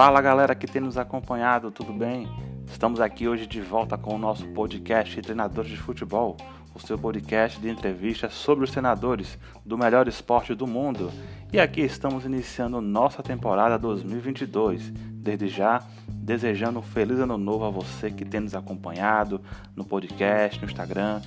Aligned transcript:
Fala 0.00 0.22
galera 0.22 0.54
que 0.54 0.66
tem 0.66 0.80
nos 0.80 0.96
acompanhado, 0.96 1.70
tudo 1.70 1.92
bem? 1.92 2.26
Estamos 2.66 3.00
aqui 3.00 3.28
hoje 3.28 3.46
de 3.46 3.60
volta 3.60 3.98
com 3.98 4.14
o 4.14 4.18
nosso 4.18 4.46
podcast 4.48 5.20
Treinadores 5.20 5.70
de 5.70 5.76
Futebol, 5.76 6.38
o 6.74 6.78
seu 6.80 6.98
podcast 6.98 7.60
de 7.60 7.68
entrevistas 7.68 8.32
sobre 8.32 8.64
os 8.64 8.70
treinadores 8.70 9.38
do 9.62 9.76
melhor 9.76 10.08
esporte 10.08 10.54
do 10.54 10.66
mundo. 10.66 11.12
E 11.52 11.60
aqui 11.60 11.82
estamos 11.82 12.24
iniciando 12.24 12.80
nossa 12.80 13.22
temporada 13.22 13.78
2022. 13.78 14.90
Desde 14.90 15.48
já, 15.48 15.82
desejando 16.08 16.78
um 16.78 16.82
feliz 16.82 17.18
ano 17.18 17.36
novo 17.36 17.66
a 17.66 17.70
você 17.70 18.10
que 18.10 18.24
tem 18.24 18.40
nos 18.40 18.54
acompanhado 18.54 19.40
no 19.76 19.84
podcast, 19.84 20.58
no 20.60 20.66
Instagram. 20.66 21.20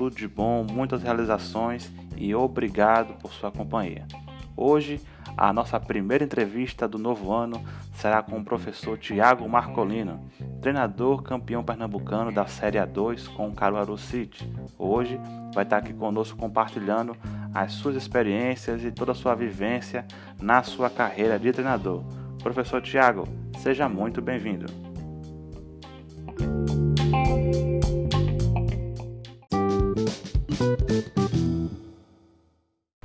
Tudo 0.00 0.16
de 0.16 0.26
bom, 0.26 0.64
muitas 0.64 1.02
realizações 1.02 1.92
e 2.16 2.34
obrigado 2.34 3.12
por 3.20 3.34
sua 3.34 3.52
companhia. 3.52 4.06
Hoje, 4.56 4.98
a 5.36 5.52
nossa 5.52 5.78
primeira 5.78 6.24
entrevista 6.24 6.88
do 6.88 6.96
novo 6.96 7.30
ano 7.30 7.62
será 7.92 8.22
com 8.22 8.38
o 8.38 8.42
professor 8.42 8.96
Tiago 8.96 9.46
Marcolino, 9.46 10.18
treinador 10.62 11.22
campeão 11.22 11.62
pernambucano 11.62 12.32
da 12.32 12.46
Série 12.46 12.78
A2 12.78 13.28
com 13.34 13.48
o 13.48 13.54
Caruaru 13.54 13.98
City. 13.98 14.50
Hoje 14.78 15.20
vai 15.52 15.64
estar 15.64 15.76
aqui 15.76 15.92
conosco 15.92 16.38
compartilhando 16.38 17.14
as 17.52 17.72
suas 17.72 17.94
experiências 17.94 18.82
e 18.82 18.90
toda 18.90 19.12
a 19.12 19.14
sua 19.14 19.34
vivência 19.34 20.06
na 20.40 20.62
sua 20.62 20.88
carreira 20.88 21.38
de 21.38 21.52
treinador. 21.52 22.02
Professor 22.42 22.80
Tiago, 22.80 23.28
seja 23.58 23.86
muito 23.86 24.22
bem-vindo. 24.22 24.64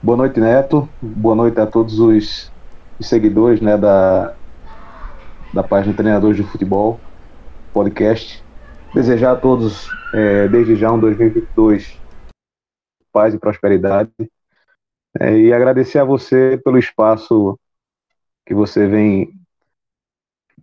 Boa 0.06 0.18
noite, 0.18 0.40
Neto. 0.40 0.88
Boa 1.02 1.34
noite 1.34 1.60
a 1.60 1.66
todos 1.66 1.98
os, 1.98 2.52
seguidores 3.02 3.60
né, 3.60 3.76
da, 3.76 4.36
da 5.52 5.64
página 5.64 5.96
Treinadores 5.96 6.38
de 6.38 6.44
Futebol 6.44 7.00
Podcast. 7.74 8.44
Desejar 8.94 9.32
a 9.32 9.36
todos, 9.36 9.90
é, 10.14 10.48
desde 10.48 10.76
já, 10.76 10.92
um 10.92 11.00
2022 11.00 12.00
paz 13.12 13.34
e 13.34 13.40
prosperidade. 13.40 14.12
É, 15.20 15.40
e 15.40 15.52
agradecer 15.52 15.98
a 15.98 16.04
você 16.04 16.62
pelo 16.64 16.78
espaço 16.78 17.60
que 18.46 18.54
você 18.54 18.86
vem 18.86 19.34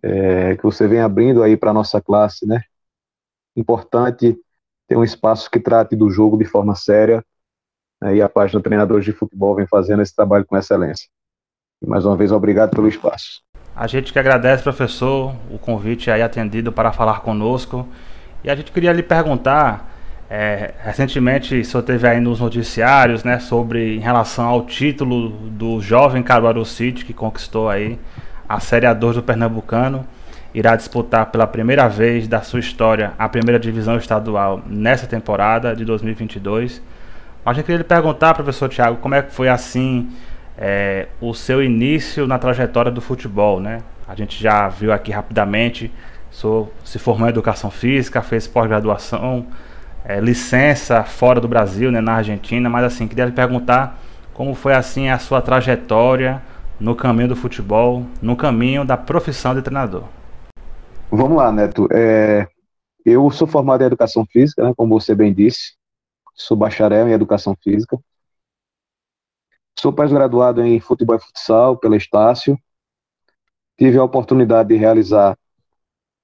é, 0.05 0.55
que 0.57 0.63
você 0.63 0.87
vem 0.87 1.01
abrindo 1.01 1.43
aí 1.43 1.57
para 1.57 1.73
nossa 1.73 2.01
classe, 2.01 2.47
né? 2.47 2.63
Importante 3.57 4.39
ter 4.87 4.97
um 4.97 5.03
espaço 5.03 5.51
que 5.51 5.59
trate 5.59 5.97
do 5.97 6.09
jogo 6.11 6.39
de 6.39 6.45
forma 6.45 6.77
séria 6.77 7.25
né, 8.03 8.17
e 8.17 8.23
a 8.23 8.29
página 8.29 8.61
Treinadores 8.61 9.05
de 9.05 9.13
Futebol 9.13 9.55
vem 9.55 9.67
fazendo 9.67 10.03
esse 10.03 10.15
trabalho 10.15 10.45
com 10.45 10.57
excelência. 10.57 11.07
E 11.81 11.87
mais 11.87 12.05
uma 12.05 12.17
vez, 12.17 12.33
obrigado 12.33 12.71
pelo 12.71 12.89
espaço. 12.89 13.43
A 13.75 13.87
gente 13.87 14.13
que 14.13 14.19
agradece, 14.19 14.63
professor, 14.63 15.35
o 15.51 15.59
convite 15.59 16.11
aí 16.11 16.21
atendido 16.21 16.73
para 16.73 16.93
falar 16.93 17.21
conosco. 17.21 17.89
E 18.45 18.51
a 18.51 18.57
gente 18.57 18.73
queria 18.73 18.93
lhe 18.93 19.03
perguntar, 19.03 19.91
é, 20.29 20.75
recentemente 20.81 21.61
o 21.61 21.65
senhor 21.65 21.83
teve 21.83 22.07
aí 22.07 22.21
nos 22.21 22.41
noticiários, 22.41 23.25
né, 23.25 23.39
sobre 23.39 23.97
em 23.97 24.01
relação 24.01 24.47
ao 24.47 24.67
título 24.67 25.31
do 25.31 25.81
jovem 25.81 26.23
Caruaru 26.23 26.65
City, 26.65 27.05
que 27.05 27.15
conquistou 27.15 27.69
aí 27.69 27.99
a 28.49 28.61
Série 28.61 28.87
A2 28.87 29.15
do 29.15 29.23
Pernambucano. 29.23 30.07
Irá 30.53 30.77
disputar 30.77 31.31
pela 31.31 31.47
primeira 31.47 31.89
vez 31.89 32.29
da 32.29 32.43
sua 32.43 32.61
história 32.61 33.15
a 33.19 33.27
primeira 33.29 33.59
divisão 33.59 33.97
estadual 33.97 34.61
nessa 34.67 35.07
temporada 35.07 35.75
de 35.75 35.85
2022. 35.85 36.83
A 37.45 37.53
gente 37.53 37.65
queria 37.65 37.79
lhe 37.79 37.85
perguntar, 37.85 38.35
professor 38.35 38.69
Tiago, 38.69 38.99
como 38.99 39.17
é 39.17 39.23
que 39.23 39.33
foi 39.33 39.49
assim 39.49 40.11
é, 40.57 41.09
o 41.21 41.35
seu 41.35 41.61
início 41.61 42.25
na 42.25 42.39
trajetória 42.39 42.91
do 42.91 43.01
futebol, 43.01 43.59
né? 43.59 43.81
A 44.07 44.15
gente 44.15 44.41
já 44.41 44.69
viu 44.69 44.93
aqui 44.93 45.11
rapidamente, 45.11 45.91
sou, 46.31 46.73
se 46.85 47.01
formou 47.01 47.27
em 47.27 47.31
educação 47.31 47.69
física, 47.69 48.23
fez 48.23 48.47
pós-graduação, 48.47 49.47
é, 50.05 50.21
licença 50.21 51.03
fora 51.03 51.41
do 51.41 51.49
Brasil, 51.49 51.91
né, 51.91 52.01
na 52.01 52.15
Argentina, 52.15 52.71
mas 52.71 52.85
assim, 52.85 53.09
queria 53.09 53.25
lhe 53.25 53.33
perguntar 53.33 53.99
como 54.33 54.55
foi 54.55 54.75
assim 54.75 55.09
a 55.09 55.19
sua 55.19 55.43
trajetória 55.43 56.41
no 56.79 56.95
caminho 56.95 57.29
do 57.29 57.37
futebol, 57.37 58.07
no 58.21 58.37
caminho 58.37 58.85
da 58.85 58.97
profissão 58.97 59.53
de 59.53 59.63
treinador. 59.63 60.05
Vamos 61.11 61.37
lá, 61.37 61.51
Neto. 61.51 61.89
É, 61.93 62.47
eu 63.05 63.29
sou 63.31 63.49
formado 63.49 63.83
em 63.83 63.87
educação 63.87 64.25
física, 64.27 64.63
né, 64.63 64.73
como 64.77 65.01
você 65.01 65.13
bem 65.13 65.33
disse, 65.35 65.73
sou 66.35 66.57
bacharel 66.57 67.09
em 67.09 67.13
educação 67.13 67.57
física. 67.63 67.99
Sou 69.79 69.93
pós-graduado 69.93 70.63
em 70.63 70.79
futebol 70.81 71.17
e 71.17 71.21
futsal 71.21 71.77
pela 71.77 71.97
Estácio. 71.97 72.59
Tive 73.77 73.99
a 73.99 74.05
oportunidade 74.05 74.69
de 74.69 74.77
realizar 74.77 75.37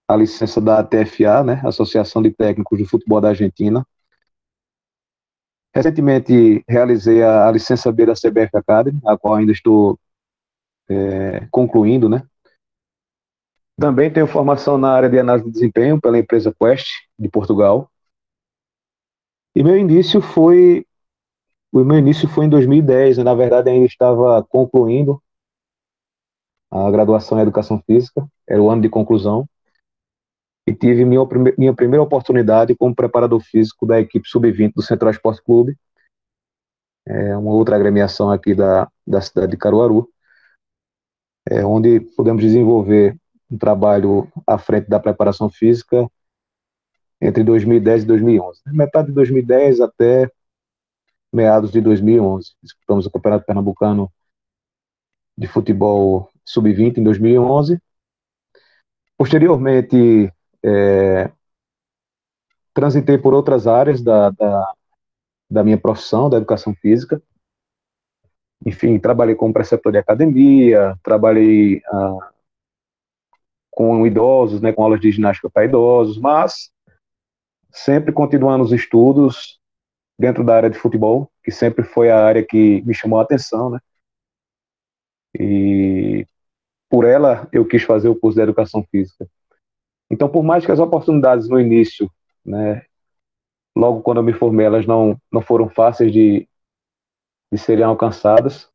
a 0.06 0.16
licença 0.16 0.60
da 0.60 0.78
ATFA, 0.78 1.42
né, 1.44 1.60
Associação 1.64 2.22
de 2.22 2.30
Técnicos 2.30 2.78
de 2.78 2.86
Futebol 2.86 3.20
da 3.20 3.28
Argentina. 3.28 3.86
Recentemente 5.74 6.64
realizei 6.68 7.22
a, 7.22 7.46
a 7.46 7.52
licença 7.52 7.92
B 7.92 8.06
da 8.06 8.14
CBF 8.14 8.56
Academy, 8.56 9.00
a 9.06 9.18
qual 9.18 9.34
ainda 9.34 9.52
estou 9.52 9.98
é, 10.88 11.46
concluindo, 11.50 12.08
né. 12.08 12.22
Também 13.78 14.12
tenho 14.12 14.26
formação 14.26 14.76
na 14.76 14.90
área 14.90 15.08
de 15.08 15.18
análise 15.18 15.46
de 15.46 15.52
desempenho 15.52 16.00
pela 16.00 16.18
empresa 16.18 16.54
Quest, 16.58 16.88
de 17.18 17.28
Portugal. 17.28 17.88
E 19.58 19.62
meu 19.64 19.76
início 19.76 20.20
foi 20.22 20.86
o 21.72 21.82
meu 21.82 21.98
início 21.98 22.28
foi 22.28 22.44
em 22.44 22.48
2010, 22.48 23.18
na 23.18 23.34
verdade 23.34 23.68
ainda 23.68 23.86
estava 23.86 24.40
concluindo 24.44 25.20
a 26.70 26.88
graduação 26.92 27.36
em 27.36 27.42
Educação 27.42 27.82
Física, 27.84 28.24
era 28.46 28.62
o 28.62 28.70
ano 28.70 28.82
de 28.82 28.88
conclusão, 28.88 29.48
e 30.64 30.72
tive 30.72 31.04
minha, 31.04 31.22
minha 31.58 31.74
primeira 31.74 32.00
oportunidade 32.00 32.76
como 32.76 32.94
preparador 32.94 33.40
físico 33.40 33.84
da 33.84 33.98
equipe 33.98 34.28
sub-20 34.28 34.74
do 34.74 34.82
Central 34.82 35.10
Esporte 35.10 35.42
Clube, 35.42 35.76
é 37.04 37.36
uma 37.36 37.50
outra 37.50 37.74
agremiação 37.74 38.30
aqui 38.30 38.54
da, 38.54 38.88
da 39.04 39.20
cidade 39.20 39.50
de 39.50 39.56
Caruaru, 39.56 40.08
é, 41.50 41.66
onde 41.66 41.98
pudemos 42.16 42.44
desenvolver 42.44 43.18
um 43.50 43.58
trabalho 43.58 44.30
à 44.46 44.56
frente 44.56 44.88
da 44.88 45.00
preparação 45.00 45.50
física 45.50 46.08
entre 47.20 47.42
2010 47.42 48.04
e 48.04 48.06
2011. 48.06 48.60
Metade 48.66 49.08
de 49.08 49.14
2010 49.14 49.80
até 49.80 50.30
meados 51.32 51.70
de 51.70 51.80
2011. 51.80 52.52
Disputamos 52.62 53.06
o 53.06 53.10
Campeonato 53.10 53.44
Pernambucano 53.44 54.10
de 55.36 55.46
Futebol 55.46 56.30
Sub-20 56.44 56.98
em 56.98 57.02
2011. 57.02 57.80
Posteriormente, 59.16 60.32
é, 60.62 61.30
transitei 62.72 63.18
por 63.18 63.34
outras 63.34 63.66
áreas 63.66 64.00
da, 64.02 64.30
da, 64.30 64.72
da, 65.50 65.64
minha 65.64 65.78
profissão, 65.78 66.30
da 66.30 66.36
educação 66.36 66.74
física. 66.74 67.20
Enfim, 68.64 68.98
trabalhei 68.98 69.34
como 69.34 69.52
preceptor 69.52 69.92
de 69.92 69.98
academia, 69.98 70.96
trabalhei 71.02 71.80
ah, 71.86 72.30
com 73.70 74.06
idosos, 74.06 74.60
né, 74.60 74.72
com 74.72 74.82
aulas 74.82 75.00
de 75.00 75.10
ginástica 75.12 75.48
para 75.48 75.64
idosos, 75.64 76.18
mas 76.18 76.72
sempre 77.70 78.12
continuando 78.12 78.64
os 78.64 78.72
estudos 78.72 79.60
dentro 80.18 80.44
da 80.44 80.56
área 80.56 80.70
de 80.70 80.78
futebol, 80.78 81.30
que 81.44 81.50
sempre 81.50 81.84
foi 81.84 82.10
a 82.10 82.24
área 82.24 82.44
que 82.44 82.82
me 82.82 82.94
chamou 82.94 83.20
a 83.20 83.22
atenção, 83.22 83.70
né? 83.70 83.78
E 85.38 86.26
por 86.90 87.04
ela 87.04 87.48
eu 87.52 87.66
quis 87.66 87.82
fazer 87.82 88.08
o 88.08 88.18
curso 88.18 88.36
de 88.36 88.42
educação 88.42 88.84
física. 88.90 89.28
Então, 90.10 90.28
por 90.28 90.42
mais 90.42 90.64
que 90.64 90.72
as 90.72 90.78
oportunidades 90.78 91.48
no 91.48 91.60
início, 91.60 92.10
né, 92.44 92.82
logo 93.76 94.02
quando 94.02 94.18
eu 94.18 94.22
me 94.22 94.32
formei, 94.32 94.66
elas 94.66 94.86
não, 94.86 95.20
não 95.30 95.42
foram 95.42 95.68
fáceis 95.68 96.12
de, 96.12 96.48
de 97.52 97.58
serem 97.58 97.84
alcançadas, 97.84 98.68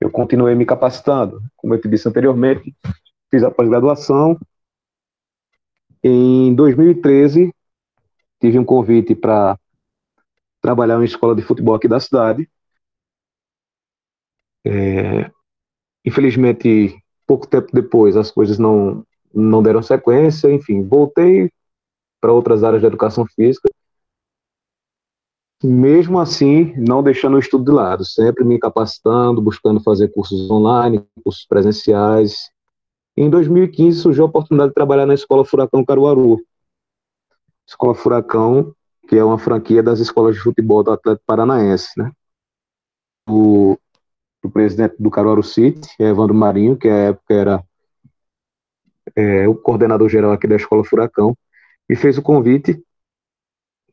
eu 0.00 0.10
continuei 0.10 0.54
me 0.54 0.64
capacitando. 0.64 1.42
Como 1.56 1.74
eu 1.74 1.80
te 1.80 1.88
disse 1.88 2.08
anteriormente, 2.08 2.74
fiz 3.30 3.42
a 3.42 3.50
pós-graduação. 3.50 4.38
Em 6.02 6.54
2013, 6.54 7.52
tive 8.44 8.58
um 8.58 8.64
convite 8.64 9.14
para 9.14 9.58
trabalhar 10.60 11.00
em 11.00 11.04
escola 11.04 11.34
de 11.34 11.40
futebol 11.40 11.74
aqui 11.74 11.88
da 11.88 11.98
cidade. 11.98 12.46
É, 14.66 15.30
infelizmente, 16.04 16.94
pouco 17.26 17.46
tempo 17.46 17.68
depois, 17.72 18.18
as 18.18 18.30
coisas 18.30 18.58
não, 18.58 19.02
não 19.32 19.62
deram 19.62 19.82
sequência. 19.82 20.52
Enfim, 20.52 20.82
voltei 20.86 21.50
para 22.20 22.34
outras 22.34 22.62
áreas 22.62 22.82
da 22.82 22.88
educação 22.88 23.24
física. 23.34 23.70
Mesmo 25.62 26.20
assim, 26.20 26.74
não 26.76 27.02
deixando 27.02 27.36
o 27.36 27.38
estudo 27.38 27.64
de 27.64 27.70
lado, 27.70 28.04
sempre 28.04 28.44
me 28.44 28.58
capacitando, 28.58 29.40
buscando 29.40 29.80
fazer 29.80 30.08
cursos 30.08 30.50
online, 30.50 31.02
cursos 31.24 31.46
presenciais. 31.46 32.50
Em 33.16 33.30
2015 33.30 34.00
surgiu 34.00 34.24
a 34.24 34.28
oportunidade 34.28 34.68
de 34.68 34.74
trabalhar 34.74 35.06
na 35.06 35.14
Escola 35.14 35.46
Furacão 35.46 35.82
Caruaru, 35.82 36.42
Escola 37.66 37.94
Furacão, 37.94 38.74
que 39.08 39.16
é 39.16 39.24
uma 39.24 39.38
franquia 39.38 39.82
das 39.82 40.00
escolas 40.00 40.34
de 40.34 40.40
futebol 40.40 40.82
do 40.82 40.92
Atlético 40.92 41.24
Paranaense, 41.26 41.90
né? 41.96 42.10
O, 43.28 43.76
do 44.42 44.50
presidente 44.50 44.96
do 44.98 45.10
Caruaru 45.10 45.42
City, 45.42 45.88
Evandro 45.98 46.34
Marinho, 46.34 46.76
que 46.76 46.88
à 46.88 46.96
época 46.96 47.34
era 47.34 47.64
é, 49.16 49.48
o 49.48 49.54
coordenador 49.54 50.08
geral 50.08 50.32
aqui 50.32 50.46
da 50.46 50.56
Escola 50.56 50.84
Furacão, 50.84 51.36
e 51.88 51.96
fez 51.96 52.18
o 52.18 52.22
convite 52.22 52.82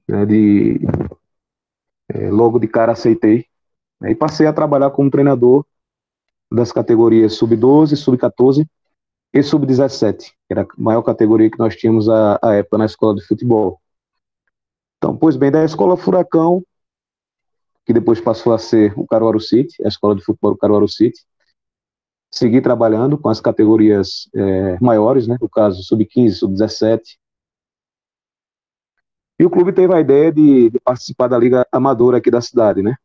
né, 0.08 0.26
de 0.26 0.80
é, 2.10 2.30
logo 2.30 2.60
de 2.60 2.68
cara 2.68 2.92
aceitei 2.92 3.46
né, 4.00 4.12
e 4.12 4.16
passei 4.16 4.46
a 4.48 4.54
trabalhar 4.54 4.92
como 4.92 5.12
treinador 5.12 5.66
das 6.52 6.72
categorias 6.72 7.34
sub-12, 7.34 7.96
sub-14 7.96 8.68
e 9.34 9.42
sub-17, 9.42 10.18
que 10.18 10.34
era 10.50 10.64
a 10.64 10.68
maior 10.78 11.02
categoria 11.04 11.50
que 11.50 11.60
nós 11.60 11.76
tínhamos 11.76 12.10
à, 12.10 12.38
à 12.42 12.56
época 12.56 12.78
na 12.78 12.86
escola 12.86 13.16
de 13.16 13.26
futebol. 13.26 13.82
Então, 14.98 15.16
pois 15.16 15.36
bem, 15.36 15.50
da 15.50 15.64
escola 15.64 15.98
Furacão, 15.98 16.64
que 17.86 17.94
depois 17.94 18.20
passou 18.20 18.54
a 18.54 18.60
ser 18.60 18.94
o 18.98 19.08
Caruaru 19.08 19.40
City, 19.40 19.84
a 19.84 19.88
escola 19.88 20.16
de 20.16 20.24
futebol 20.24 20.52
do 20.52 20.58
Caruaru 20.58 20.88
City, 20.88 21.20
segui 22.30 22.62
trabalhando 22.62 23.18
com 23.18 23.30
as 23.30 23.42
categorias 23.42 24.30
é, 24.34 24.80
maiores, 24.80 25.28
né, 25.28 25.38
no 25.42 25.50
caso 25.50 25.84
sub-15, 25.84 26.32
sub-17. 26.32 27.18
E 29.40 29.46
o 29.46 29.50
clube 29.50 29.74
teve 29.74 29.94
a 29.94 30.00
ideia 30.00 30.32
de, 30.32 30.70
de, 30.70 30.80
participar 30.80 31.28
da 31.28 31.38
liga 31.38 31.66
amadora 31.72 32.18
aqui 32.18 32.30
da 32.30 32.42
cidade, 32.42 32.82
né, 32.82 32.96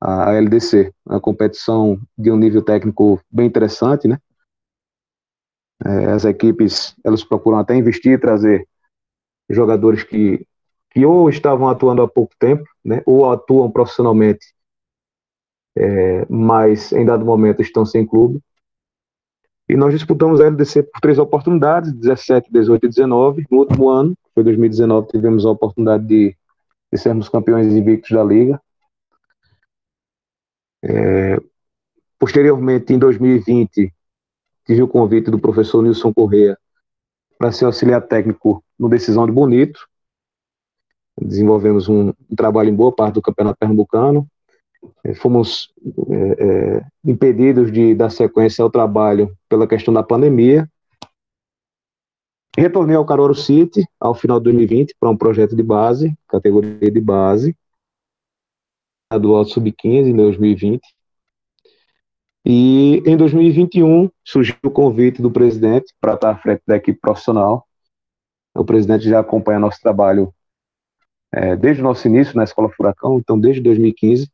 a, 0.00 0.32
LDC, 0.32 0.92
uma 1.04 1.20
competição 1.20 2.00
de 2.16 2.30
um 2.30 2.36
nível 2.36 2.62
técnico 2.62 3.20
bem 3.30 3.46
interessante, 3.46 4.08
né, 4.08 4.18
é, 5.82 6.06
as 6.12 6.24
equipes, 6.24 6.94
elas 7.04 7.24
procuram 7.24 7.58
até 7.58 7.74
investir 7.74 8.12
e 8.12 8.18
trazer 8.18 8.66
jogadores 9.48 10.02
que, 10.02 10.46
que 10.90 11.04
ou 11.04 11.28
estavam 11.28 11.68
atuando 11.68 12.02
há 12.02 12.08
pouco 12.08 12.34
tempo, 12.38 12.64
né, 12.84 13.02
ou 13.06 13.30
atuam 13.30 13.70
profissionalmente, 13.70 14.54
é, 15.76 16.26
mas 16.28 16.92
em 16.92 17.04
dado 17.04 17.24
momento 17.24 17.62
estão 17.62 17.84
sem 17.84 18.06
clube. 18.06 18.40
E 19.68 19.76
nós 19.76 19.94
disputamos 19.94 20.40
a 20.40 20.46
LDC 20.46 20.82
por 20.84 21.00
três 21.00 21.18
oportunidades, 21.18 21.92
17, 21.92 22.52
18 22.52 22.84
e 22.84 22.88
19. 22.88 23.46
No 23.50 23.58
último 23.58 23.88
ano, 23.88 24.14
foi 24.34 24.44
2019, 24.44 25.08
tivemos 25.08 25.46
a 25.46 25.50
oportunidade 25.50 26.04
de, 26.06 26.36
de 26.92 26.98
sermos 26.98 27.28
campeões 27.30 27.66
invictos 27.72 28.10
da 28.10 28.22
Liga. 28.22 28.60
É, 30.82 31.38
posteriormente, 32.18 32.92
em 32.92 32.98
2020, 32.98 33.90
tive 34.66 34.82
o 34.82 34.88
convite 34.88 35.30
do 35.30 35.38
professor 35.38 35.82
Nilson 35.82 36.12
Corrêa 36.12 36.58
para 37.38 37.52
ser 37.52 37.64
auxiliar 37.64 38.00
técnico 38.02 38.64
no 38.78 38.88
Decisão 38.88 39.26
de 39.26 39.32
Bonito. 39.32 39.86
Desenvolvemos 41.20 41.88
um, 41.88 42.08
um 42.08 42.36
trabalho 42.36 42.70
em 42.70 42.74
boa 42.74 42.92
parte 42.92 43.14
do 43.14 43.22
Campeonato 43.22 43.58
Pernambucano. 43.58 44.26
É, 45.02 45.14
fomos 45.14 45.72
é, 46.10 46.44
é, 46.44 46.86
impedidos 47.04 47.72
de 47.72 47.94
dar 47.94 48.10
sequência 48.10 48.62
ao 48.62 48.70
trabalho 48.70 49.36
pela 49.48 49.66
questão 49.66 49.92
da 49.92 50.02
pandemia. 50.02 50.68
Retornei 52.56 52.94
ao 52.94 53.04
Caruaru 53.04 53.34
City 53.34 53.84
ao 53.98 54.14
final 54.14 54.38
de 54.38 54.44
2020 54.44 54.94
para 54.98 55.10
um 55.10 55.16
projeto 55.16 55.56
de 55.56 55.62
base, 55.62 56.16
categoria 56.28 56.90
de 56.90 57.00
base, 57.00 57.56
do 59.20 59.34
Alto 59.34 59.50
Sub-15 59.50 60.08
em 60.08 60.16
2020. 60.16 60.93
E 62.44 63.02
em 63.06 63.16
2021 63.16 64.10
surgiu 64.22 64.56
o 64.64 64.70
convite 64.70 65.22
do 65.22 65.30
presidente 65.30 65.94
para 66.00 66.14
estar 66.14 66.30
à 66.30 66.36
frente 66.36 66.62
da 66.66 66.76
equipe 66.76 67.00
profissional. 67.00 67.66
O 68.54 68.64
presidente 68.64 69.08
já 69.08 69.20
acompanha 69.20 69.58
nosso 69.58 69.80
trabalho 69.80 70.32
é, 71.32 71.56
desde 71.56 71.80
o 71.80 71.84
nosso 71.84 72.06
início 72.06 72.36
na 72.36 72.44
Escola 72.44 72.70
Furacão, 72.70 73.18
então 73.18 73.38
desde 73.40 73.62
2015. 73.62 74.30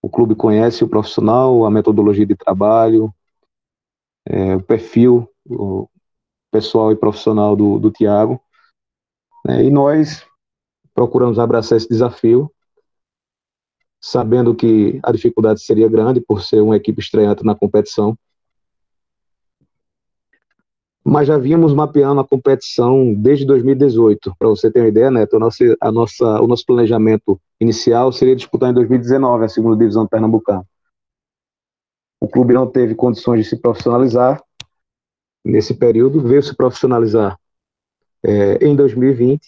O 0.00 0.08
clube 0.08 0.34
conhece 0.34 0.82
o 0.82 0.88
profissional, 0.88 1.64
a 1.64 1.70
metodologia 1.70 2.26
de 2.26 2.36
trabalho, 2.36 3.12
é, 4.26 4.56
o 4.56 4.62
perfil 4.62 5.28
o 5.44 5.88
pessoal 6.50 6.92
e 6.92 6.96
profissional 6.96 7.56
do, 7.56 7.78
do 7.78 7.90
Tiago. 7.90 8.40
É, 9.48 9.64
e 9.64 9.70
nós 9.70 10.24
procuramos 10.94 11.38
abraçar 11.38 11.76
esse 11.76 11.88
desafio 11.88 12.52
sabendo 14.02 14.52
que 14.52 14.98
a 15.00 15.12
dificuldade 15.12 15.62
seria 15.62 15.88
grande 15.88 16.20
por 16.20 16.42
ser 16.42 16.60
uma 16.60 16.76
equipe 16.76 17.00
estreante 17.00 17.44
na 17.44 17.54
competição. 17.54 18.18
Mas 21.04 21.28
já 21.28 21.38
vínhamos 21.38 21.72
mapeando 21.72 22.20
a 22.20 22.26
competição 22.26 23.14
desde 23.14 23.44
2018. 23.46 24.34
Para 24.36 24.48
você 24.48 24.70
ter 24.70 24.80
uma 24.80 24.88
ideia, 24.88 25.10
Neto, 25.10 25.36
a 25.36 25.38
nossa, 25.38 25.76
a 25.80 25.92
nossa, 25.92 26.40
o 26.40 26.46
nosso 26.48 26.66
planejamento 26.66 27.40
inicial 27.60 28.12
seria 28.12 28.34
disputar 28.34 28.70
em 28.70 28.74
2019 28.74 29.44
a 29.44 29.48
segunda 29.48 29.76
divisão 29.76 30.06
pernambucana. 30.06 30.66
O 32.20 32.28
clube 32.28 32.54
não 32.54 32.66
teve 32.66 32.94
condições 32.94 33.42
de 33.42 33.50
se 33.50 33.56
profissionalizar 33.56 34.42
nesse 35.44 35.74
período, 35.74 36.20
veio 36.20 36.42
se 36.42 36.54
profissionalizar 36.54 37.36
é, 38.24 38.64
em 38.64 38.74
2020, 38.76 39.40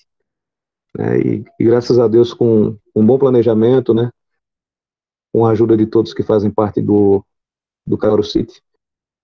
né, 0.96 1.20
e, 1.20 1.44
e, 1.58 1.64
graças 1.64 1.98
a 1.98 2.08
Deus 2.08 2.34
com 2.34 2.76
um 2.94 3.06
bom 3.06 3.16
planejamento, 3.16 3.94
né, 3.94 4.10
com 5.34 5.44
a 5.44 5.50
ajuda 5.50 5.76
de 5.76 5.84
todos 5.84 6.14
que 6.14 6.22
fazem 6.22 6.48
parte 6.48 6.80
do, 6.80 7.24
do 7.84 7.98
Cairo 7.98 8.22
City. 8.22 8.62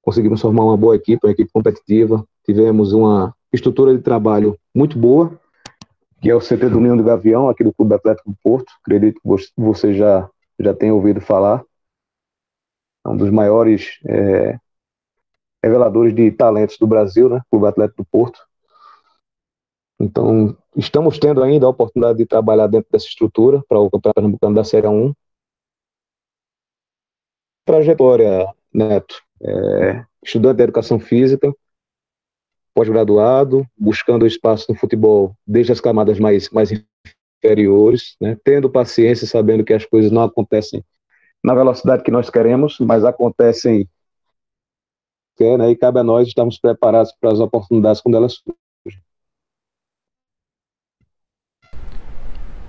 Conseguimos 0.02 0.40
formar 0.40 0.64
uma 0.64 0.76
boa 0.76 0.96
equipe, 0.96 1.24
uma 1.24 1.30
equipe 1.30 1.52
competitiva. 1.52 2.26
Tivemos 2.44 2.92
uma 2.92 3.32
estrutura 3.52 3.96
de 3.96 4.02
trabalho 4.02 4.58
muito 4.74 4.98
boa, 4.98 5.38
que 6.20 6.28
é 6.28 6.34
o 6.34 6.40
CT 6.40 6.68
do 6.68 6.80
Ninho 6.80 6.96
do 6.96 7.04
Gavião, 7.04 7.48
aqui 7.48 7.62
do 7.62 7.72
Clube 7.72 7.94
Atlético 7.94 8.28
do 8.28 8.36
Porto. 8.42 8.72
Acredito 8.82 9.20
que 9.22 9.52
você 9.56 9.94
já, 9.94 10.28
já 10.58 10.74
tenha 10.74 10.92
ouvido 10.92 11.20
falar. 11.20 11.62
É 13.06 13.08
um 13.08 13.16
dos 13.16 13.30
maiores 13.30 14.00
é, 14.04 14.58
reveladores 15.62 16.12
de 16.12 16.28
talentos 16.32 16.76
do 16.76 16.88
Brasil, 16.88 17.28
né? 17.28 17.40
Clube 17.48 17.68
Atlético 17.68 18.02
do 18.02 18.08
Porto. 18.10 18.40
Então, 20.00 20.56
estamos 20.74 21.20
tendo 21.20 21.40
ainda 21.40 21.66
a 21.66 21.70
oportunidade 21.70 22.18
de 22.18 22.26
trabalhar 22.26 22.66
dentro 22.66 22.90
dessa 22.90 23.06
estrutura 23.06 23.62
para 23.68 23.78
o 23.78 23.88
Campeonato 23.88 24.14
Pernambucano 24.16 24.56
da 24.56 24.64
Série 24.64 24.88
1 24.88 25.14
trajetória, 27.70 28.48
Neto, 28.74 29.22
é, 29.40 30.04
estudante 30.24 30.56
de 30.56 30.62
educação 30.64 30.98
física, 30.98 31.54
pós-graduado, 32.74 33.64
buscando 33.78 34.26
espaço 34.26 34.66
no 34.68 34.76
futebol 34.76 35.36
desde 35.46 35.70
as 35.70 35.80
camadas 35.80 36.18
mais, 36.18 36.50
mais 36.50 36.70
inferiores, 37.42 38.16
né, 38.20 38.36
tendo 38.42 38.68
paciência, 38.68 39.26
sabendo 39.26 39.64
que 39.64 39.72
as 39.72 39.84
coisas 39.84 40.10
não 40.10 40.22
acontecem 40.22 40.84
na 41.42 41.54
velocidade 41.54 42.02
que 42.02 42.10
nós 42.10 42.28
queremos, 42.28 42.76
mas 42.80 43.04
acontecem 43.04 43.88
que, 45.36 45.56
né, 45.56 45.70
e 45.70 45.76
cabe 45.76 46.00
a 46.00 46.04
nós 46.04 46.26
estarmos 46.26 46.58
preparados 46.58 47.12
para 47.20 47.32
as 47.32 47.38
oportunidades 47.38 48.00
quando 48.00 48.16
elas 48.16 48.34
surgem. 48.34 49.00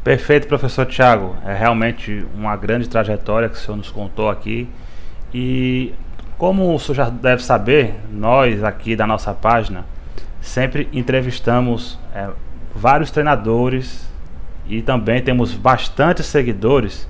Perfeito, 0.03 0.47
professor 0.47 0.85
Tiago. 0.85 1.35
É 1.45 1.53
realmente 1.53 2.25
uma 2.33 2.55
grande 2.55 2.89
trajetória 2.89 3.49
que 3.49 3.55
o 3.55 3.59
senhor 3.59 3.77
nos 3.77 3.91
contou 3.91 4.29
aqui. 4.29 4.67
E 5.33 5.93
como 6.37 6.73
o 6.73 6.79
senhor 6.79 6.95
já 6.95 7.09
deve 7.09 7.43
saber, 7.43 7.95
nós 8.11 8.63
aqui 8.63 8.95
da 8.95 9.05
nossa 9.05 9.33
página 9.33 9.85
sempre 10.41 10.89
entrevistamos 10.91 11.99
é, 12.13 12.29
vários 12.75 13.11
treinadores 13.11 14.09
e 14.67 14.81
também 14.81 15.21
temos 15.21 15.53
bastante 15.53 16.23
seguidores 16.23 17.07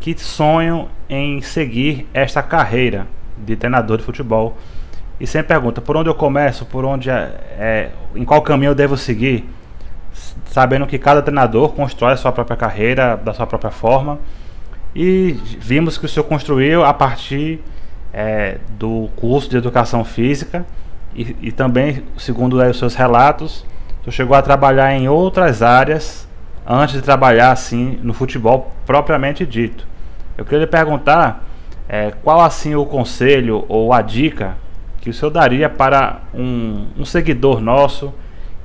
que 0.00 0.18
sonham 0.18 0.88
em 1.08 1.40
seguir 1.42 2.08
esta 2.12 2.42
carreira 2.42 3.06
de 3.36 3.56
treinador 3.56 3.98
de 3.98 4.04
futebol. 4.04 4.56
E 5.20 5.26
sempre 5.26 5.48
pergunta 5.48 5.80
por 5.80 5.96
onde 5.96 6.08
eu 6.08 6.14
começo, 6.14 6.64
por 6.64 6.84
onde 6.84 7.10
é, 7.10 7.40
é, 7.58 7.90
em 8.14 8.24
qual 8.24 8.42
caminho 8.42 8.70
eu 8.70 8.74
devo 8.74 8.96
seguir, 8.96 9.48
sabendo 10.46 10.86
que 10.86 10.98
cada 10.98 11.22
treinador 11.22 11.72
constrói 11.74 12.14
a 12.14 12.16
sua 12.16 12.32
própria 12.32 12.56
carreira 12.56 13.16
da 13.16 13.32
sua 13.32 13.46
própria 13.46 13.70
forma 13.70 14.18
e 14.94 15.32
vimos 15.58 15.96
que 15.96 16.04
o 16.04 16.08
senhor 16.08 16.24
construiu 16.24 16.84
a 16.84 16.92
partir 16.92 17.60
é, 18.12 18.58
do 18.78 19.08
curso 19.16 19.48
de 19.48 19.56
educação 19.56 20.04
física 20.04 20.66
e, 21.14 21.36
e 21.40 21.52
também, 21.52 22.02
segundo 22.18 22.60
os 22.60 22.78
seus 22.78 22.94
relatos, 22.94 23.64
o 24.00 24.04
senhor 24.04 24.12
chegou 24.12 24.36
a 24.36 24.42
trabalhar 24.42 24.94
em 24.94 25.08
outras 25.08 25.62
áreas 25.62 26.28
antes 26.66 26.94
de 26.94 27.02
trabalhar 27.02 27.52
assim 27.52 27.98
no 28.02 28.12
futebol 28.12 28.70
propriamente 28.84 29.46
dito. 29.46 29.86
Eu 30.36 30.44
queria 30.44 30.60
lhe 30.60 30.66
perguntar 30.66 31.44
é, 31.88 32.12
qual 32.22 32.40
assim 32.40 32.74
o 32.74 32.84
conselho 32.84 33.64
ou 33.68 33.92
a 33.92 34.02
dica 34.02 34.56
que 35.00 35.10
o 35.10 35.14
senhor 35.14 35.30
daria 35.30 35.68
para 35.68 36.20
um, 36.32 36.86
um 36.98 37.04
seguidor 37.04 37.60
nosso 37.60 38.14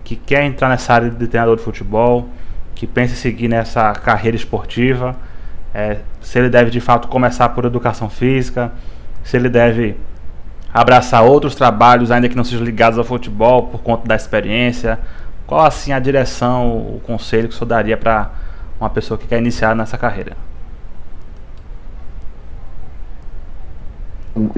que 0.03 0.15
quer 0.15 0.43
entrar 0.43 0.69
nessa 0.69 0.93
área 0.93 1.09
de 1.09 1.27
treinador 1.27 1.57
de 1.57 1.63
futebol, 1.63 2.29
que 2.75 2.85
pensa 2.85 3.13
em 3.13 3.17
seguir 3.17 3.47
nessa 3.47 3.91
carreira 3.93 4.37
esportiva 4.37 5.15
é, 5.77 5.99
se 6.21 6.39
ele 6.39 6.49
deve 6.49 6.71
de 6.71 6.81
fato 6.81 7.07
começar 7.07 7.49
por 7.49 7.63
educação 7.63 8.09
física, 8.09 8.71
se 9.23 9.37
ele 9.37 9.47
deve 9.47 9.95
abraçar 10.73 11.23
outros 11.23 11.53
trabalhos 11.53 12.09
ainda 12.09 12.27
que 12.27 12.35
não 12.35 12.43
sejam 12.43 12.65
ligados 12.65 12.97
ao 12.97 13.05
futebol 13.05 13.67
por 13.67 13.83
conta 13.83 14.07
da 14.07 14.15
experiência. 14.15 14.97
Qual 15.45 15.61
assim 15.61 15.91
a 15.91 15.99
direção, 15.99 16.95
o 16.95 16.99
conselho 17.05 17.47
que 17.47 17.53
o 17.53 17.57
senhor 17.57 17.67
daria 17.67 17.95
para 17.95 18.31
uma 18.79 18.89
pessoa 18.89 19.19
que 19.19 19.27
quer 19.27 19.37
iniciar 19.37 19.75
nessa 19.75 19.99
carreira? 19.99 20.35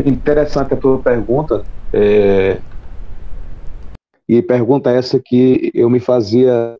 Interessante 0.05 0.73
a 0.73 0.77
tua 0.77 0.99
pergunta. 0.99 1.65
É... 1.91 2.59
E 4.27 4.41
pergunta 4.41 4.89
essa 4.89 5.19
que 5.19 5.69
eu 5.73 5.89
me 5.89 5.99
fazia 5.99 6.77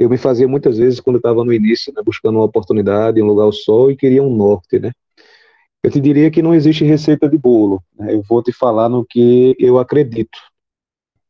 eu 0.00 0.08
me 0.08 0.16
fazia 0.16 0.48
muitas 0.48 0.78
vezes 0.78 0.98
quando 0.98 1.16
eu 1.16 1.18
estava 1.18 1.44
no 1.44 1.52
início, 1.52 1.92
né, 1.94 2.00
buscando 2.02 2.36
uma 2.36 2.44
oportunidade, 2.46 3.20
um 3.20 3.26
lugar 3.26 3.44
ao 3.44 3.52
sol 3.52 3.90
e 3.90 3.96
queria 3.96 4.22
um 4.22 4.34
norte, 4.34 4.78
né? 4.78 4.92
Eu 5.82 5.90
te 5.90 6.00
diria 6.00 6.30
que 6.30 6.40
não 6.40 6.54
existe 6.54 6.84
receita 6.84 7.28
de 7.28 7.36
bolo. 7.36 7.82
Né? 7.94 8.14
Eu 8.14 8.22
vou 8.22 8.42
te 8.42 8.50
falar 8.50 8.88
no 8.88 9.04
que 9.04 9.54
eu 9.58 9.78
acredito. 9.78 10.38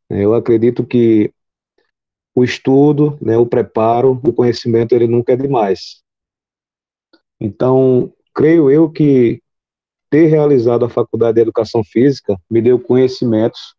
Eu 0.09 0.35
acredito 0.35 0.87
que 0.87 1.33
o 2.33 2.45
estudo, 2.45 3.19
né, 3.21 3.37
o 3.37 3.45
preparo, 3.45 4.21
o 4.25 4.33
conhecimento, 4.33 4.95
ele 4.95 5.09
nunca 5.09 5.33
é 5.33 5.37
demais. 5.37 6.05
Então, 7.41 8.13
creio 8.33 8.71
eu 8.71 8.89
que 8.89 9.43
ter 10.09 10.27
realizado 10.27 10.85
a 10.85 10.89
faculdade 10.89 11.35
de 11.35 11.41
educação 11.41 11.83
física 11.83 12.41
me 12.49 12.63
deu 12.63 12.79
conhecimentos 12.79 13.75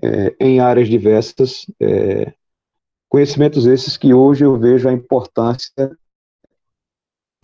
é, 0.00 0.36
em 0.38 0.60
áreas 0.60 0.88
diversas, 0.88 1.66
é, 1.80 2.32
conhecimentos 3.08 3.66
esses 3.66 3.96
que 3.96 4.12
hoje 4.12 4.44
eu 4.44 4.58
vejo 4.58 4.88
a 4.88 4.92
importância 4.92 5.96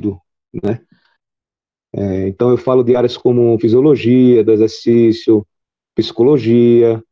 do, 0.01 0.21
né? 0.63 0.85
É, 1.97 2.29
então 2.29 2.51
eu 2.51 2.59
falo 2.59 2.83
de 2.83 2.97
áreas 2.97 3.17
como 3.17 3.59
fisiologia 3.61 4.43
do 4.43 4.53
exercício, 4.53 5.47
psicologia, 5.95 7.03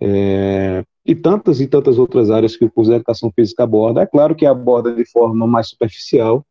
é, 0.00 0.84
e 1.04 1.14
tantas 1.14 1.60
e 1.60 1.66
tantas 1.66 1.98
outras 1.98 2.30
áreas 2.30 2.56
que 2.56 2.64
o 2.64 2.70
curso 2.70 2.90
de 2.90 2.96
educação 2.96 3.32
física 3.34 3.64
aborda. 3.64 4.02
É 4.02 4.06
claro 4.06 4.34
que 4.34 4.46
aborda 4.46 4.94
de 4.94 5.04
forma 5.10 5.46
mais 5.46 5.68
superficial, 5.68 6.44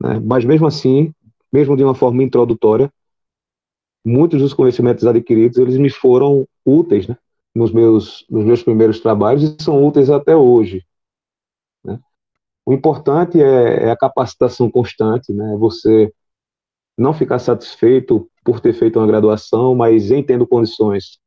né, 0.00 0.20
mas 0.20 0.44
mesmo 0.44 0.66
assim, 0.66 1.12
mesmo 1.52 1.76
de 1.76 1.84
uma 1.84 1.94
forma 1.94 2.22
introdutória, 2.22 2.90
muitos 4.04 4.40
dos 4.40 4.54
conhecimentos 4.54 5.06
adquiridos 5.06 5.58
eles 5.58 5.76
me 5.76 5.90
foram 5.90 6.46
úteis, 6.64 7.06
né, 7.06 7.16
nos 7.54 7.72
meus 7.72 8.26
nos 8.28 8.44
meus 8.44 8.62
primeiros 8.62 9.00
trabalhos 9.00 9.42
e 9.44 9.62
são 9.62 9.84
úteis 9.86 10.10
até 10.10 10.34
hoje. 10.36 10.84
Né. 11.84 11.98
O 12.66 12.72
importante 12.72 13.40
é, 13.40 13.84
é, 13.84 13.90
a 13.90 13.96
capacitação 13.96 14.70
constante, 14.70 15.32
né, 15.32 15.56
você 15.58 16.12
não 16.98 17.12
ficar 17.12 17.38
satisfeito 17.38 18.28
por 18.44 18.60
ter 18.60 18.72
feito 18.72 18.98
uma 18.98 19.06
graduação, 19.06 19.74
mas 19.74 20.10
em 20.10 20.22
tendo 20.22 20.46
condições 20.46 21.18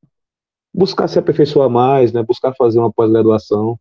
buscar 0.73 1.07
se 1.07 1.17
aperfeiçoar 1.17 1.69
mais, 1.69 2.11
né, 2.13 2.21
buscar 2.23 2.53
fazer 2.55 2.79
uma 2.79 2.91
pós-graduação, 2.91 3.79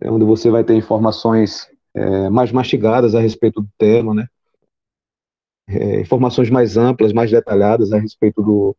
né, 0.00 0.10
onde 0.10 0.24
você 0.24 0.50
vai 0.50 0.62
ter 0.62 0.74
informações 0.74 1.68
é, 1.94 2.30
mais 2.30 2.52
mastigadas 2.52 3.14
a 3.14 3.20
respeito 3.20 3.60
do 3.60 3.68
tema, 3.78 4.14
né, 4.14 4.26
é, 5.68 6.00
informações 6.00 6.50
mais 6.50 6.76
amplas, 6.76 7.12
mais 7.12 7.30
detalhadas 7.30 7.92
a 7.92 7.98
respeito 7.98 8.42
do, 8.42 8.76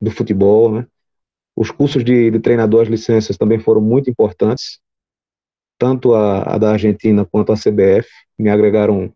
do 0.00 0.10
futebol, 0.10 0.72
né. 0.72 0.86
Os 1.60 1.70
cursos 1.70 2.02
de, 2.02 2.30
de 2.30 2.40
treinador, 2.40 2.80
as 2.80 2.88
licenças 2.88 3.36
também 3.36 3.58
foram 3.58 3.82
muito 3.82 4.08
importantes, 4.08 4.80
tanto 5.78 6.14
a, 6.14 6.54
a 6.54 6.56
da 6.56 6.72
Argentina 6.72 7.22
quanto 7.22 7.52
a 7.52 7.54
CBF, 7.54 8.08
me 8.38 8.48
agregaram 8.48 9.12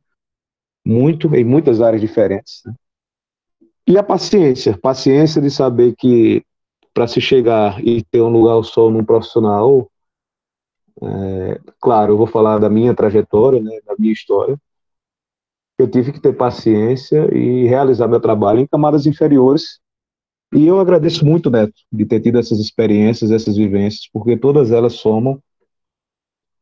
muito 0.84 1.34
em 1.34 1.42
muitas 1.42 1.80
áreas 1.80 2.02
diferentes. 2.02 2.60
Né? 2.66 2.74
E 3.86 3.96
a 3.96 4.02
paciência, 4.02 4.76
paciência 4.76 5.40
de 5.40 5.50
saber 5.50 5.94
que 5.96 6.44
para 6.92 7.06
se 7.06 7.18
chegar 7.18 7.82
e 7.82 8.04
ter 8.04 8.20
um 8.20 8.28
lugar 8.28 8.62
sol 8.62 8.90
num 8.90 9.06
profissional, 9.06 9.90
é, 11.02 11.58
claro, 11.80 12.12
eu 12.12 12.18
vou 12.18 12.26
falar 12.26 12.58
da 12.58 12.68
minha 12.68 12.94
trajetória, 12.94 13.58
né, 13.58 13.80
da 13.86 13.94
minha 13.98 14.12
história. 14.12 14.60
Eu 15.78 15.90
tive 15.90 16.12
que 16.12 16.20
ter 16.20 16.36
paciência 16.36 17.26
e 17.34 17.64
realizar 17.64 18.06
meu 18.06 18.20
trabalho 18.20 18.60
em 18.60 18.66
camadas 18.66 19.06
inferiores. 19.06 19.80
E 20.54 20.66
eu 20.66 20.78
agradeço 20.78 21.25
muito, 21.26 21.50
Neto, 21.50 21.75
de 21.90 22.06
ter 22.06 22.20
tido 22.20 22.38
essas 22.38 22.61
experiências, 22.61 23.32
essas 23.32 23.56
vivências, 23.56 24.08
porque 24.12 24.37
todas 24.37 24.70
elas 24.70 24.92
somam 24.94 25.42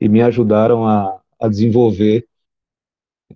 e 0.01 0.09
me 0.09 0.23
ajudaram 0.23 0.87
a, 0.87 1.21
a 1.39 1.47
desenvolver 1.47 2.27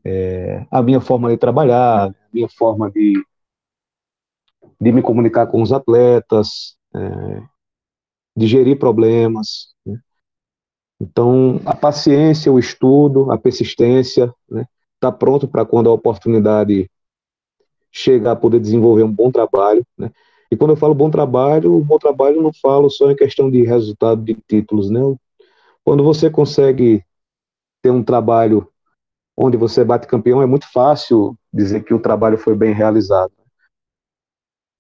é, 0.02 0.66
a 0.70 0.82
minha 0.82 1.00
forma 1.00 1.28
de 1.28 1.36
trabalhar, 1.36 2.08
a 2.08 2.14
minha 2.32 2.48
forma 2.48 2.90
de, 2.90 3.22
de 4.80 4.92
me 4.92 5.02
comunicar 5.02 5.46
com 5.46 5.60
os 5.60 5.72
atletas, 5.72 6.78
é, 6.94 7.42
de 8.34 8.46
gerir 8.46 8.78
problemas. 8.78 9.74
Né? 9.84 10.00
Então, 10.98 11.60
a 11.66 11.76
paciência, 11.76 12.50
o 12.50 12.58
estudo, 12.58 13.30
a 13.30 13.36
persistência, 13.36 14.32
né? 14.48 14.64
Tá 14.98 15.12
pronto 15.12 15.46
para 15.46 15.66
quando 15.66 15.90
a 15.90 15.92
oportunidade 15.92 16.90
chegar 17.92 18.36
poder 18.36 18.58
desenvolver 18.58 19.02
um 19.02 19.12
bom 19.12 19.30
trabalho, 19.30 19.86
né? 19.98 20.10
E 20.50 20.56
quando 20.56 20.70
eu 20.70 20.76
falo 20.76 20.94
bom 20.94 21.10
trabalho, 21.10 21.74
o 21.74 21.84
bom 21.84 21.98
trabalho 21.98 22.42
não 22.42 22.52
falo 22.52 22.88
só 22.88 23.10
em 23.10 23.16
questão 23.16 23.50
de 23.50 23.62
resultado 23.62 24.22
de 24.22 24.34
títulos, 24.48 24.90
né? 24.90 25.00
Quando 25.84 26.02
você 26.02 26.30
consegue 26.30 27.04
ter 27.82 27.90
um 27.90 28.02
trabalho 28.02 28.68
onde 29.36 29.56
você 29.56 29.84
bate 29.84 30.06
campeão, 30.06 30.42
é 30.42 30.46
muito 30.46 30.70
fácil 30.72 31.36
dizer 31.52 31.84
que 31.84 31.92
o 31.92 32.00
trabalho 32.00 32.38
foi 32.38 32.54
bem 32.54 32.72
realizado. 32.72 33.32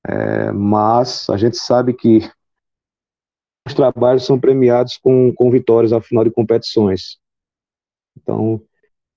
É, 0.08 0.52
mas 0.52 1.28
a 1.28 1.36
gente 1.36 1.56
sabe 1.56 1.92
que 1.92 2.20
os 3.66 3.74
trabalhos 3.74 4.24
são 4.24 4.38
premiados 4.38 4.96
com, 4.96 5.32
com 5.34 5.50
vitórias 5.50 5.92
ao 5.92 6.00
final 6.00 6.24
de 6.24 6.30
competições. 6.30 7.18
Então, 8.16 8.62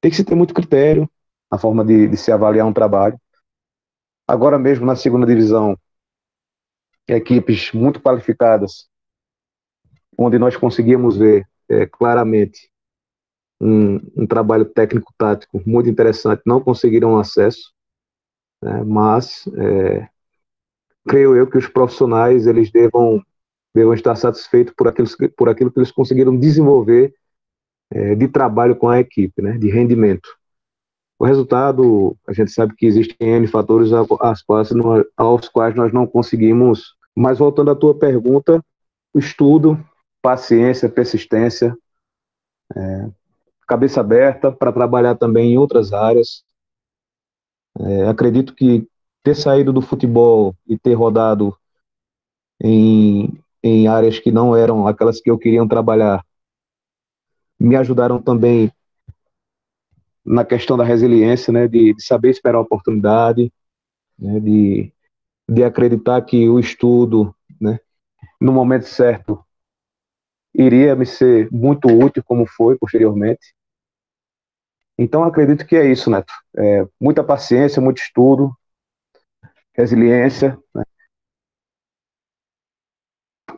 tem 0.02 0.10
que 0.10 0.18
se 0.18 0.24
ter 0.24 0.36
muito 0.36 0.54
critério 0.54 1.10
na 1.52 1.58
forma 1.58 1.86
de, 1.86 2.08
de 2.08 2.18
se 2.18 2.32
avaliar 2.32 2.66
um 2.66 2.74
trabalho. 2.74 3.20
Agora 4.28 4.60
mesmo 4.60 4.86
na 4.86 4.96
segunda 4.96 5.26
divisão, 5.26 5.78
equipes 7.10 7.72
muito 7.74 8.02
qualificadas, 8.02 8.88
onde 10.18 10.38
nós 10.38 10.56
conseguimos 10.56 11.18
ver 11.18 11.48
é, 11.70 11.86
claramente 11.86 12.70
um, 13.62 13.96
um, 14.16 14.28
trabalho 14.28 14.66
técnico-tático 14.66 15.62
muito 15.66 15.90
interessante, 15.90 16.42
não 16.46 16.62
conseguiram 16.62 17.18
acesso, 17.18 17.74
né, 18.62 18.84
mas 18.84 19.48
é, 19.58 20.08
creio 21.08 21.36
eu 21.36 21.50
que 21.50 21.58
os 21.58 21.68
profissionais 21.68 22.48
eles 22.48 22.72
devam, 22.72 23.24
devam 23.74 23.94
estar 23.94 24.16
satisfeitos 24.16 24.74
por 24.76 24.88
aquilo, 24.88 25.08
por 25.36 25.50
aquilo 25.50 25.72
que 25.72 25.80
eles 25.80 25.92
conseguiram 25.92 26.38
desenvolver 26.38 27.14
é, 27.92 28.16
de 28.16 28.28
trabalho 28.28 28.76
com 28.76 28.88
a 28.88 29.00
equipe, 29.00 29.42
né, 29.42 29.58
de 29.58 29.70
rendimento. 29.70 30.30
O 31.20 31.26
resultado, 31.26 32.16
a 32.26 32.32
gente 32.32 32.50
sabe 32.52 32.74
que 32.76 32.86
existem 32.86 33.18
N 33.20 33.46
fatores 33.46 33.92
aos 33.92 35.50
quais 35.50 35.76
nós 35.76 35.92
não 35.92 36.08
conseguimos. 36.08 36.96
Mas 37.20 37.38
voltando 37.38 37.70
à 37.70 37.76
tua 37.76 37.94
pergunta, 37.94 38.64
estudo, 39.14 39.78
paciência, 40.22 40.88
persistência, 40.88 41.78
é, 42.74 43.10
cabeça 43.68 44.00
aberta 44.00 44.54
para 44.54 44.72
trabalhar 44.72 45.16
também 45.16 45.52
em 45.52 45.58
outras 45.58 45.92
áreas. 45.92 46.46
É, 47.78 48.08
acredito 48.08 48.56
que 48.56 48.88
ter 49.22 49.36
saído 49.36 49.74
do 49.74 49.82
futebol 49.82 50.56
e 50.66 50.78
ter 50.78 50.94
rodado 50.94 51.54
em, 52.64 53.38
em 53.62 53.90
áreas 53.90 54.18
que 54.18 54.32
não 54.32 54.56
eram 54.56 54.88
aquelas 54.88 55.20
que 55.20 55.30
eu 55.30 55.38
queria 55.38 55.68
trabalhar 55.68 56.26
me 57.60 57.76
ajudaram 57.76 58.22
também 58.22 58.72
na 60.26 60.46
questão 60.46 60.78
da 60.78 60.86
resiliência, 60.86 61.52
né, 61.52 61.68
de, 61.68 61.94
de 61.94 62.02
saber 62.02 62.30
esperar 62.30 62.60
a 62.60 62.62
oportunidade, 62.62 63.52
né, 64.18 64.40
de, 64.40 64.94
de 65.50 65.64
acreditar 65.64 66.22
que 66.22 66.48
o 66.48 66.60
estudo, 66.60 67.36
né, 67.60 67.80
no 68.40 68.54
momento 68.54 68.86
certo, 68.86 69.44
iria 70.54 70.96
me 70.96 71.06
ser 71.06 71.50
muito 71.52 71.88
útil, 71.88 72.24
como 72.24 72.46
foi 72.46 72.78
posteriormente. 72.78 73.54
Então, 74.98 75.24
acredito 75.24 75.66
que 75.66 75.76
é 75.76 75.90
isso, 75.90 76.10
Neto. 76.10 76.34
É, 76.56 76.86
muita 77.00 77.24
paciência, 77.24 77.82
muito 77.82 78.00
estudo, 78.00 78.54
resiliência. 79.74 80.58
Né? 80.76 80.84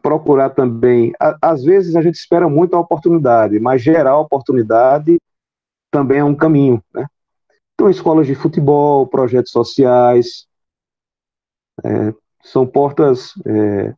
Procurar 0.01 0.51
também. 0.51 1.11
A, 1.19 1.37
às 1.41 1.63
vezes 1.63 1.95
a 1.95 2.01
gente 2.01 2.15
espera 2.15 2.47
muito 2.47 2.75
a 2.75 2.79
oportunidade, 2.79 3.59
mas 3.59 3.81
gerar 3.81 4.17
oportunidade 4.17 5.19
também 5.91 6.19
é 6.19 6.23
um 6.23 6.35
caminho. 6.35 6.83
Né? 6.93 7.05
Então, 7.73 7.89
escolas 7.89 8.27
de 8.27 8.35
futebol, 8.35 9.07
projetos 9.07 9.51
sociais, 9.51 10.47
é, 11.83 12.13
são 12.43 12.65
portas 12.65 13.33
é, 13.45 13.93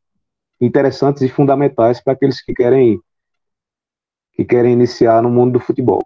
interessantes 0.59 1.21
e 1.21 1.29
fundamentais 1.29 2.01
para 2.01 2.13
aqueles 2.13 2.43
que 2.43 2.53
querem 2.53 2.99
que 4.33 4.43
querem 4.43 4.73
iniciar 4.73 5.21
no 5.21 5.29
mundo 5.29 5.53
do 5.53 5.59
futebol. 5.59 6.01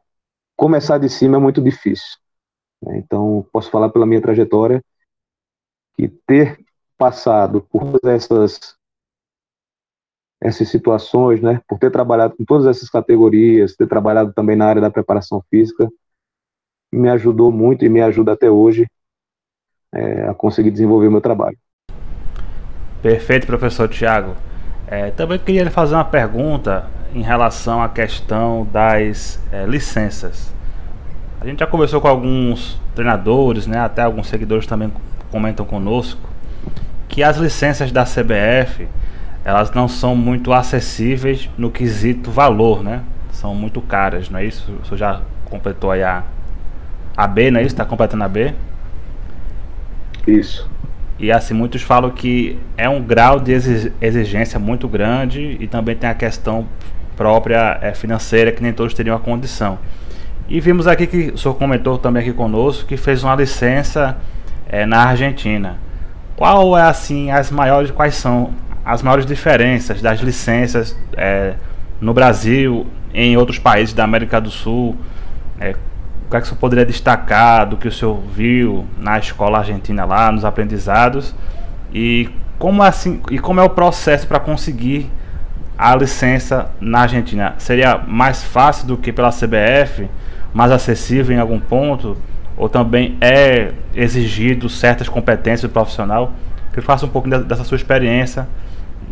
Começar 0.55 0.97
de 0.97 1.09
cima 1.09 1.37
é 1.37 1.39
muito 1.39 1.61
difícil. 1.61 2.17
Né? 2.81 2.97
Então, 2.97 3.47
posso 3.53 3.71
falar 3.71 3.89
pela 3.89 4.05
minha 4.05 4.21
trajetória 4.21 4.83
que 5.95 6.09
ter 6.09 6.59
passado 6.97 7.61
por 7.61 7.83
todas 7.91 8.03
essas 8.03 8.77
essas 10.39 10.69
situações, 10.69 11.41
né, 11.41 11.59
por 11.67 11.79
ter 11.79 11.91
trabalhado 11.91 12.35
com 12.37 12.45
todas 12.45 12.67
essas 12.67 12.89
categorias, 12.89 13.75
ter 13.75 13.87
trabalhado 13.87 14.31
também 14.33 14.55
na 14.55 14.67
área 14.67 14.81
da 14.81 14.91
preparação 14.91 15.43
física, 15.49 15.89
me 16.91 17.09
ajudou 17.09 17.51
muito 17.51 17.83
e 17.83 17.89
me 17.89 18.01
ajuda 18.01 18.33
até 18.33 18.49
hoje 18.49 18.87
é, 19.91 20.27
a 20.27 20.35
conseguir 20.35 20.69
desenvolver 20.69 21.09
meu 21.09 21.21
trabalho. 21.21 21.57
Perfeito, 23.01 23.45
professor 23.45 23.87
Tiago. 23.87 24.35
É, 24.87 25.11
também 25.11 25.37
queria 25.37 25.69
fazer 25.69 25.95
uma 25.95 26.05
pergunta 26.05 26.85
em 27.13 27.21
relação 27.21 27.81
à 27.81 27.89
questão 27.89 28.67
das 28.71 29.39
é, 29.51 29.65
licenças. 29.65 30.53
A 31.39 31.45
gente 31.45 31.59
já 31.59 31.67
conversou 31.67 32.01
com 32.01 32.07
alguns 32.07 32.79
treinadores, 32.95 33.67
né, 33.67 33.79
até 33.79 34.01
alguns 34.01 34.27
seguidores 34.27 34.65
também 34.65 34.91
comentam 35.29 35.65
conosco, 35.65 36.19
que 37.07 37.21
as 37.21 37.37
licenças 37.37 37.91
da 37.91 38.03
CBF 38.03 38.87
elas 39.47 39.71
não 39.71 39.87
são 39.87 40.13
muito 40.13 40.51
acessíveis 40.51 41.49
no 41.57 41.71
quesito 41.71 42.29
valor, 42.29 42.83
né? 42.83 43.01
São 43.31 43.55
muito 43.55 43.81
caras, 43.81 44.29
não 44.29 44.39
é 44.39 44.45
isso? 44.45 44.65
Senhor 44.83 44.97
já 44.97 45.21
completou 45.45 45.89
aí 45.89 46.03
a, 46.03 46.23
a 47.15 47.25
B, 47.25 47.49
não 47.49 47.61
é 47.61 47.63
isso? 47.63 47.73
Está 47.73 47.85
completando 47.85 48.25
a 48.25 48.27
B? 48.27 48.53
Isso. 50.27 50.69
E 51.19 51.31
assim, 51.31 51.53
muitos 51.53 51.81
falam 51.81 52.11
que 52.11 52.59
é 52.77 52.87
um 52.87 53.01
grau 53.01 53.39
de 53.39 53.51
exigência 53.51 54.59
muito 54.59 54.87
grande 54.87 55.57
e 55.59 55.67
também 55.67 55.95
tem 55.95 56.09
a 56.09 56.13
questão 56.13 56.67
própria 57.15 57.79
é, 57.81 57.93
financeira 57.93 58.51
que 58.51 58.61
nem 58.61 58.71
todos 58.71 58.93
teriam 58.93 59.15
a 59.15 59.19
condição. 59.19 59.79
E 60.47 60.59
vimos 60.59 60.87
aqui 60.87 61.07
que 61.07 61.31
o 61.33 61.37
senhor 61.37 61.55
comentou 61.55 61.97
também 61.97 62.21
aqui 62.21 62.31
conosco 62.31 62.85
que 62.85 62.95
fez 62.95 63.23
uma 63.23 63.35
licença 63.35 64.17
é, 64.69 64.85
na 64.85 65.05
Argentina. 65.05 65.77
Qual 66.35 66.77
é 66.77 66.83
assim 66.83 67.31
as 67.31 67.49
maiores, 67.49 67.89
quais 67.89 68.15
são 68.15 68.53
as 68.85 69.01
maiores 69.01 69.25
diferenças 69.25 70.01
das 70.01 70.19
licenças 70.19 70.95
é, 71.17 71.55
no 71.99 72.13
Brasil, 72.13 72.85
em 73.11 73.35
outros 73.35 73.57
países 73.57 73.93
da 73.93 74.03
América 74.03 74.39
do 74.39 74.51
Sul? 74.51 74.95
É, 75.59 75.75
o 76.27 76.29
que 76.29 76.37
é 76.37 76.41
que 76.41 76.47
senhor 76.47 76.59
poderia 76.59 76.85
destacar 76.85 77.67
do 77.67 77.77
que 77.77 77.87
o 77.87 77.91
senhor 77.91 78.19
viu 78.35 78.85
na 78.99 79.17
escola 79.17 79.59
argentina 79.59 80.05
lá, 80.05 80.31
nos 80.31 80.45
aprendizados? 80.45 81.33
E 81.91 82.29
como 82.59 82.83
assim 82.83 83.21
e 83.31 83.39
como 83.39 83.59
é 83.59 83.63
o 83.63 83.69
processo 83.69 84.27
para 84.27 84.39
conseguir 84.39 85.09
a 85.77 85.95
licença 85.95 86.69
na 86.79 87.01
Argentina? 87.01 87.55
Seria 87.57 87.97
mais 87.97 88.43
fácil 88.43 88.87
do 88.87 88.97
que 88.97 89.11
pela 89.11 89.31
CBF? 89.31 90.07
mais 90.53 90.71
acessível 90.71 91.35
em 91.35 91.39
algum 91.39 91.59
ponto, 91.59 92.17
ou 92.55 92.67
também 92.67 93.15
é 93.21 93.73
exigido 93.93 94.67
certas 94.67 95.07
competências 95.07 95.61
do 95.61 95.69
profissional, 95.69 96.33
que 96.73 96.81
faça 96.81 97.05
um 97.05 97.09
pouco 97.09 97.29
dessa 97.29 97.63
sua 97.63 97.75
experiência 97.75 98.47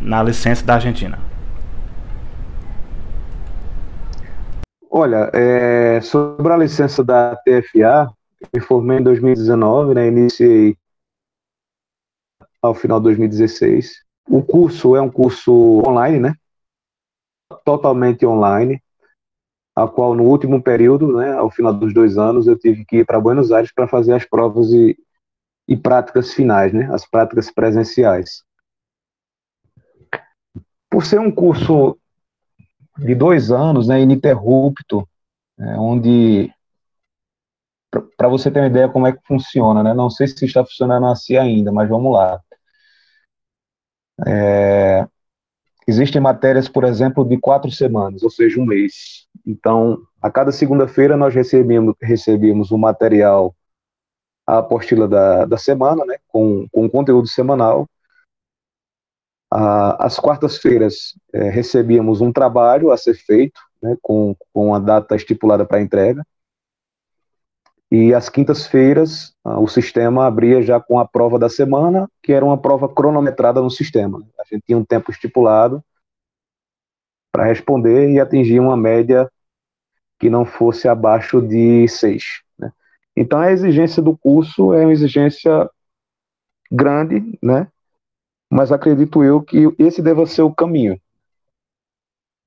na 0.02 0.24
licença 0.24 0.66
da 0.66 0.74
Argentina. 0.74 1.20
Olha, 4.98 5.30
é, 5.34 6.00
sobre 6.00 6.54
a 6.54 6.56
licença 6.56 7.04
da 7.04 7.36
TFA, 7.36 8.10
me 8.54 8.62
formei 8.62 9.00
em 9.00 9.04
2019, 9.04 9.94
né, 9.94 10.08
iniciei 10.08 10.78
ao 12.62 12.74
final 12.74 13.02
de 13.02 13.04
2016. 13.04 14.06
O 14.30 14.42
curso 14.42 14.96
é 14.96 15.02
um 15.02 15.12
curso 15.12 15.84
online, 15.86 16.22
né? 16.22 16.36
Totalmente 17.66 18.26
online 18.26 18.82
a 19.76 19.86
qual 19.86 20.16
no 20.16 20.24
último 20.24 20.64
período, 20.64 21.18
né, 21.18 21.34
ao 21.34 21.52
final 21.52 21.74
dos 21.74 21.94
dois 21.94 22.18
anos, 22.18 22.48
eu 22.48 22.58
tive 22.58 22.86
que 22.86 23.00
ir 23.00 23.06
para 23.06 23.20
Buenos 23.20 23.52
Aires 23.52 23.74
para 23.74 23.90
fazer 23.90 24.14
as 24.14 24.24
provas 24.24 24.72
e, 24.72 24.98
e 25.68 25.76
práticas 25.76 26.34
finais, 26.34 26.72
né, 26.72 26.88
as 26.94 27.06
práticas 27.06 27.52
presenciais. 27.52 28.46
Por 30.90 31.06
ser 31.06 31.20
um 31.20 31.30
curso 31.30 32.00
de 32.98 33.16
dois 33.16 33.52
anos, 33.52 33.88
né, 33.88 34.02
ininterrupto, 34.02 35.08
é, 35.60 35.78
onde 35.78 36.52
para 38.18 38.28
você 38.28 38.52
ter 38.52 38.60
uma 38.60 38.68
ideia 38.68 38.90
como 38.90 39.08
é 39.08 39.14
que 39.14 39.26
funciona, 39.26 39.82
né? 39.82 39.94
Não 39.94 40.10
sei 40.10 40.28
se 40.28 40.44
está 40.46 40.66
funcionando 40.66 41.08
assim 41.08 41.38
ainda, 41.38 41.72
mas 41.72 41.88
vamos 41.88 42.12
lá. 42.12 42.42
É, 44.28 45.08
Existem 45.88 46.20
matérias, 46.20 46.68
por 46.68 46.84
exemplo, 46.84 47.24
de 47.24 47.38
quatro 47.38 47.70
semanas, 47.70 48.24
ou 48.24 48.30
seja, 48.30 48.60
um 48.60 48.66
mês. 48.66 49.28
Então, 49.46 50.02
a 50.20 50.32
cada 50.32 50.52
segunda-feira 50.52 51.16
nós 51.16 51.34
recebemos, 51.36 51.94
recebemos 52.02 52.72
o 52.72 52.78
material, 52.78 53.56
a 54.48 54.60
apostila 54.60 55.08
da, 55.08 55.46
da 55.46 55.58
semana, 55.58 56.04
né, 56.06 56.18
com, 56.28 56.68
com 56.72 56.90
conteúdo 56.90 57.28
semanal. 57.28 57.88
Às 59.52 60.20
quartas-feiras 60.20 61.18
é, 61.34 61.50
recebíamos 61.50 62.22
um 62.22 62.32
trabalho 62.32 62.92
a 62.92 62.98
ser 62.98 63.14
feito, 63.14 63.60
né, 63.82 63.96
com, 64.02 64.36
com 64.54 64.74
a 64.74 64.80
data 64.80 65.16
estipulada 65.16 65.66
para 65.66 65.82
entrega. 65.82 66.26
E 67.92 68.14
às 68.14 68.28
quintas-feiras, 68.30 69.34
o 69.44 69.68
sistema 69.68 70.26
abria 70.26 70.62
já 70.62 70.80
com 70.80 71.00
a 71.00 71.08
prova 71.08 71.38
da 71.38 71.48
semana, 71.48 72.10
que 72.22 72.34
era 72.34 72.44
uma 72.44 72.58
prova 72.58 72.90
cronometrada 72.90 73.62
no 73.62 73.70
sistema. 73.70 74.22
A 74.40 74.44
gente 74.44 74.64
tinha 74.66 74.78
um 74.78 74.84
tempo 74.84 75.12
estipulado 75.12 75.84
para 77.32 77.46
responder 77.46 78.10
e 78.10 78.20
atingir 78.20 78.60
uma 78.60 78.76
média 78.76 79.30
que 80.20 80.30
não 80.30 80.46
fosse 80.46 80.88
abaixo 80.88 81.42
de 81.42 81.88
seis. 81.88 82.42
Né? 82.58 82.72
Então, 83.16 83.40
a 83.40 83.52
exigência 83.52 84.02
do 84.02 84.18
curso 84.18 84.74
é 84.74 84.86
uma 84.86 84.92
exigência 84.92 85.70
grande, 86.72 87.38
né? 87.42 87.68
Mas 88.52 88.72
acredito 88.72 89.24
eu 89.24 89.42
que 89.42 89.74
esse 89.80 90.02
deva 90.02 90.26
ser 90.26 90.42
o 90.44 90.54
caminho. 90.54 91.00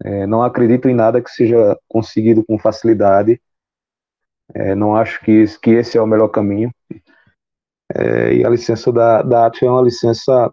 É, 0.02 0.26
não 0.26 0.42
acredito 0.42 0.88
em 0.88 0.94
nada 0.94 1.20
que 1.20 1.30
seja 1.30 1.76
conseguido 1.88 2.44
com 2.44 2.58
facilidade 2.58 3.40
é, 4.54 4.74
não 4.74 4.96
acho 4.96 5.20
que, 5.20 5.44
que 5.58 5.70
esse 5.70 5.98
é 5.98 6.02
o 6.02 6.06
melhor 6.06 6.28
caminho. 6.28 6.72
É, 7.94 8.34
e 8.34 8.44
a 8.44 8.50
licença 8.50 8.92
da, 8.92 9.22
da 9.22 9.46
ATF 9.46 9.64
é 9.64 9.70
uma 9.70 9.82
licença 9.82 10.52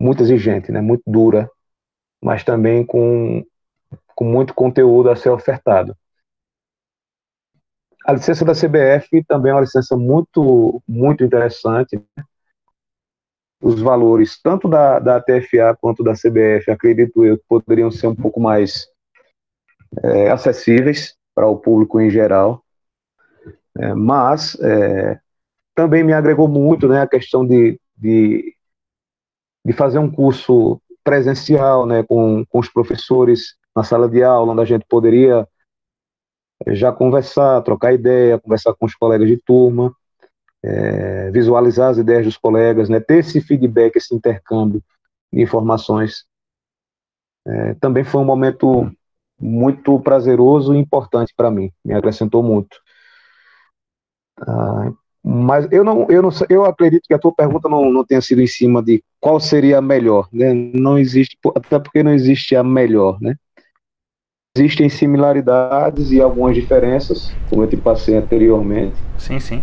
muito 0.00 0.22
exigente, 0.22 0.70
né, 0.70 0.80
muito 0.80 1.02
dura, 1.06 1.50
mas 2.22 2.44
também 2.44 2.84
com, 2.84 3.44
com 4.14 4.24
muito 4.24 4.54
conteúdo 4.54 5.10
a 5.10 5.16
ser 5.16 5.30
ofertado. 5.30 5.96
A 8.04 8.12
licença 8.12 8.44
da 8.44 8.52
CBF 8.52 9.24
também 9.24 9.50
é 9.50 9.54
uma 9.54 9.62
licença 9.62 9.96
muito, 9.96 10.82
muito 10.86 11.24
interessante. 11.24 11.96
Né? 11.96 12.24
Os 13.66 13.82
valores, 13.82 14.40
tanto 14.40 14.68
da, 14.68 15.00
da 15.00 15.20
TFA 15.20 15.76
quanto 15.80 16.04
da 16.04 16.12
CBF, 16.12 16.70
acredito 16.70 17.24
eu, 17.24 17.36
poderiam 17.48 17.90
ser 17.90 18.06
um 18.06 18.14
pouco 18.14 18.38
mais 18.38 18.86
é, 20.04 20.30
acessíveis 20.30 21.16
para 21.34 21.48
o 21.48 21.56
público 21.56 22.00
em 22.00 22.08
geral. 22.08 22.62
É, 23.76 23.92
mas 23.92 24.56
é, 24.60 25.18
também 25.74 26.04
me 26.04 26.12
agregou 26.12 26.46
muito 26.46 26.86
né, 26.86 27.02
a 27.02 27.08
questão 27.08 27.44
de, 27.44 27.76
de, 27.96 28.54
de 29.64 29.72
fazer 29.72 29.98
um 29.98 30.12
curso 30.12 30.80
presencial 31.02 31.86
né, 31.86 32.04
com, 32.04 32.46
com 32.46 32.60
os 32.60 32.68
professores 32.68 33.56
na 33.74 33.82
sala 33.82 34.08
de 34.08 34.22
aula, 34.22 34.52
onde 34.52 34.62
a 34.62 34.64
gente 34.64 34.86
poderia 34.88 35.44
é, 36.64 36.72
já 36.72 36.92
conversar, 36.92 37.62
trocar 37.62 37.92
ideia, 37.92 38.38
conversar 38.38 38.74
com 38.74 38.86
os 38.86 38.94
colegas 38.94 39.26
de 39.26 39.36
turma, 39.38 39.92
é, 40.66 41.30
visualizar 41.30 41.90
as 41.90 41.98
ideias 41.98 42.24
dos 42.24 42.36
colegas, 42.36 42.88
né, 42.88 42.98
ter 42.98 43.18
esse 43.18 43.40
feedback, 43.40 43.96
esse 43.96 44.14
intercâmbio 44.14 44.82
de 45.32 45.40
informações. 45.40 46.24
É, 47.46 47.74
também 47.74 48.02
foi 48.02 48.20
um 48.20 48.24
momento 48.24 48.90
muito 49.38 50.00
prazeroso 50.00 50.74
e 50.74 50.78
importante 50.78 51.32
para 51.36 51.50
mim, 51.50 51.70
me 51.84 51.94
acrescentou 51.94 52.42
muito. 52.42 52.76
Ah, 54.40 54.90
mas 55.22 55.66
eu 55.70 55.84
não, 55.84 56.06
eu 56.08 56.22
não, 56.22 56.30
eu 56.48 56.64
acredito 56.64 57.06
que 57.06 57.14
a 57.14 57.18
tua 57.18 57.32
pergunta 57.32 57.68
não, 57.68 57.90
não 57.92 58.04
tenha 58.04 58.20
sido 58.20 58.40
em 58.40 58.46
cima 58.46 58.82
de 58.82 59.02
qual 59.20 59.38
seria 59.38 59.78
a 59.78 59.82
melhor, 59.82 60.28
né? 60.32 60.52
Não 60.54 60.98
existe, 60.98 61.36
até 61.54 61.78
porque 61.78 62.02
não 62.02 62.12
existe 62.12 62.56
a 62.56 62.62
melhor, 62.62 63.20
né? 63.20 63.36
Existem 64.56 64.88
similaridades 64.88 66.10
e 66.10 66.20
algumas 66.20 66.54
diferenças, 66.54 67.32
como 67.50 67.62
eu 67.62 67.68
te 67.68 67.76
passei 67.76 68.16
anteriormente. 68.16 68.96
Sim, 69.18 69.38
sim. 69.38 69.62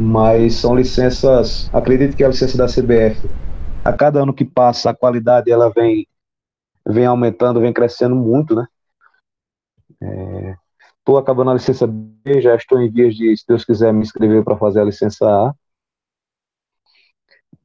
Mas 0.00 0.54
são 0.56 0.76
licenças, 0.76 1.68
acredito 1.72 2.16
que 2.16 2.22
a 2.24 2.28
licença 2.28 2.56
da 2.56 2.68
CBF, 2.68 3.28
a 3.84 3.92
cada 3.92 4.22
ano 4.22 4.32
que 4.34 4.44
passa, 4.44 4.90
a 4.90 4.94
qualidade 4.94 5.50
ela 5.50 5.70
vem, 5.70 6.06
vem 6.88 7.06
aumentando, 7.06 7.60
vem 7.60 7.72
crescendo 7.72 8.16
muito, 8.16 8.54
né? 8.54 8.66
É, 10.02 10.56
Estou 11.00 11.18
acabando 11.18 11.50
a 11.50 11.54
licença 11.54 11.86
B, 11.88 12.40
já 12.42 12.54
estou 12.56 12.80
em 12.80 12.90
vias 12.90 13.14
de, 13.16 13.36
se 13.36 13.44
Deus 13.48 13.64
quiser, 13.64 13.92
me 13.92 14.02
inscrever 14.02 14.44
para 14.44 14.58
fazer 14.58 14.80
a 14.82 14.84
licença 14.84 15.26
A. 15.26 15.54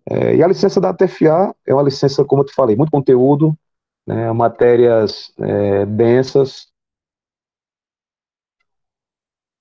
É, 0.10 0.36
e 0.36 0.44
a 0.44 0.48
licença 0.48 0.82
da 0.82 0.94
TFA 0.94 1.54
é 1.66 1.74
uma 1.74 1.84
licença, 1.84 2.26
como 2.26 2.42
eu 2.42 2.46
te 2.46 2.54
falei, 2.54 2.76
muito 2.76 2.92
conteúdo, 2.92 3.58
né, 4.08 4.32
matérias 4.34 5.34
é, 5.40 5.86
densas, 5.86 6.68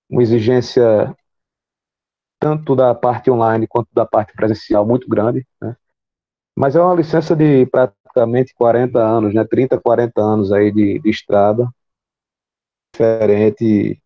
uma 0.09 0.23
exigência 0.23 1.15
tanto 2.43 2.75
da 2.75 2.93
parte 2.93 3.31
online 3.31 3.69
quanto 3.69 3.89
da 3.95 4.05
parte 4.05 4.33
presencial 4.33 4.85
muito 4.85 5.09
grande, 5.09 5.47
né? 5.61 5.77
Mas 6.57 6.75
é 6.75 6.83
uma 6.83 6.97
licença 6.97 7.37
de 7.37 7.65
praticamente 7.67 8.53
40 8.55 8.99
anos, 8.99 9.33
né? 9.33 9.45
30, 9.45 9.81
40 9.81 10.21
anos 10.21 10.51
aí 10.51 10.73
de, 10.73 10.99
de 10.99 11.09
estrada, 11.09 11.73
diferente 12.93 14.03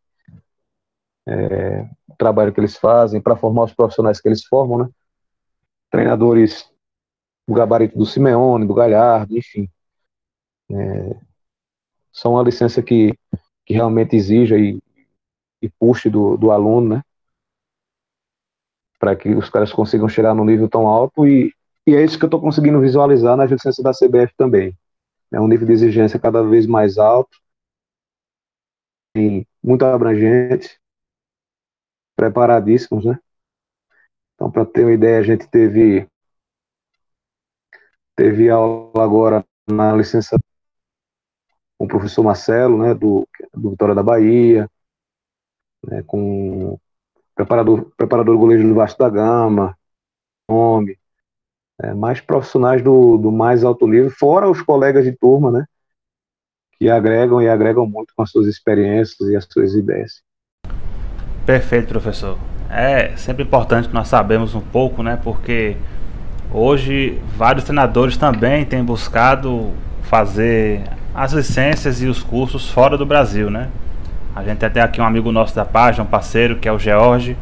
é, 1.27 1.89
trabalho 2.19 2.53
que 2.53 2.61
eles 2.61 2.77
fazem, 2.77 3.23
para 3.23 3.37
formar 3.37 3.65
os 3.65 3.73
profissionais 3.73 4.21
que 4.21 4.29
eles 4.29 4.45
formam, 4.45 4.81
né? 4.81 4.91
Treinadores 5.91 6.71
do 7.49 7.55
gabarito 7.55 7.97
do 7.97 8.05
Simeone, 8.05 8.67
do 8.67 8.75
Galhardo, 8.75 9.37
enfim. 9.37 9.67
É, 10.71 11.17
são 12.13 12.33
uma 12.33 12.43
licença 12.43 12.83
que, 12.83 13.19
que 13.65 13.73
realmente 13.73 14.15
exija 14.15 14.59
e, 14.59 14.79
e 15.63 15.71
puxe 15.71 16.11
do, 16.11 16.37
do 16.37 16.51
aluno, 16.51 16.97
né? 16.97 17.03
Para 18.99 19.15
que 19.15 19.35
os 19.35 19.51
caras 19.51 19.73
consigam 19.73 20.09
chegar 20.09 20.35
num 20.35 20.45
nível 20.45 20.69
tão 20.69 20.87
alto 20.87 21.27
e, 21.27 21.53
e 21.87 21.95
é 21.95 22.03
isso 22.03 22.19
que 22.19 22.25
eu 22.25 22.29
estou 22.29 22.41
conseguindo 22.41 22.81
visualizar 22.81 23.37
nas 23.37 23.51
licenças 23.51 23.83
da 23.83 23.93
CBF 23.93 24.35
também. 24.37 24.77
É 25.33 25.41
um 25.41 25.49
nível 25.49 25.67
de 25.67 25.73
exigência 25.73 26.19
cada 26.19 26.43
vez 26.43 26.67
mais 26.67 26.99
alto, 26.99 27.37
muito 29.63 29.85
abrangente, 29.85 30.79
preparadíssimos, 32.15 33.05
né? 33.05 33.19
Então, 34.35 34.51
para 34.51 34.67
ter 34.67 34.85
uma 34.85 34.93
ideia, 34.93 35.19
a 35.19 35.23
gente 35.23 35.49
teve 35.49 36.07
teve 38.15 38.49
aula 38.51 39.05
agora 39.05 39.45
na 39.69 39.95
licença 39.95 40.39
com 41.79 41.85
o 41.85 41.89
professor 41.89 42.23
Marcelo, 42.23 42.79
né, 42.79 42.95
do, 42.95 43.29
do 43.55 43.71
Vitória 43.71 43.95
da 43.95 44.03
Bahia, 44.03 44.69
né, 45.87 46.03
com 46.07 46.79
preparador, 47.37 47.93
preparador 47.97 48.37
goleiro 48.39 48.67
do 48.67 48.75
Vasco 48.75 48.99
da 48.99 49.11
Gama, 49.11 49.77
nome, 50.51 50.99
é, 51.81 51.93
mais 51.93 52.21
profissionais 52.21 52.83
do, 52.83 53.19
do 53.19 53.31
mais 53.31 53.63
alto 53.63 53.87
nível, 53.87 54.11
fora 54.11 54.51
os 54.51 54.63
colegas 54.63 55.05
de 55.05 55.13
turma, 55.13 55.53
né, 55.53 55.67
que 56.79 56.89
agregam 56.89 57.41
e 57.41 57.49
agregam 57.49 57.87
muito 57.87 58.13
com 58.17 58.23
as 58.23 58.31
suas 58.31 58.47
experiências 58.47 59.29
e 59.29 59.37
as 59.37 59.47
suas 59.49 59.75
ideias. 59.75 60.23
Perfeito, 61.45 61.89
professor. 61.89 62.39
É 62.71 63.15
sempre 63.17 63.45
importante 63.45 63.89
que 63.89 63.95
nós 63.95 64.09
sabemos 64.09 64.55
um 64.55 64.61
pouco, 64.61 65.03
né, 65.03 65.21
porque 65.23 65.77
hoje 66.51 67.21
vários 67.37 67.65
treinadores 67.65 68.17
também 68.17 68.65
têm 68.65 68.83
buscado 68.83 69.73
fazer 70.03 70.83
as 71.15 71.33
licenças 71.33 72.01
e 72.01 72.07
os 72.07 72.23
cursos 72.23 72.71
fora 72.71 72.97
do 72.97 73.05
Brasil, 73.05 73.51
né? 73.51 73.71
A 74.37 74.43
gente 74.43 74.69
tem 74.69 74.83
aqui 74.83 75.01
um 75.01 75.05
amigo 75.05 75.33
nosso 75.33 75.57
da 75.57 75.65
página, 75.65 76.05
um 76.05 76.07
parceiro, 76.07 76.57
que 76.57 76.69
é 76.69 76.73
o 76.73 76.79
George, 76.79 77.35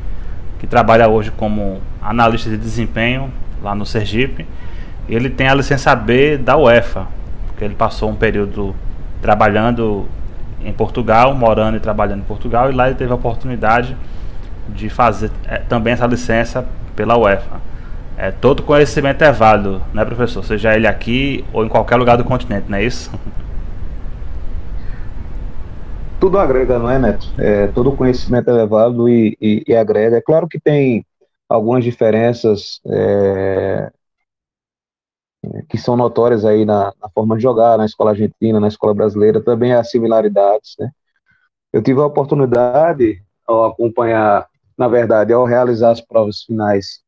que 0.60 0.66
trabalha 0.66 1.08
hoje 1.08 1.32
como 1.32 1.80
analista 2.00 2.48
de 2.48 2.56
desempenho 2.56 3.32
lá 3.60 3.74
no 3.74 3.84
Sergipe. 3.84 4.46
Ele 5.08 5.28
tem 5.28 5.48
a 5.48 5.54
licença 5.54 5.92
B 5.96 6.38
da 6.38 6.56
UEFA, 6.56 7.08
porque 7.48 7.64
ele 7.64 7.74
passou 7.74 8.08
um 8.08 8.14
período 8.14 8.76
trabalhando 9.20 10.06
em 10.64 10.72
Portugal, 10.72 11.34
morando 11.34 11.76
e 11.76 11.80
trabalhando 11.80 12.20
em 12.20 12.24
Portugal, 12.24 12.70
e 12.70 12.72
lá 12.72 12.86
ele 12.86 12.94
teve 12.94 13.10
a 13.10 13.16
oportunidade 13.16 13.96
de 14.68 14.88
fazer 14.88 15.32
é, 15.48 15.58
também 15.58 15.94
essa 15.94 16.06
licença 16.06 16.64
pela 16.94 17.18
UEFA. 17.18 17.60
É, 18.16 18.30
todo 18.30 18.62
conhecimento 18.62 19.22
é 19.24 19.32
válido, 19.32 19.82
né, 19.92 20.04
professor? 20.04 20.44
Seja 20.44 20.76
ele 20.76 20.86
aqui 20.86 21.44
ou 21.52 21.66
em 21.66 21.68
qualquer 21.68 21.96
lugar 21.96 22.16
do 22.16 22.22
continente, 22.22 22.66
não 22.68 22.78
é 22.78 22.84
isso? 22.84 23.10
tudo 26.20 26.38
agrega, 26.38 26.78
não 26.78 26.90
é, 26.90 26.98
Neto? 26.98 27.26
É, 27.38 27.66
todo 27.68 27.96
conhecimento 27.96 28.50
é 28.50 28.52
levado 28.52 29.08
e, 29.08 29.36
e, 29.40 29.64
e, 29.66 29.76
agrega. 29.76 30.16
É 30.16 30.20
claro 30.20 30.48
que 30.48 30.58
tem 30.58 31.04
algumas 31.48 31.84
diferenças 31.84 32.80
é, 32.86 33.92
que 35.68 35.78
são 35.78 35.96
notórias 35.96 36.44
aí 36.44 36.64
na, 36.64 36.92
na, 37.00 37.08
forma 37.10 37.36
de 37.36 37.42
jogar, 37.42 37.78
na 37.78 37.84
escola 37.84 38.10
argentina, 38.10 38.58
na 38.58 38.68
escola 38.68 38.94
brasileira, 38.94 39.42
também 39.42 39.72
há 39.72 39.84
similaridades, 39.84 40.74
né? 40.78 40.90
Eu 41.72 41.82
tive 41.82 42.00
a 42.00 42.06
oportunidade, 42.06 43.22
ao 43.46 43.64
acompanhar, 43.64 44.48
na 44.78 44.88
verdade, 44.88 45.32
ao 45.32 45.44
realizar 45.44 45.90
as 45.90 46.00
provas 46.00 46.42
finais 46.42 47.02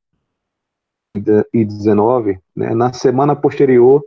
e 1.52 1.64
19, 1.64 2.38
né, 2.54 2.74
na 2.74 2.92
semana 2.92 3.34
posterior, 3.34 4.04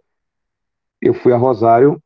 eu 1.01 1.13
fui 1.13 1.33
a 1.33 1.37
Rosário 1.37 2.01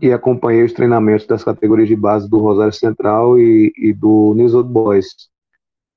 e 0.00 0.12
acompanhei 0.12 0.62
os 0.62 0.72
treinamentos 0.72 1.26
das 1.26 1.44
categorias 1.44 1.88
de 1.88 1.96
base 1.96 2.28
do 2.28 2.38
Rosário 2.38 2.72
Central 2.72 3.38
e, 3.38 3.72
e 3.76 3.92
do 3.92 4.34
News 4.34 4.54
Old 4.54 4.70
Boys. 4.70 5.28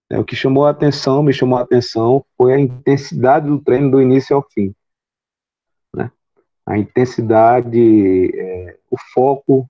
É, 0.09 0.19
o 0.19 0.25
que 0.25 0.35
chamou 0.35 0.65
a 0.65 0.69
atenção, 0.69 1.23
me 1.23 1.33
chamou 1.33 1.57
a 1.57 1.61
atenção, 1.61 2.25
foi 2.37 2.53
a 2.53 2.59
intensidade 2.59 3.47
do 3.47 3.59
treino 3.59 3.91
do 3.91 4.01
início 4.01 4.35
ao 4.35 4.45
fim. 4.51 4.73
Né? 5.93 6.11
A 6.65 6.77
intensidade, 6.77 8.31
é, 8.37 8.77
o 8.89 8.97
foco 9.13 9.69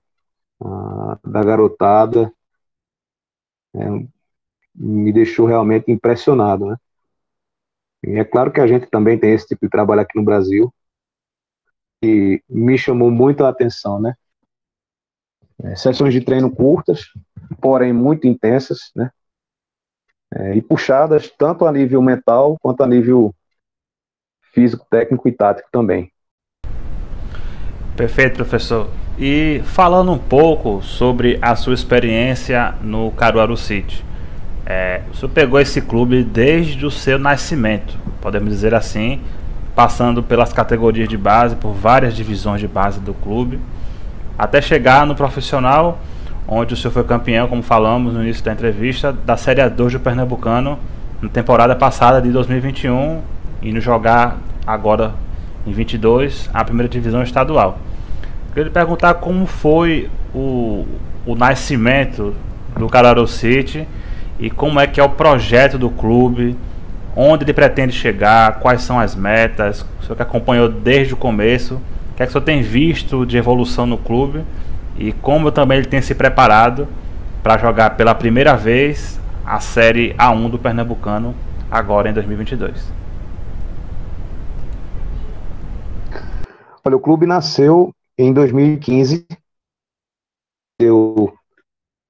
da 1.24 1.44
garotada 1.44 2.32
é, 3.74 3.78
me 4.74 5.12
deixou 5.12 5.46
realmente 5.46 5.90
impressionado. 5.90 6.66
Né? 6.66 6.76
E 8.04 8.18
é 8.18 8.24
claro 8.24 8.50
que 8.52 8.60
a 8.60 8.66
gente 8.66 8.86
também 8.86 9.18
tem 9.18 9.32
esse 9.32 9.46
tipo 9.46 9.66
de 9.66 9.70
trabalho 9.70 10.00
aqui 10.00 10.18
no 10.18 10.24
Brasil, 10.24 10.72
que 12.00 12.42
me 12.48 12.78
chamou 12.78 13.10
muito 13.10 13.44
a 13.44 13.48
atenção, 13.48 14.00
né? 14.00 14.14
É, 15.62 15.74
sessões 15.74 16.12
de 16.14 16.20
treino 16.20 16.50
curtas, 16.50 17.06
porém 17.60 17.92
muito 17.92 18.26
intensas, 18.26 18.90
né? 18.94 19.10
É, 20.32 20.56
e 20.56 20.62
puxadas 20.62 21.30
tanto 21.30 21.66
a 21.66 21.72
nível 21.72 22.02
mental 22.02 22.56
quanto 22.60 22.82
a 22.82 22.86
nível 22.86 23.34
físico, 24.52 24.86
técnico 24.90 25.28
e 25.28 25.32
tático 25.32 25.68
também. 25.72 26.12
Perfeito, 27.96 28.36
professor. 28.36 28.88
E 29.18 29.60
falando 29.64 30.12
um 30.12 30.18
pouco 30.18 30.80
sobre 30.82 31.38
a 31.42 31.56
sua 31.56 31.74
experiência 31.74 32.72
no 32.80 33.10
Caruaru 33.10 33.56
City. 33.56 34.04
É, 34.64 35.02
o 35.10 35.14
senhor 35.14 35.32
pegou 35.32 35.58
esse 35.58 35.80
clube 35.80 36.22
desde 36.22 36.84
o 36.84 36.90
seu 36.90 37.18
nascimento, 37.18 37.98
podemos 38.20 38.50
dizer 38.50 38.74
assim, 38.74 39.20
passando 39.78 40.24
pelas 40.24 40.52
categorias 40.52 41.08
de 41.08 41.16
base, 41.16 41.54
por 41.54 41.72
várias 41.72 42.16
divisões 42.16 42.60
de 42.60 42.66
base 42.66 42.98
do 42.98 43.14
clube, 43.14 43.60
até 44.36 44.60
chegar 44.60 45.06
no 45.06 45.14
profissional, 45.14 46.00
onde 46.48 46.74
o 46.74 46.76
senhor 46.76 46.90
foi 46.90 47.04
campeão, 47.04 47.46
como 47.46 47.62
falamos 47.62 48.12
no 48.12 48.20
início 48.20 48.42
da 48.42 48.52
entrevista, 48.52 49.12
da 49.12 49.36
Série 49.36 49.62
A2 49.62 49.92
do 49.92 50.00
Pernambucano, 50.00 50.80
na 51.22 51.28
temporada 51.28 51.76
passada 51.76 52.20
de 52.20 52.28
2021, 52.32 53.20
e 53.62 53.72
no 53.72 53.80
jogar 53.80 54.38
agora 54.66 55.14
em 55.64 55.70
22 55.70 56.50
a 56.52 56.64
primeira 56.64 56.88
divisão 56.88 57.22
estadual. 57.22 57.78
Queria 58.48 58.64
lhe 58.64 58.70
perguntar 58.70 59.14
como 59.14 59.46
foi 59.46 60.10
o, 60.34 60.88
o 61.24 61.36
nascimento 61.36 62.34
do 62.76 62.88
Caruaru 62.88 63.28
City 63.28 63.86
e 64.40 64.50
como 64.50 64.80
é 64.80 64.88
que 64.88 64.98
é 64.98 65.04
o 65.04 65.10
projeto 65.10 65.78
do 65.78 65.88
clube 65.88 66.56
onde 67.20 67.44
ele 67.44 67.52
pretende 67.52 67.92
chegar, 67.92 68.60
quais 68.60 68.82
são 68.82 69.00
as 69.00 69.16
metas, 69.16 69.84
o 70.00 70.04
senhor 70.04 70.14
que 70.14 70.22
acompanhou 70.22 70.68
desde 70.68 71.14
o 71.14 71.16
começo, 71.16 71.74
o 72.12 72.14
que 72.14 72.22
é 72.22 72.26
que 72.26 72.30
o 72.30 72.32
senhor 72.32 72.44
tem 72.44 72.62
visto 72.62 73.26
de 73.26 73.36
evolução 73.36 73.86
no 73.86 73.98
clube? 73.98 74.44
E 74.96 75.12
como 75.14 75.50
também 75.50 75.78
ele 75.78 75.88
tem 75.88 76.00
se 76.00 76.14
preparado 76.14 76.86
para 77.42 77.58
jogar 77.58 77.96
pela 77.96 78.14
primeira 78.14 78.56
vez 78.56 79.20
a 79.44 79.58
Série 79.58 80.14
A1 80.14 80.48
do 80.48 80.60
Pernambucano 80.60 81.34
agora 81.68 82.08
em 82.08 82.12
2022. 82.12 82.92
Olha, 86.84 86.96
o 86.96 87.00
clube 87.00 87.26
nasceu 87.26 87.92
em 88.16 88.32
2015, 88.32 89.26
eu 90.80 91.34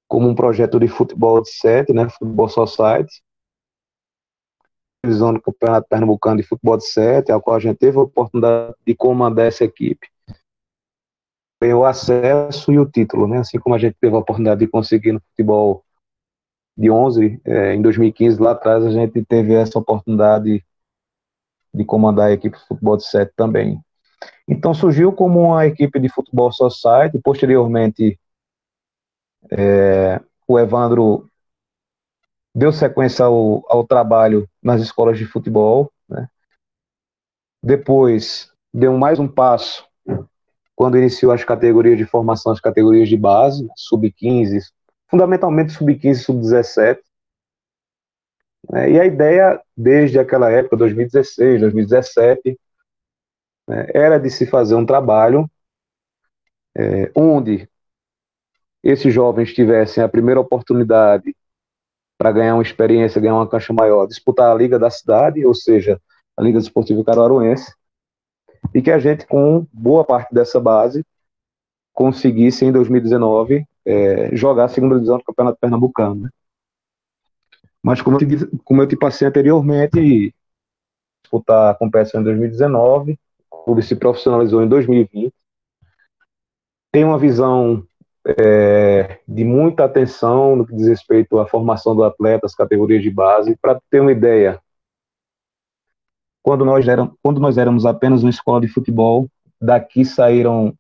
como 0.06 0.28
um 0.28 0.34
projeto 0.34 0.78
de 0.78 0.86
futebol 0.86 1.40
de 1.40 1.50
sete, 1.50 1.94
né, 1.94 2.08
Futebol 2.10 2.48
Society, 2.48 3.22
divisão 5.04 5.32
do 5.32 5.40
Campeonato 5.40 5.88
Pernambucano 5.88 6.40
de 6.40 6.46
Futebol 6.46 6.76
de 6.76 6.86
Sete, 6.86 7.32
a 7.32 7.40
qual 7.40 7.56
a 7.56 7.60
gente 7.60 7.78
teve 7.78 7.98
a 7.98 8.02
oportunidade 8.02 8.74
de 8.86 8.94
comandar 8.94 9.46
essa 9.46 9.64
equipe. 9.64 10.08
Ganhou 11.62 11.84
acesso 11.84 12.72
e 12.72 12.78
o 12.78 12.86
título, 12.86 13.26
né? 13.26 13.38
Assim 13.38 13.58
como 13.58 13.74
a 13.74 13.78
gente 13.78 13.96
teve 14.00 14.14
a 14.14 14.18
oportunidade 14.18 14.60
de 14.60 14.68
conseguir 14.68 15.12
no 15.12 15.20
futebol 15.20 15.84
de 16.76 16.90
11, 16.90 17.40
é, 17.44 17.74
em 17.74 17.82
2015, 17.82 18.40
lá 18.40 18.52
atrás, 18.52 18.84
a 18.84 18.90
gente 18.90 19.24
teve 19.24 19.54
essa 19.54 19.78
oportunidade 19.78 20.64
de 21.74 21.84
comandar 21.84 22.28
a 22.28 22.32
equipe 22.32 22.56
de 22.56 22.66
futebol 22.66 22.96
de 22.96 23.04
sete 23.04 23.32
também. 23.36 23.80
Então 24.46 24.72
surgiu 24.72 25.12
como 25.12 25.40
uma 25.40 25.66
equipe 25.66 25.98
de 25.98 26.08
futebol 26.08 26.50
society, 26.52 27.18
posteriormente 27.18 28.18
é, 29.50 30.20
o 30.46 30.58
Evandro 30.58 31.28
deu 32.58 32.72
sequência 32.72 33.24
ao, 33.24 33.64
ao 33.68 33.86
trabalho 33.86 34.48
nas 34.60 34.82
escolas 34.82 35.16
de 35.16 35.24
futebol, 35.24 35.92
né? 36.08 36.28
Depois 37.62 38.52
deu 38.74 38.98
mais 38.98 39.20
um 39.20 39.28
passo 39.28 39.86
quando 40.74 40.98
iniciou 40.98 41.30
as 41.30 41.44
categorias 41.44 41.96
de 41.96 42.04
formação, 42.04 42.50
as 42.50 42.60
categorias 42.60 43.08
de 43.08 43.16
base, 43.16 43.68
sub-15, 43.76 44.60
fundamentalmente 45.08 45.72
sub-15 45.72 46.10
e 46.10 46.14
sub-17. 46.16 46.98
Né? 48.70 48.90
E 48.90 49.00
a 49.00 49.04
ideia, 49.04 49.60
desde 49.76 50.18
aquela 50.18 50.50
época, 50.50 50.76
2016, 50.76 51.60
2017, 51.60 52.58
né, 53.68 53.86
era 53.94 54.18
de 54.18 54.30
se 54.30 54.46
fazer 54.46 54.74
um 54.74 54.86
trabalho 54.86 55.48
é, 56.76 57.10
onde 57.14 57.68
esses 58.82 59.12
jovens 59.12 59.52
tivessem 59.52 60.02
a 60.02 60.08
primeira 60.08 60.40
oportunidade 60.40 61.34
para 62.18 62.32
ganhar 62.32 62.54
uma 62.54 62.62
experiência, 62.62 63.20
ganhar 63.20 63.36
uma 63.36 63.48
cancha 63.48 63.72
maior, 63.72 64.06
disputar 64.06 64.50
a 64.50 64.54
Liga 64.54 64.78
da 64.78 64.90
Cidade, 64.90 65.46
ou 65.46 65.54
seja, 65.54 66.00
a 66.36 66.42
Liga 66.42 66.58
Esportiva 66.58 67.04
Caruaruense, 67.04 67.72
e 68.74 68.82
que 68.82 68.90
a 68.90 68.98
gente, 68.98 69.24
com 69.26 69.64
boa 69.72 70.04
parte 70.04 70.34
dessa 70.34 70.60
base, 70.60 71.06
conseguisse 71.94 72.64
em 72.64 72.72
2019 72.72 73.64
é, 73.86 74.36
jogar 74.36 74.64
a 74.64 74.68
segunda 74.68 74.96
divisão 74.96 75.18
do 75.18 75.24
Campeonato 75.24 75.58
Pernambucano. 75.60 76.22
Né? 76.22 76.30
Mas 77.82 78.02
como 78.02 78.16
eu, 78.20 78.28
te, 78.28 78.46
como 78.64 78.82
eu 78.82 78.86
te 78.86 78.96
passei 78.96 79.26
anteriormente, 79.26 80.34
disputar 81.22 81.70
a 81.70 81.74
competição 81.74 82.20
em 82.20 82.24
2019, 82.24 83.18
o 83.50 83.56
clube 83.64 83.82
se 83.82 83.94
profissionalizou 83.94 84.62
em 84.62 84.68
2020, 84.68 85.32
tem 86.92 87.04
uma 87.04 87.18
visão 87.18 87.86
é, 88.26 89.20
de 89.26 89.44
muita 89.44 89.84
atenção 89.84 90.56
no 90.56 90.66
que 90.66 90.74
diz 90.74 90.86
respeito 90.86 91.38
à 91.38 91.46
formação 91.46 91.94
do 91.94 92.04
atleta, 92.04 92.46
as 92.46 92.54
categorias 92.54 93.02
de 93.02 93.10
base. 93.10 93.56
Para 93.56 93.80
ter 93.90 94.00
uma 94.00 94.12
ideia, 94.12 94.60
quando 96.42 96.64
nós, 96.64 96.86
éramos, 96.86 97.14
quando 97.22 97.40
nós 97.40 97.58
éramos 97.58 97.86
apenas 97.86 98.22
uma 98.22 98.30
escola 98.30 98.60
de 98.60 98.68
futebol, 98.68 99.28
daqui 99.60 100.04
saíram 100.04 100.74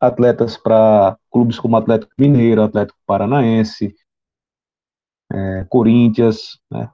atletas 0.00 0.56
para 0.56 1.16
clubes 1.30 1.58
como 1.58 1.76
Atlético 1.76 2.12
Mineiro, 2.18 2.62
Atlético 2.62 2.98
Paranaense, 3.06 3.94
é, 5.32 5.64
Corinthians, 5.68 6.58
né? 6.70 6.90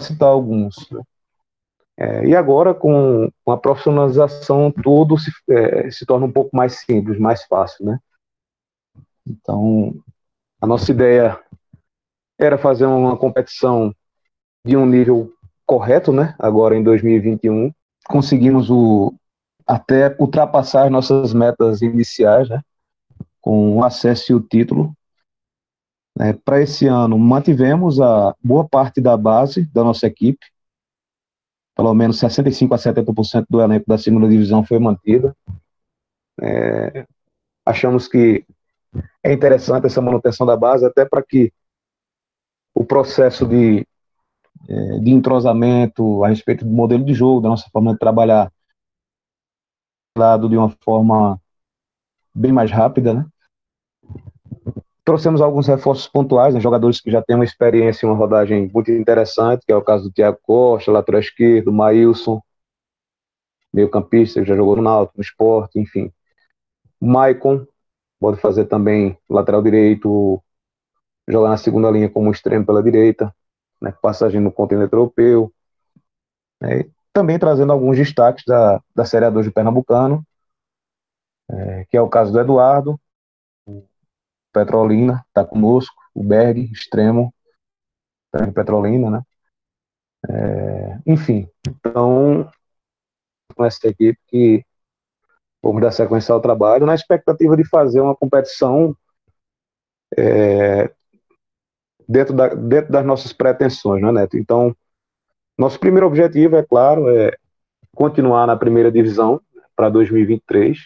citar 0.00 0.28
alguns. 0.28 0.74
É, 1.96 2.26
e 2.26 2.36
agora, 2.36 2.72
com, 2.74 3.28
a 3.48 3.56
profissionalização, 3.56 4.70
tudo 4.70 5.18
se, 5.18 5.32
é, 5.50 5.90
se 5.90 6.06
torna 6.06 6.26
um 6.26 6.32
pouco 6.32 6.56
mais 6.56 6.80
simples, 6.80 7.18
mais 7.18 7.44
fácil, 7.44 7.84
né? 7.84 7.98
Então, 9.28 9.94
a 10.60 10.66
nossa 10.66 10.90
ideia 10.90 11.38
era 12.38 12.56
fazer 12.56 12.86
uma 12.86 13.16
competição 13.16 13.94
de 14.64 14.76
um 14.76 14.86
nível 14.86 15.32
correto, 15.66 16.12
né? 16.12 16.34
Agora 16.38 16.76
em 16.76 16.82
2021, 16.82 17.72
conseguimos 18.08 18.70
o 18.70 19.12
até 19.66 20.16
ultrapassar 20.18 20.86
as 20.86 20.90
nossas 20.90 21.34
metas 21.34 21.82
iniciais, 21.82 22.48
né? 22.48 22.62
Com 23.40 23.76
o 23.76 23.84
acesso 23.84 24.32
e 24.32 24.34
o 24.34 24.40
título. 24.40 24.94
É, 26.18 26.32
Para 26.32 26.62
esse 26.62 26.86
ano, 26.86 27.18
mantivemos 27.18 28.00
a 28.00 28.34
boa 28.42 28.66
parte 28.66 29.00
da 29.00 29.16
base 29.16 29.66
da 29.66 29.84
nossa 29.84 30.06
equipe, 30.06 30.44
pelo 31.76 31.94
menos 31.94 32.18
65 32.18 32.74
a 32.74 32.78
70% 32.78 33.46
do 33.48 33.60
elenco 33.60 33.84
da 33.86 33.98
segunda 33.98 34.28
divisão 34.28 34.64
foi 34.64 34.78
mantida. 34.78 35.36
É, 36.40 37.06
achamos 37.64 38.08
que 38.08 38.44
é 39.22 39.32
interessante 39.32 39.86
essa 39.86 40.00
manutenção 40.00 40.46
da 40.46 40.56
base, 40.56 40.84
até 40.86 41.04
para 41.04 41.22
que 41.22 41.52
o 42.74 42.84
processo 42.84 43.46
de, 43.46 43.86
é, 44.68 44.98
de 45.00 45.10
entrosamento 45.10 46.24
a 46.24 46.28
respeito 46.28 46.64
do 46.64 46.70
modelo 46.70 47.04
de 47.04 47.14
jogo, 47.14 47.40
da 47.40 47.48
nossa 47.48 47.68
forma 47.70 47.92
de 47.92 47.98
trabalhar, 47.98 48.52
dado 50.16 50.48
de 50.48 50.56
uma 50.56 50.70
forma 50.82 51.40
bem 52.34 52.52
mais 52.52 52.70
rápida, 52.70 53.14
né? 53.14 53.26
Trouxemos 55.04 55.40
alguns 55.40 55.66
reforços 55.66 56.06
pontuais, 56.06 56.54
né, 56.54 56.60
jogadores 56.60 57.00
que 57.00 57.10
já 57.10 57.22
têm 57.22 57.34
uma 57.34 57.44
experiência 57.44 58.06
uma 58.06 58.16
rodagem 58.16 58.70
muito 58.72 58.92
interessante, 58.92 59.64
que 59.64 59.72
é 59.72 59.76
o 59.76 59.82
caso 59.82 60.04
do 60.04 60.12
Thiago 60.12 60.38
Costa, 60.42 60.92
lateral 60.92 61.20
esquerdo, 61.20 61.72
Maílson, 61.72 62.42
meio 63.72 63.90
campista, 63.90 64.40
que 64.40 64.46
já 64.46 64.54
jogou 64.54 64.76
no 64.76 64.82
Náutico, 64.82 65.18
no 65.18 65.22
Esporte, 65.22 65.78
enfim. 65.78 66.12
Maicon, 67.00 67.66
pode 68.18 68.40
fazer 68.40 68.66
também 68.66 69.18
lateral 69.28 69.62
direito, 69.62 70.42
jogar 71.28 71.50
na 71.50 71.56
segunda 71.56 71.90
linha 71.90 72.08
como 72.08 72.30
extremo 72.30 72.64
pela 72.66 72.82
direita, 72.82 73.34
né, 73.80 73.92
passagem 74.02 74.40
no 74.40 74.52
continente 74.52 74.92
europeu. 74.92 75.52
Né, 76.60 76.84
também 77.12 77.38
trazendo 77.38 77.72
alguns 77.72 77.96
destaques 77.96 78.44
da, 78.46 78.82
da 78.94 79.04
Série 79.04 79.26
A2 79.26 79.44
de 79.44 79.50
Pernambucano, 79.50 80.24
é, 81.50 81.84
que 81.86 81.96
é 81.96 82.00
o 82.00 82.08
caso 82.08 82.32
do 82.32 82.40
Eduardo, 82.40 83.00
Petrolina 84.52 85.24
está 85.28 85.44
conosco, 85.44 85.94
o 86.14 86.22
Berg, 86.22 86.70
extremo, 86.72 87.32
também 88.30 88.52
Petrolina, 88.52 89.10
né? 89.10 89.22
É, 90.28 90.98
enfim, 91.06 91.48
então, 91.66 92.50
com 93.54 93.64
essa 93.64 93.88
equipe 93.88 94.18
que 94.26 94.64
vamos 95.62 95.82
dar 95.82 95.90
sequência 95.90 96.32
ao 96.32 96.40
trabalho, 96.40 96.86
na 96.86 96.94
expectativa 96.94 97.56
de 97.56 97.64
fazer 97.64 98.00
uma 98.00 98.14
competição 98.14 98.96
é, 100.16 100.90
dentro, 102.08 102.34
da, 102.34 102.48
dentro 102.48 102.92
das 102.92 103.04
nossas 103.04 103.32
pretensões, 103.32 104.02
né, 104.02 104.12
Neto? 104.12 104.36
Então, 104.36 104.74
nosso 105.56 105.78
primeiro 105.78 106.06
objetivo, 106.06 106.56
é 106.56 106.62
claro, 106.62 107.08
é 107.10 107.36
continuar 107.94 108.46
na 108.46 108.56
primeira 108.56 108.92
divisão 108.92 109.40
para 109.74 109.88
2023, 109.90 110.78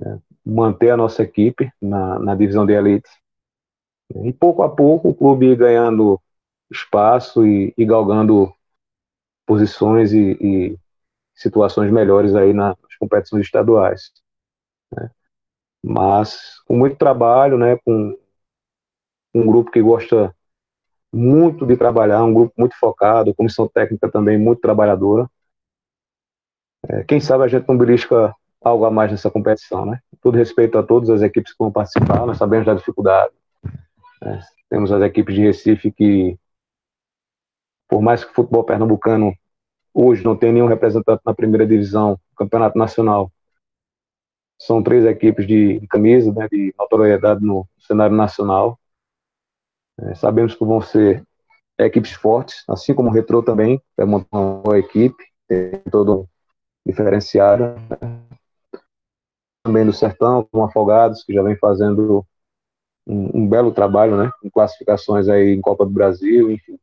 é, 0.00 0.18
manter 0.44 0.90
a 0.90 0.96
nossa 0.96 1.22
equipe 1.22 1.70
na, 1.80 2.18
na 2.18 2.34
divisão 2.34 2.66
de 2.66 2.72
elite. 2.72 3.08
E 4.24 4.32
pouco 4.32 4.62
a 4.62 4.68
pouco 4.68 5.08
o 5.08 5.14
clube 5.14 5.56
ganhando 5.56 6.20
espaço 6.70 7.46
e, 7.46 7.74
e 7.76 7.84
galgando 7.84 8.52
posições 9.46 10.12
e, 10.12 10.36
e, 10.40 10.78
situações 11.34 11.90
melhores 11.92 12.34
aí 12.34 12.52
nas 12.52 12.76
competições 13.06 13.46
estaduais. 13.46 14.12
Né? 14.92 15.10
Mas 15.82 16.60
com 16.66 16.76
muito 16.76 16.96
trabalho, 16.96 17.56
né, 17.56 17.78
com 17.84 18.18
um 19.34 19.46
grupo 19.46 19.70
que 19.70 19.80
gosta 19.80 20.34
muito 21.12 21.64
de 21.66 21.76
trabalhar, 21.76 22.24
um 22.24 22.34
grupo 22.34 22.52
muito 22.58 22.76
focado, 22.78 23.34
comissão 23.34 23.68
técnica 23.68 24.10
também 24.10 24.38
muito 24.38 24.60
trabalhadora. 24.60 25.28
É, 26.88 27.04
quem 27.04 27.20
sabe 27.20 27.44
a 27.44 27.48
gente 27.48 27.68
não 27.68 27.78
belisca 27.78 28.34
algo 28.62 28.84
a 28.84 28.90
mais 28.90 29.10
nessa 29.10 29.30
competição, 29.30 29.86
né? 29.86 30.00
Tudo 30.20 30.36
respeito 30.36 30.76
a 30.78 30.82
todas 30.82 31.08
as 31.10 31.22
equipes 31.22 31.52
que 31.52 31.58
vão 31.58 31.70
participar, 31.70 32.26
nós 32.26 32.38
sabemos 32.38 32.66
da 32.66 32.74
dificuldade. 32.74 33.32
Né? 34.20 34.40
Temos 34.68 34.90
as 34.90 35.02
equipes 35.02 35.34
de 35.34 35.42
Recife 35.42 35.92
que, 35.92 36.38
por 37.88 38.02
mais 38.02 38.24
que 38.24 38.30
o 38.30 38.34
futebol 38.34 38.64
pernambucano 38.64 39.32
hoje 39.96 40.22
não 40.22 40.36
tenha 40.36 40.52
nenhum 40.52 40.66
representante 40.66 41.22
na 41.24 41.34
primeira 41.34 41.66
divisão, 41.66 42.20
campeonato 42.36 42.76
nacional, 42.76 43.32
são 44.58 44.82
três 44.82 45.04
equipes 45.06 45.46
de, 45.46 45.80
de 45.80 45.86
camisa, 45.86 46.32
né, 46.32 46.46
de 46.50 46.74
notoriedade 46.78 47.42
no 47.42 47.66
cenário 47.78 48.14
nacional. 48.14 48.78
É, 49.98 50.14
sabemos 50.14 50.54
que 50.54 50.64
vão 50.64 50.82
ser 50.82 51.24
equipes 51.78 52.12
fortes, 52.12 52.62
assim 52.68 52.94
como 52.94 53.08
o 53.08 53.12
Retro 53.12 53.42
também, 53.42 53.80
é 53.96 54.04
uma 54.04 54.24
boa 54.30 54.78
equipe, 54.78 55.22
tem 55.48 55.80
todo 55.90 56.28
diferenciado. 56.84 57.64
Né? 57.64 58.26
também 59.64 59.84
do 59.84 59.92
Sertão, 59.92 60.46
com 60.52 60.62
Afogados, 60.62 61.24
que 61.24 61.34
já 61.34 61.42
vem 61.42 61.56
fazendo 61.56 62.24
um, 63.06 63.40
um, 63.40 63.48
belo 63.48 63.72
trabalho, 63.72 64.16
né, 64.16 64.30
com 64.40 64.48
classificações 64.48 65.28
aí 65.28 65.52
em 65.52 65.60
Copa 65.60 65.84
do 65.84 65.90
Brasil, 65.90 66.52
enfim. 66.52 66.78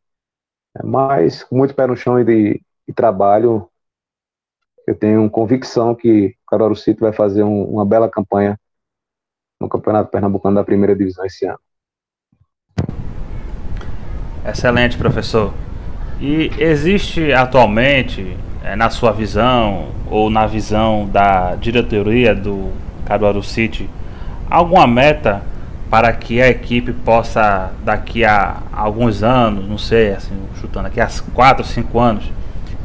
É, 0.77 0.83
mas 0.83 1.43
com 1.43 1.55
muito 1.55 1.73
pé 1.73 1.87
no 1.87 1.95
chão 1.95 2.19
e 2.19 2.25
de, 2.25 2.61
de 2.87 2.93
trabalho, 2.93 3.69
eu 4.85 4.95
tenho 4.95 5.29
convicção 5.29 5.95
que 5.95 6.35
o 6.43 6.49
Caruaru 6.49 6.75
City 6.75 6.99
vai 6.99 7.13
fazer 7.13 7.43
um, 7.43 7.63
uma 7.63 7.85
bela 7.85 8.09
campanha 8.09 8.59
no 9.59 9.69
Campeonato 9.69 10.11
Pernambucano 10.11 10.55
da 10.55 10.63
Primeira 10.63 10.95
Divisão 10.95 11.25
esse 11.25 11.45
ano. 11.45 11.59
Excelente, 14.45 14.97
professor. 14.97 15.53
E 16.19 16.51
existe 16.59 17.31
atualmente 17.31 18.37
é, 18.61 18.75
na 18.75 18.89
sua 18.89 19.11
visão 19.11 19.91
ou 20.09 20.29
na 20.29 20.45
visão 20.45 21.07
da 21.07 21.55
diretoria 21.55 22.35
do 22.35 22.71
Caruaru 23.05 23.41
City, 23.41 23.89
alguma 24.49 24.85
meta 24.85 25.41
para 25.89 26.11
que 26.11 26.41
a 26.41 26.49
equipe 26.49 26.91
possa, 26.91 27.71
daqui 27.83 28.25
a 28.25 28.63
alguns 28.71 29.21
anos, 29.21 29.67
não 29.67 29.77
sei, 29.77 30.13
assim, 30.13 30.35
chutando 30.59 30.87
aqui, 30.87 30.99
a 30.99 31.07
4, 31.33 31.63
5 31.63 31.99
anos, 31.99 32.31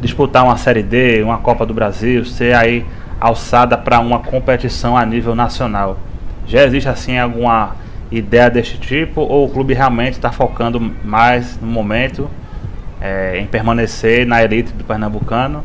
disputar 0.00 0.44
uma 0.44 0.56
Série 0.56 0.82
D, 0.82 1.22
uma 1.22 1.38
Copa 1.38 1.66
do 1.66 1.74
Brasil, 1.74 2.24
ser 2.24 2.54
aí 2.54 2.86
alçada 3.20 3.76
para 3.76 3.98
uma 4.00 4.20
competição 4.20 4.96
a 4.96 5.04
nível 5.04 5.34
nacional. 5.34 5.98
Já 6.46 6.64
existe 6.64 6.88
assim 6.88 7.18
alguma 7.18 7.76
ideia 8.10 8.48
deste 8.48 8.78
tipo 8.78 9.20
ou 9.20 9.46
o 9.46 9.50
clube 9.50 9.74
realmente 9.74 10.14
está 10.14 10.32
focando 10.32 10.80
mais 10.80 11.60
no 11.60 11.66
momento 11.66 12.28
é, 13.00 13.38
em 13.38 13.46
permanecer 13.46 14.26
na 14.26 14.42
elite 14.42 14.72
do 14.72 14.84
Pernambucano. 14.84 15.62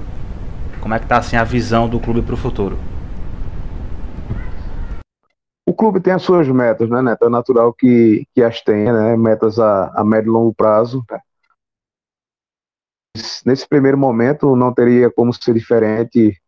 Como 0.82 0.93
é 0.93 1.00
que 1.00 1.06
está 1.06 1.17
assim, 1.17 1.38
a 1.38 1.43
visão 1.43 1.88
do 1.88 2.00
clube 2.00 2.22
para 2.22 2.34
o 2.34 2.38
futuro? 2.38 2.78
O 5.65 5.74
clube 5.74 6.02
tem 6.02 6.12
as 6.12 6.22
suas 6.22 6.48
metas, 6.50 6.89
né, 6.89 7.02
Neto? 7.02 7.26
É 7.26 7.30
natural 7.30 7.74
que, 7.74 8.28
que 8.36 8.43
as 8.43 8.62
tenha, 8.62 8.91
né? 8.91 9.15
Metas 9.15 9.58
a, 9.60 9.91
a 9.96 10.04
médio 10.04 10.30
e 10.30 10.34
longo 10.34 10.54
prazo. 10.54 11.04
Né? 11.10 11.19
Nesse 13.45 13.67
primeiro 13.67 13.97
momento, 13.97 14.56
não 14.56 14.73
teria 14.73 15.12
como 15.12 15.34
ser 15.34 15.54
diferente. 15.54 16.41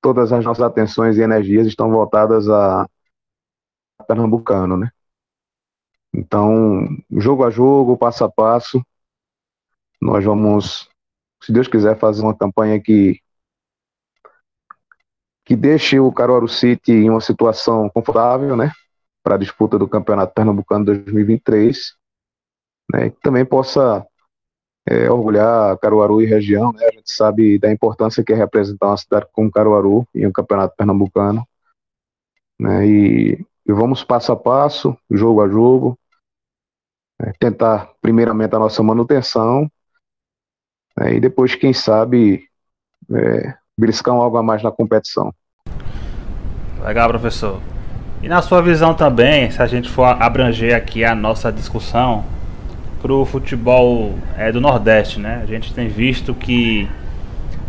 Todas 0.00 0.32
as 0.32 0.44
nossas 0.44 0.62
atenções 0.62 1.16
e 1.16 1.22
energias 1.22 1.66
estão 1.66 1.90
voltadas 1.90 2.48
a 2.48 2.88
Pernambucano, 4.06 4.76
né? 4.76 4.90
Então, 6.12 6.86
jogo 7.10 7.44
a 7.44 7.50
jogo, 7.50 7.96
passo 7.96 8.24
a 8.24 8.30
passo, 8.30 8.84
nós 10.00 10.24
vamos, 10.24 10.88
se 11.42 11.52
Deus 11.52 11.66
quiser, 11.66 11.98
fazer 11.98 12.22
uma 12.22 12.36
campanha 12.36 12.80
que 12.80 13.20
que 15.46 15.54
deixe 15.54 16.00
o 16.00 16.10
Caruaru 16.10 16.48
City 16.48 16.92
em 16.92 17.10
uma 17.10 17.20
situação 17.20 17.90
confortável, 17.90 18.56
né, 18.56 18.72
para 19.22 19.34
a 19.34 19.38
disputa 19.38 19.78
do 19.78 19.86
Campeonato 19.86 20.32
Pernambucano 20.32 20.86
2023, 20.86 21.94
né, 22.90 23.10
que 23.10 23.20
também 23.20 23.44
possa 23.44 24.06
é, 24.86 25.10
orgulhar 25.10 25.78
Caruaru 25.78 26.20
e 26.20 26.26
região, 26.26 26.72
né, 26.72 26.84
a 26.86 26.92
gente 26.92 27.10
sabe 27.10 27.58
da 27.58 27.72
importância 27.72 28.22
que 28.22 28.32
é 28.32 28.36
representar 28.36 28.88
uma 28.88 28.96
cidade 28.96 29.26
como 29.32 29.50
Caruaru 29.50 30.06
em 30.14 30.26
um 30.26 30.32
Campeonato 30.32 30.76
Pernambucano, 30.76 31.46
né, 32.60 32.86
e, 32.86 33.46
e 33.66 33.72
vamos 33.72 34.04
passo 34.04 34.32
a 34.32 34.36
passo, 34.36 34.96
jogo 35.10 35.42
a 35.42 35.48
jogo, 35.48 35.98
é, 37.20 37.32
tentar 37.38 37.90
primeiramente 38.02 38.54
a 38.54 38.58
nossa 38.58 38.82
manutenção, 38.82 39.70
né, 40.98 41.14
e 41.14 41.20
depois, 41.20 41.54
quem 41.54 41.72
sabe, 41.72 42.46
é, 43.10 43.54
beliscar 43.76 44.14
um 44.14 44.20
algo 44.20 44.36
a 44.36 44.42
mais 44.42 44.62
na 44.62 44.70
competição. 44.70 45.32
Legal, 46.82 47.08
professor. 47.08 47.60
E 48.22 48.28
na 48.28 48.40
sua 48.42 48.62
visão 48.62 48.94
também, 48.94 49.50
se 49.50 49.60
a 49.60 49.66
gente 49.66 49.88
for 49.88 50.04
abranger 50.04 50.74
aqui 50.74 51.04
a 51.04 51.14
nossa 51.14 51.50
discussão 51.50 52.24
para 53.04 53.12
o 53.12 53.26
futebol 53.26 54.14
é, 54.34 54.50
do 54.50 54.62
Nordeste, 54.62 55.20
né? 55.20 55.42
A 55.42 55.46
gente 55.46 55.74
tem 55.74 55.88
visto 55.88 56.32
que 56.32 56.88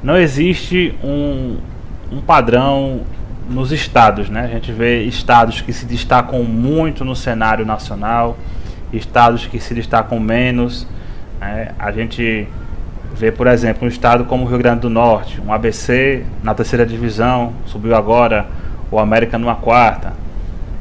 não 0.01 0.15
existe 0.17 0.95
um, 1.03 1.57
um 2.09 2.21
padrão 2.21 3.01
nos 3.49 3.73
estados, 3.73 4.29
né? 4.29 4.45
A 4.45 4.47
gente 4.47 4.71
vê 4.71 5.03
estados 5.03 5.59
que 5.59 5.73
se 5.73 5.85
destacam 5.85 6.41
muito 6.43 7.03
no 7.03 7.13
cenário 7.17 7.65
nacional, 7.65 8.37
estados 8.93 9.45
que 9.45 9.59
se 9.59 9.73
destacam 9.73 10.21
menos. 10.21 10.87
Né? 11.41 11.73
A 11.77 11.91
gente 11.91 12.47
vê, 13.13 13.29
por 13.29 13.47
exemplo, 13.47 13.83
um 13.83 13.89
estado 13.89 14.23
como 14.23 14.45
o 14.45 14.47
Rio 14.47 14.59
Grande 14.59 14.79
do 14.79 14.89
Norte, 14.89 15.41
um 15.45 15.51
ABC 15.51 16.23
na 16.41 16.53
terceira 16.53 16.85
divisão, 16.85 17.51
subiu 17.65 17.93
agora, 17.93 18.45
o 18.89 18.97
América 18.97 19.37
numa 19.37 19.55
quarta. 19.55 20.13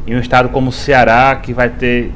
E 0.06 0.14
um 0.14 0.20
estado 0.20 0.48
como 0.50 0.68
o 0.68 0.72
Ceará, 0.72 1.34
que 1.42 1.52
vai 1.52 1.70
ter 1.70 2.12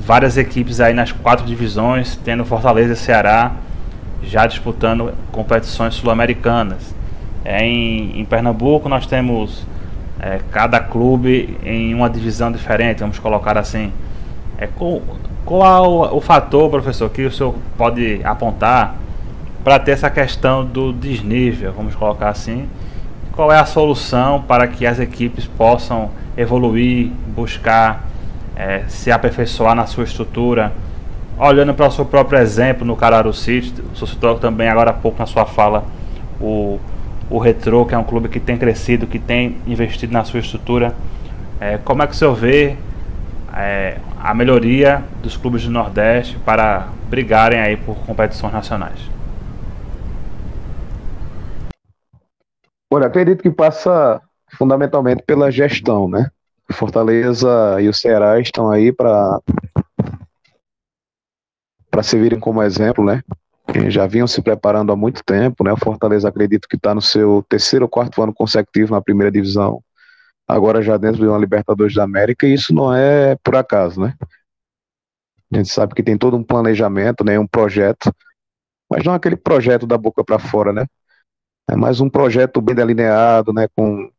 várias 0.00 0.36
equipes 0.36 0.80
aí 0.80 0.94
nas 0.94 1.12
quatro 1.12 1.44
divisões, 1.44 2.16
tendo 2.24 2.44
Fortaleza 2.44 2.94
e 2.94 2.96
Ceará 2.96 3.52
já 4.22 4.46
disputando 4.46 5.12
competições 5.32 5.94
sul-americanas. 5.94 6.94
É, 7.44 7.64
em, 7.64 8.20
em, 8.20 8.24
Pernambuco 8.24 8.88
nós 8.88 9.06
temos 9.06 9.66
é, 10.18 10.40
cada 10.50 10.78
clube 10.78 11.58
em 11.62 11.94
uma 11.94 12.08
divisão 12.10 12.52
diferente, 12.52 13.00
vamos 13.00 13.18
colocar 13.18 13.56
assim. 13.56 13.92
É, 14.58 14.66
qual, 14.66 15.00
qual 15.44 16.16
o, 16.16 16.20
fator, 16.20 16.68
professor, 16.70 17.08
que 17.08 17.22
o 17.22 17.32
senhor 17.32 17.54
pode 17.78 18.20
apontar 18.24 18.96
para 19.64 19.78
ter 19.78 19.92
essa 19.92 20.10
questão 20.10 20.64
do 20.64 20.92
desnível, 20.92 21.72
vamos 21.72 21.94
colocar 21.94 22.28
assim. 22.28 22.68
Qual 23.32 23.50
é 23.50 23.58
a 23.58 23.64
solução 23.64 24.42
para 24.42 24.66
que 24.66 24.86
as 24.86 24.98
equipes 24.98 25.46
possam 25.46 26.10
evoluir, 26.36 27.10
buscar 27.34 28.09
é, 28.60 28.84
se 28.88 29.10
aperfeiçoar 29.10 29.74
na 29.74 29.86
sua 29.86 30.04
estrutura? 30.04 30.72
Olhando 31.38 31.72
para 31.72 31.86
o 31.86 31.90
seu 31.90 32.04
próprio 32.04 32.38
exemplo 32.38 32.84
no 32.84 32.94
Cararu 32.94 33.32
City, 33.32 33.72
senhor 33.94 34.06
citou 34.06 34.38
também 34.38 34.68
agora 34.68 34.90
há 34.90 34.92
pouco 34.92 35.18
na 35.18 35.24
sua 35.24 35.46
fala 35.46 35.82
o, 36.38 36.78
o 37.30 37.38
Retro, 37.38 37.86
que 37.86 37.94
é 37.94 37.98
um 37.98 38.04
clube 38.04 38.28
que 38.28 38.38
tem 38.38 38.58
crescido, 38.58 39.06
que 39.06 39.18
tem 39.18 39.56
investido 39.66 40.12
na 40.12 40.22
sua 40.24 40.40
estrutura. 40.40 40.94
É, 41.58 41.78
como 41.78 42.02
é 42.02 42.06
que 42.06 42.12
o 42.12 42.16
senhor 42.16 42.34
vê 42.34 42.76
é, 43.56 43.96
a 44.22 44.34
melhoria 44.34 45.02
dos 45.22 45.38
clubes 45.38 45.64
do 45.64 45.70
Nordeste 45.70 46.38
para 46.44 46.88
brigarem 47.08 47.58
aí 47.58 47.78
por 47.78 47.96
competições 48.04 48.52
nacionais? 48.52 49.00
Olha, 52.92 53.06
acredito 53.06 53.42
que 53.42 53.50
passa 53.50 54.20
fundamentalmente 54.58 55.22
pela 55.22 55.50
gestão, 55.50 56.06
né? 56.06 56.30
Fortaleza 56.72 57.80
e 57.80 57.88
o 57.88 57.94
Ceará 57.94 58.40
estão 58.40 58.70
aí 58.70 58.92
para 58.92 59.40
para 61.90 62.02
servirem 62.04 62.38
como 62.38 62.62
exemplo, 62.62 63.04
né? 63.04 63.22
Já 63.88 64.06
vinham 64.06 64.26
se 64.26 64.40
preparando 64.40 64.92
há 64.92 64.96
muito 64.96 65.22
tempo, 65.24 65.64
né? 65.64 65.72
O 65.72 65.76
Fortaleza 65.76 66.28
acredito 66.28 66.68
que 66.68 66.76
está 66.76 66.94
no 66.94 67.02
seu 67.02 67.44
terceiro 67.48 67.84
ou 67.84 67.88
quarto 67.88 68.22
ano 68.22 68.32
consecutivo 68.32 68.94
na 68.94 69.02
primeira 69.02 69.30
divisão, 69.30 69.82
agora 70.46 70.82
já 70.82 70.96
dentro 70.96 71.20
de 71.20 71.26
uma 71.26 71.38
Libertadores 71.38 71.94
da 71.94 72.04
América, 72.04 72.46
e 72.46 72.54
isso 72.54 72.74
não 72.74 72.94
é 72.94 73.36
por 73.42 73.56
acaso, 73.56 74.00
né? 74.00 74.14
A 75.52 75.56
gente 75.56 75.68
sabe 75.68 75.94
que 75.94 76.02
tem 76.02 76.16
todo 76.16 76.36
um 76.36 76.44
planejamento, 76.44 77.24
né? 77.24 77.38
Um 77.38 77.46
projeto, 77.46 78.12
mas 78.88 79.04
não 79.04 79.12
aquele 79.12 79.36
projeto 79.36 79.86
da 79.86 79.98
boca 79.98 80.24
para 80.24 80.38
fora, 80.38 80.72
né? 80.72 80.86
É 81.68 81.76
mais 81.76 82.00
um 82.00 82.10
projeto 82.10 82.60
bem 82.60 82.74
delineado, 82.74 83.52
né, 83.52 83.68
com, 83.76 84.10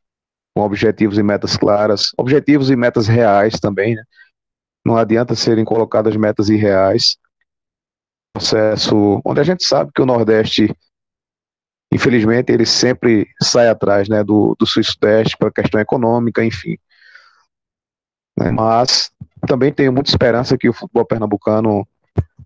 com 0.53 0.61
objetivos 0.61 1.17
e 1.17 1.23
metas 1.23 1.55
claras, 1.57 2.11
objetivos 2.17 2.69
e 2.69 2.75
metas 2.75 3.07
reais 3.07 3.59
também, 3.59 3.95
né? 3.95 4.03
Não 4.85 4.97
adianta 4.97 5.35
serem 5.35 5.63
colocadas 5.63 6.15
metas 6.15 6.49
irreais. 6.49 7.17
Processo 8.33 9.21
onde 9.23 9.39
a 9.39 9.43
gente 9.43 9.65
sabe 9.65 9.91
que 9.93 10.01
o 10.01 10.05
Nordeste, 10.05 10.73
infelizmente, 11.93 12.51
ele 12.51 12.65
sempre 12.65 13.27
sai 13.41 13.69
atrás, 13.69 14.09
né, 14.09 14.23
do, 14.23 14.55
do 14.57 14.65
Sul-Sudeste 14.65 15.37
para 15.37 15.51
questão 15.51 15.79
econômica, 15.79 16.43
enfim. 16.43 16.77
Né? 18.37 18.51
Mas 18.51 19.11
também 19.47 19.71
tenho 19.71 19.93
muita 19.93 20.09
esperança 20.09 20.57
que 20.57 20.69
o 20.69 20.73
futebol 20.73 21.05
pernambucano 21.05 21.87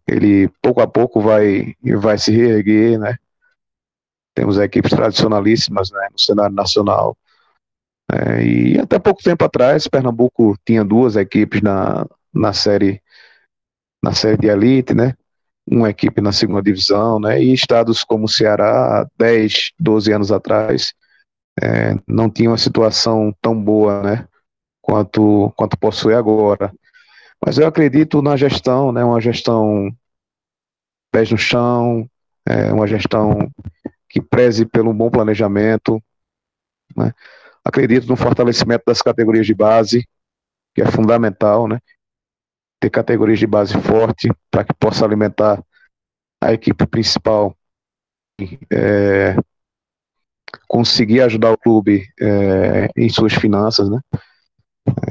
ele 0.07 0.47
pouco 0.61 0.81
a 0.81 0.87
pouco 0.87 1.19
vai 1.21 1.75
vai 1.97 2.17
se 2.17 2.31
reerguer, 2.31 2.99
né? 2.99 3.17
Temos 4.35 4.57
equipes 4.57 4.91
tradicionalíssimas 4.91 5.89
né, 5.91 6.09
no 6.11 6.19
cenário 6.19 6.53
nacional. 6.53 7.17
É, 8.11 8.43
e 8.43 8.79
até 8.79 8.99
pouco 8.99 9.23
tempo 9.23 9.43
atrás, 9.43 9.87
Pernambuco 9.87 10.55
tinha 10.65 10.83
duas 10.83 11.15
equipes 11.15 11.61
na, 11.61 12.05
na 12.33 12.53
série 12.53 13.01
na 14.03 14.13
série 14.13 14.37
de 14.37 14.47
elite, 14.47 14.93
né? 14.93 15.15
Uma 15.67 15.89
equipe 15.89 16.21
na 16.21 16.31
segunda 16.31 16.61
divisão, 16.61 17.19
né? 17.19 17.41
E 17.41 17.51
estados 17.53 18.03
como 18.03 18.27
Ceará, 18.27 19.07
10, 19.17 19.71
12 19.79 20.11
anos 20.13 20.31
atrás, 20.31 20.93
é, 21.59 21.95
não 22.07 22.29
tinha 22.29 22.51
uma 22.51 22.57
situação 22.57 23.33
tão 23.41 23.59
boa, 23.59 24.03
né? 24.03 24.27
Quanto, 24.79 25.51
quanto 25.57 25.77
possui 25.77 26.13
agora. 26.13 26.71
Mas 27.43 27.57
eu 27.57 27.65
acredito 27.65 28.21
na 28.21 28.37
gestão, 28.37 28.91
né? 28.91 29.03
Uma 29.03 29.19
gestão 29.19 29.91
pés 31.11 31.31
no 31.31 31.37
chão, 31.37 32.07
é, 32.47 32.71
uma 32.71 32.85
gestão 32.85 33.49
que 34.07 34.21
preze 34.21 34.65
pelo 34.65 34.93
bom 34.93 35.09
planejamento. 35.09 36.01
Né? 36.95 37.11
Acredito 37.65 38.07
no 38.07 38.15
fortalecimento 38.15 38.83
das 38.85 39.01
categorias 39.01 39.45
de 39.45 39.53
base, 39.53 40.07
que 40.73 40.81
é 40.81 40.85
fundamental, 40.85 41.67
né? 41.67 41.79
Ter 42.79 42.89
categorias 42.89 43.39
de 43.39 43.47
base 43.47 43.73
forte 43.81 44.29
para 44.51 44.63
que 44.63 44.73
possa 44.73 45.03
alimentar 45.03 45.63
a 46.41 46.53
equipe 46.53 46.85
principal, 46.85 47.55
é, 48.71 49.35
conseguir 50.67 51.21
ajudar 51.21 51.51
o 51.51 51.57
clube 51.57 52.07
é, 52.21 52.89
em 52.95 53.09
suas 53.09 53.33
finanças, 53.33 53.89
né? 53.89 53.99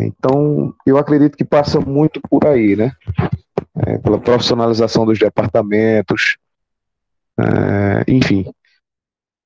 Então, 0.01 0.75
eu 0.87 0.97
acredito 0.97 1.37
que 1.37 1.45
passa 1.45 1.81
muito 1.81 2.21
por 2.21 2.47
aí, 2.47 2.77
né? 2.77 2.93
É, 3.87 3.99
pela 3.99 4.21
profissionalização 4.21 5.05
dos 5.05 5.19
departamentos, 5.19 6.37
é, 7.39 8.05
enfim, 8.07 8.45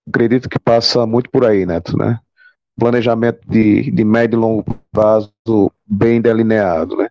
acredito 0.06 0.48
que 0.48 0.58
passa 0.58 1.06
muito 1.06 1.30
por 1.30 1.44
aí, 1.46 1.64
Neto, 1.64 1.96
né? 1.96 2.20
Planejamento 2.78 3.40
de, 3.48 3.90
de 3.90 4.04
médio 4.04 4.36
e 4.36 4.40
longo 4.40 4.64
prazo 4.92 5.32
bem 5.86 6.20
delineado, 6.20 6.96
né? 6.96 7.08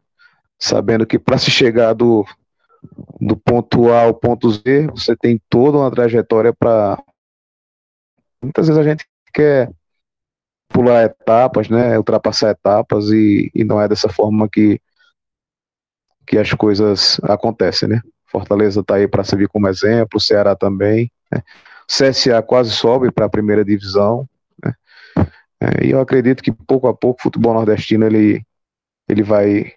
Sabendo 0.57 1.05
que 1.05 1.19
para 1.19 1.37
se 1.37 1.51
chegar 1.51 1.93
do, 1.93 2.25
do 3.19 3.35
ponto 3.35 3.91
A 3.91 4.03
ao 4.03 4.13
ponto 4.13 4.51
Z, 4.51 4.87
você 4.87 5.15
tem 5.15 5.41
toda 5.49 5.77
uma 5.77 5.91
trajetória 5.91 6.53
para. 6.53 7.01
Muitas 8.41 8.67
vezes 8.67 8.79
a 8.79 8.87
gente 8.87 9.05
quer 9.33 9.71
pular 10.69 11.03
etapas, 11.03 11.69
né? 11.69 11.97
Ultrapassar 11.97 12.51
etapas 12.51 13.09
e, 13.09 13.51
e 13.53 13.63
não 13.63 13.81
é 13.81 13.87
dessa 13.87 14.09
forma 14.09 14.47
que, 14.49 14.79
que 16.25 16.37
as 16.37 16.53
coisas 16.53 17.19
acontecem, 17.23 17.89
né? 17.89 18.01
Fortaleza 18.25 18.81
está 18.81 18.95
aí 18.95 19.07
para 19.07 19.23
servir 19.23 19.47
como 19.47 19.67
exemplo, 19.67 20.19
Ceará 20.19 20.55
também. 20.55 21.11
Né? 21.31 21.41
CSA 21.87 22.41
quase 22.41 22.71
sobe 22.71 23.11
para 23.11 23.25
a 23.25 23.29
primeira 23.29 23.63
divisão. 23.63 24.27
É, 25.61 25.85
e 25.85 25.91
eu 25.91 25.99
acredito 25.99 26.43
que 26.43 26.51
pouco 26.51 26.87
a 26.87 26.93
pouco 26.93 27.19
o 27.19 27.23
futebol 27.23 27.53
nordestino 27.53 28.05
ele, 28.05 28.43
ele 29.09 29.23
vai, 29.23 29.71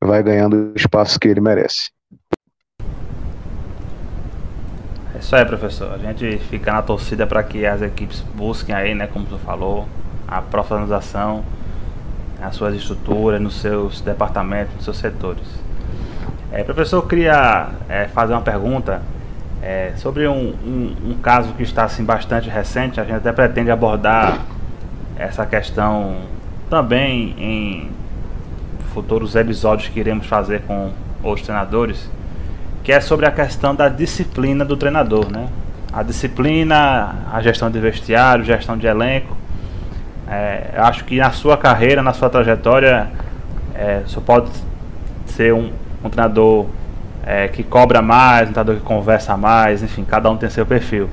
vai 0.00 0.22
ganhando 0.22 0.72
o 0.72 0.76
espaço 0.76 1.18
que 1.18 1.28
ele 1.28 1.40
merece. 1.40 1.90
É 5.14 5.18
isso 5.18 5.34
aí, 5.34 5.44
professor. 5.44 5.92
A 5.92 5.98
gente 5.98 6.38
fica 6.44 6.72
na 6.72 6.82
torcida 6.82 7.26
para 7.26 7.42
que 7.42 7.66
as 7.66 7.82
equipes 7.82 8.20
busquem 8.34 8.74
aí, 8.74 8.94
né, 8.94 9.08
como 9.08 9.26
você 9.26 9.44
falou, 9.44 9.88
a 10.28 10.40
profissionalização, 10.40 11.44
as 12.40 12.54
suas 12.54 12.74
estruturas, 12.74 13.40
nos 13.40 13.60
seus 13.60 14.00
departamentos, 14.00 14.74
nos 14.76 14.84
seus 14.84 14.98
setores. 14.98 15.46
É, 16.52 16.62
professor, 16.62 16.98
eu 16.98 17.06
queria 17.06 17.70
é, 17.88 18.06
fazer 18.06 18.32
uma 18.32 18.42
pergunta 18.42 19.02
é, 19.60 19.92
sobre 19.96 20.28
um, 20.28 20.54
um, 20.64 20.96
um, 21.10 21.18
caso 21.20 21.52
que 21.54 21.62
está 21.62 21.84
assim, 21.84 22.04
bastante 22.04 22.48
recente. 22.48 23.00
A 23.00 23.04
gente 23.04 23.16
até 23.16 23.32
pretende 23.32 23.70
abordar 23.70 24.40
essa 25.18 25.44
questão 25.44 26.16
também 26.70 27.34
em 27.38 27.90
futuros 28.94 29.34
episódios 29.34 29.88
que 29.88 29.98
iremos 29.98 30.26
fazer 30.26 30.62
com 30.62 30.92
os 31.22 31.42
treinadores, 31.42 32.08
que 32.84 32.92
é 32.92 33.00
sobre 33.00 33.26
a 33.26 33.30
questão 33.30 33.74
da 33.74 33.88
disciplina 33.88 34.64
do 34.64 34.76
treinador, 34.76 35.30
né? 35.30 35.48
A 35.92 36.02
disciplina, 36.02 37.16
a 37.32 37.40
gestão 37.42 37.70
de 37.70 37.78
vestiário, 37.80 38.44
gestão 38.44 38.76
de 38.76 38.86
elenco. 38.86 39.36
É, 40.28 40.74
acho 40.76 41.04
que 41.04 41.16
na 41.18 41.30
sua 41.32 41.56
carreira, 41.56 42.02
na 42.02 42.12
sua 42.12 42.30
trajetória, 42.30 43.08
é, 43.74 44.02
só 44.06 44.20
pode 44.20 44.50
ser 45.26 45.52
um, 45.52 45.72
um 46.04 46.08
treinador 46.08 46.66
é, 47.24 47.48
que 47.48 47.62
cobra 47.62 48.00
mais, 48.00 48.48
um 48.48 48.52
treinador 48.52 48.76
que 48.76 48.82
conversa 48.82 49.36
mais, 49.36 49.82
enfim, 49.82 50.04
cada 50.04 50.30
um 50.30 50.36
tem 50.36 50.48
seu 50.48 50.64
perfil. 50.64 51.08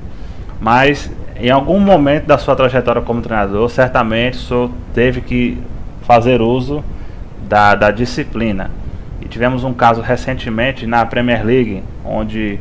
Mas 0.60 1.10
em 1.40 1.50
algum 1.50 1.78
momento 1.78 2.26
da 2.26 2.38
sua 2.38 2.56
trajetória 2.56 3.02
como 3.02 3.20
treinador, 3.20 3.68
certamente 3.68 4.38
o 4.38 4.40
senhor 4.40 4.70
teve 4.94 5.20
que 5.20 5.58
fazer 6.02 6.40
uso 6.40 6.84
da, 7.48 7.74
da 7.74 7.90
disciplina. 7.90 8.70
E 9.20 9.28
tivemos 9.28 9.64
um 9.64 9.72
caso 9.72 10.00
recentemente 10.00 10.86
na 10.86 11.04
Premier 11.04 11.44
League, 11.44 11.82
onde 12.04 12.58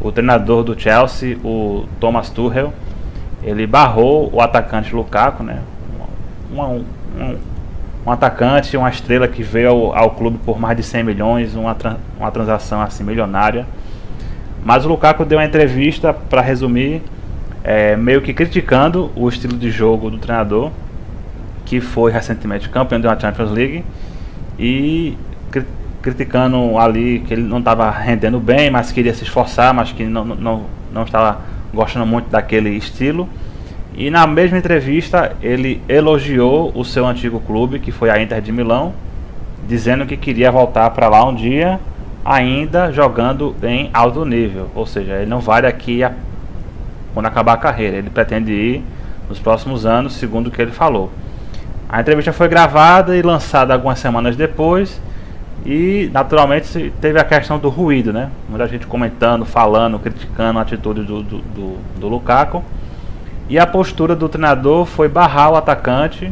o 0.00 0.10
treinador 0.10 0.62
do 0.62 0.78
Chelsea, 0.78 1.36
o 1.44 1.84
Thomas 2.00 2.30
Tuchel, 2.30 2.72
ele 3.42 3.66
barrou 3.66 4.30
o 4.32 4.40
atacante 4.40 4.94
Lukaku, 4.94 5.42
né? 5.42 5.60
Um, 6.52 6.60
um, 6.60 6.84
um, 7.18 7.36
um 8.06 8.10
atacante, 8.10 8.76
uma 8.76 8.88
estrela 8.88 9.28
que 9.28 9.42
veio 9.42 9.68
ao, 9.68 9.96
ao, 9.96 10.10
clube 10.10 10.38
por 10.44 10.58
mais 10.58 10.76
de 10.76 10.82
100 10.82 11.04
milhões, 11.04 11.54
uma, 11.54 11.76
uma 12.18 12.30
transação 12.30 12.80
assim 12.80 13.04
milionária. 13.04 13.66
Mas 14.64 14.84
o 14.84 14.88
Lukaku 14.88 15.24
deu 15.24 15.38
uma 15.38 15.44
entrevista, 15.44 16.12
para 16.12 16.40
resumir, 16.40 17.02
é, 17.66 17.96
meio 17.96 18.22
que 18.22 18.32
criticando 18.32 19.10
o 19.16 19.28
estilo 19.28 19.56
de 19.56 19.72
jogo 19.72 20.08
do 20.08 20.18
treinador, 20.18 20.70
que 21.64 21.80
foi 21.80 22.12
recentemente 22.12 22.68
campeão 22.68 23.00
da 23.00 23.18
Champions 23.18 23.50
League, 23.50 23.84
e 24.56 25.18
criticando 26.00 26.78
ali 26.78 27.24
que 27.26 27.34
ele 27.34 27.42
não 27.42 27.58
estava 27.58 27.90
rendendo 27.90 28.38
bem, 28.38 28.70
mas 28.70 28.92
queria 28.92 29.12
se 29.12 29.24
esforçar, 29.24 29.74
mas 29.74 29.90
que 29.90 30.04
não, 30.04 30.24
não, 30.24 30.66
não 30.92 31.02
estava 31.02 31.40
gostando 31.74 32.06
muito 32.06 32.30
daquele 32.30 32.70
estilo. 32.70 33.28
E 33.96 34.10
na 34.10 34.28
mesma 34.28 34.56
entrevista 34.56 35.34
ele 35.42 35.82
elogiou 35.88 36.70
o 36.72 36.84
seu 36.84 37.04
antigo 37.04 37.40
clube, 37.40 37.80
que 37.80 37.90
foi 37.90 38.10
a 38.10 38.22
Inter 38.22 38.40
de 38.40 38.52
Milão, 38.52 38.94
dizendo 39.66 40.06
que 40.06 40.16
queria 40.16 40.52
voltar 40.52 40.90
para 40.90 41.08
lá 41.08 41.28
um 41.28 41.34
dia, 41.34 41.80
ainda 42.24 42.92
jogando 42.92 43.56
em 43.60 43.90
alto 43.92 44.24
nível. 44.24 44.68
Ou 44.72 44.86
seja, 44.86 45.14
ele 45.14 45.26
não 45.26 45.40
vai 45.40 45.62
daqui 45.62 46.04
a 46.04 46.12
quando 47.16 47.24
acabar 47.24 47.54
a 47.54 47.56
carreira, 47.56 47.96
ele 47.96 48.10
pretende 48.10 48.52
ir 48.52 48.84
nos 49.26 49.38
próximos 49.38 49.86
anos, 49.86 50.12
segundo 50.12 50.48
o 50.48 50.50
que 50.50 50.60
ele 50.60 50.70
falou. 50.70 51.10
A 51.88 51.98
entrevista 51.98 52.30
foi 52.30 52.46
gravada 52.46 53.16
e 53.16 53.22
lançada 53.22 53.72
algumas 53.72 53.98
semanas 53.98 54.36
depois. 54.36 55.00
E 55.64 56.10
naturalmente 56.12 56.92
teve 57.00 57.18
a 57.18 57.24
questão 57.24 57.58
do 57.58 57.70
ruído, 57.70 58.12
né? 58.12 58.28
Muita 58.50 58.68
gente 58.68 58.86
comentando, 58.86 59.46
falando, 59.46 59.98
criticando 59.98 60.58
a 60.58 60.62
atitude 60.62 61.04
do, 61.04 61.22
do, 61.22 61.38
do, 61.38 61.78
do 61.98 62.06
Lukaku. 62.06 62.62
E 63.48 63.58
a 63.58 63.66
postura 63.66 64.14
do 64.14 64.28
treinador 64.28 64.84
foi 64.84 65.08
barrar 65.08 65.52
o 65.52 65.56
atacante 65.56 66.30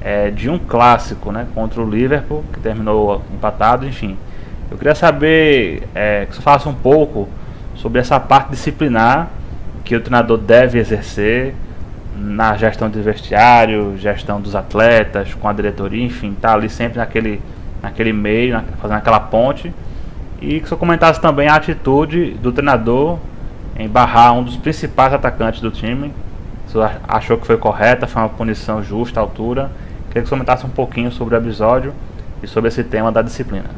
é, 0.00 0.30
de 0.30 0.48
um 0.48 0.56
clássico, 0.56 1.32
né? 1.32 1.48
Contra 1.52 1.82
o 1.82 1.90
Liverpool, 1.90 2.44
que 2.52 2.60
terminou 2.60 3.22
empatado, 3.34 3.88
enfim. 3.88 4.16
Eu 4.70 4.78
queria 4.78 4.94
saber 4.94 5.82
é, 5.92 6.26
que 6.26 6.36
você 6.36 6.40
falasse 6.40 6.68
um 6.68 6.74
pouco 6.74 7.28
sobre 7.74 7.98
essa 7.98 8.20
parte 8.20 8.50
disciplinar 8.50 9.28
que 9.92 9.96
o 9.96 10.00
treinador 10.00 10.38
deve 10.38 10.78
exercer 10.78 11.54
na 12.16 12.56
gestão 12.56 12.88
de 12.88 12.98
vestiário, 13.02 13.94
gestão 13.98 14.40
dos 14.40 14.54
atletas, 14.54 15.34
com 15.34 15.46
a 15.46 15.52
diretoria, 15.52 16.02
enfim, 16.02 16.34
tá 16.40 16.54
ali 16.54 16.70
sempre 16.70 16.98
naquele 16.98 17.42
naquele 17.82 18.12
meio, 18.12 18.58
fazendo 18.80 18.96
aquela 18.96 19.20
ponte. 19.20 19.70
E 20.40 20.60
que 20.60 20.68
você 20.68 20.76
comentasse 20.76 21.20
também 21.20 21.48
a 21.48 21.56
atitude 21.56 22.30
do 22.40 22.52
treinador 22.52 23.18
em 23.76 23.86
barrar 23.86 24.32
um 24.32 24.42
dos 24.42 24.56
principais 24.56 25.12
atacantes 25.12 25.60
do 25.60 25.70
time. 25.70 26.10
Você 26.66 26.78
achou 27.06 27.36
que 27.36 27.46
foi 27.46 27.58
correta, 27.58 28.06
foi 28.06 28.22
uma 28.22 28.28
punição 28.30 28.82
justa 28.82 29.20
à 29.20 29.22
altura. 29.22 29.70
Queria 30.06 30.22
que 30.22 30.28
você 30.28 30.34
comentasse 30.34 30.64
um 30.64 30.70
pouquinho 30.70 31.12
sobre 31.12 31.34
o 31.34 31.38
episódio 31.38 31.92
e 32.42 32.46
sobre 32.46 32.68
esse 32.68 32.82
tema 32.82 33.12
da 33.12 33.20
disciplina. 33.20 33.68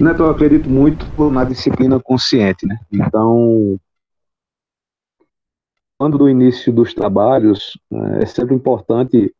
Neto, 0.00 0.24
eu 0.24 0.30
acredito 0.30 0.68
muito 0.68 1.06
na 1.30 1.44
disciplina 1.44 2.00
consciente, 2.00 2.66
né? 2.66 2.78
Então, 2.92 3.78
quando 5.96 6.18
do 6.18 6.28
início 6.28 6.72
dos 6.72 6.92
trabalhos, 6.92 7.78
é 8.20 8.26
sempre 8.26 8.54
importante 8.54 9.34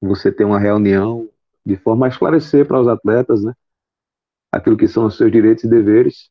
você 0.00 0.30
ter 0.32 0.44
uma 0.44 0.58
reunião 0.58 1.28
de 1.64 1.76
forma 1.76 2.06
a 2.06 2.08
esclarecer 2.08 2.66
para 2.66 2.80
os 2.80 2.88
atletas, 2.88 3.42
né, 3.42 3.54
aquilo 4.52 4.76
que 4.76 4.86
são 4.86 5.06
os 5.06 5.16
seus 5.16 5.32
direitos 5.32 5.64
e 5.64 5.68
deveres. 5.68 6.28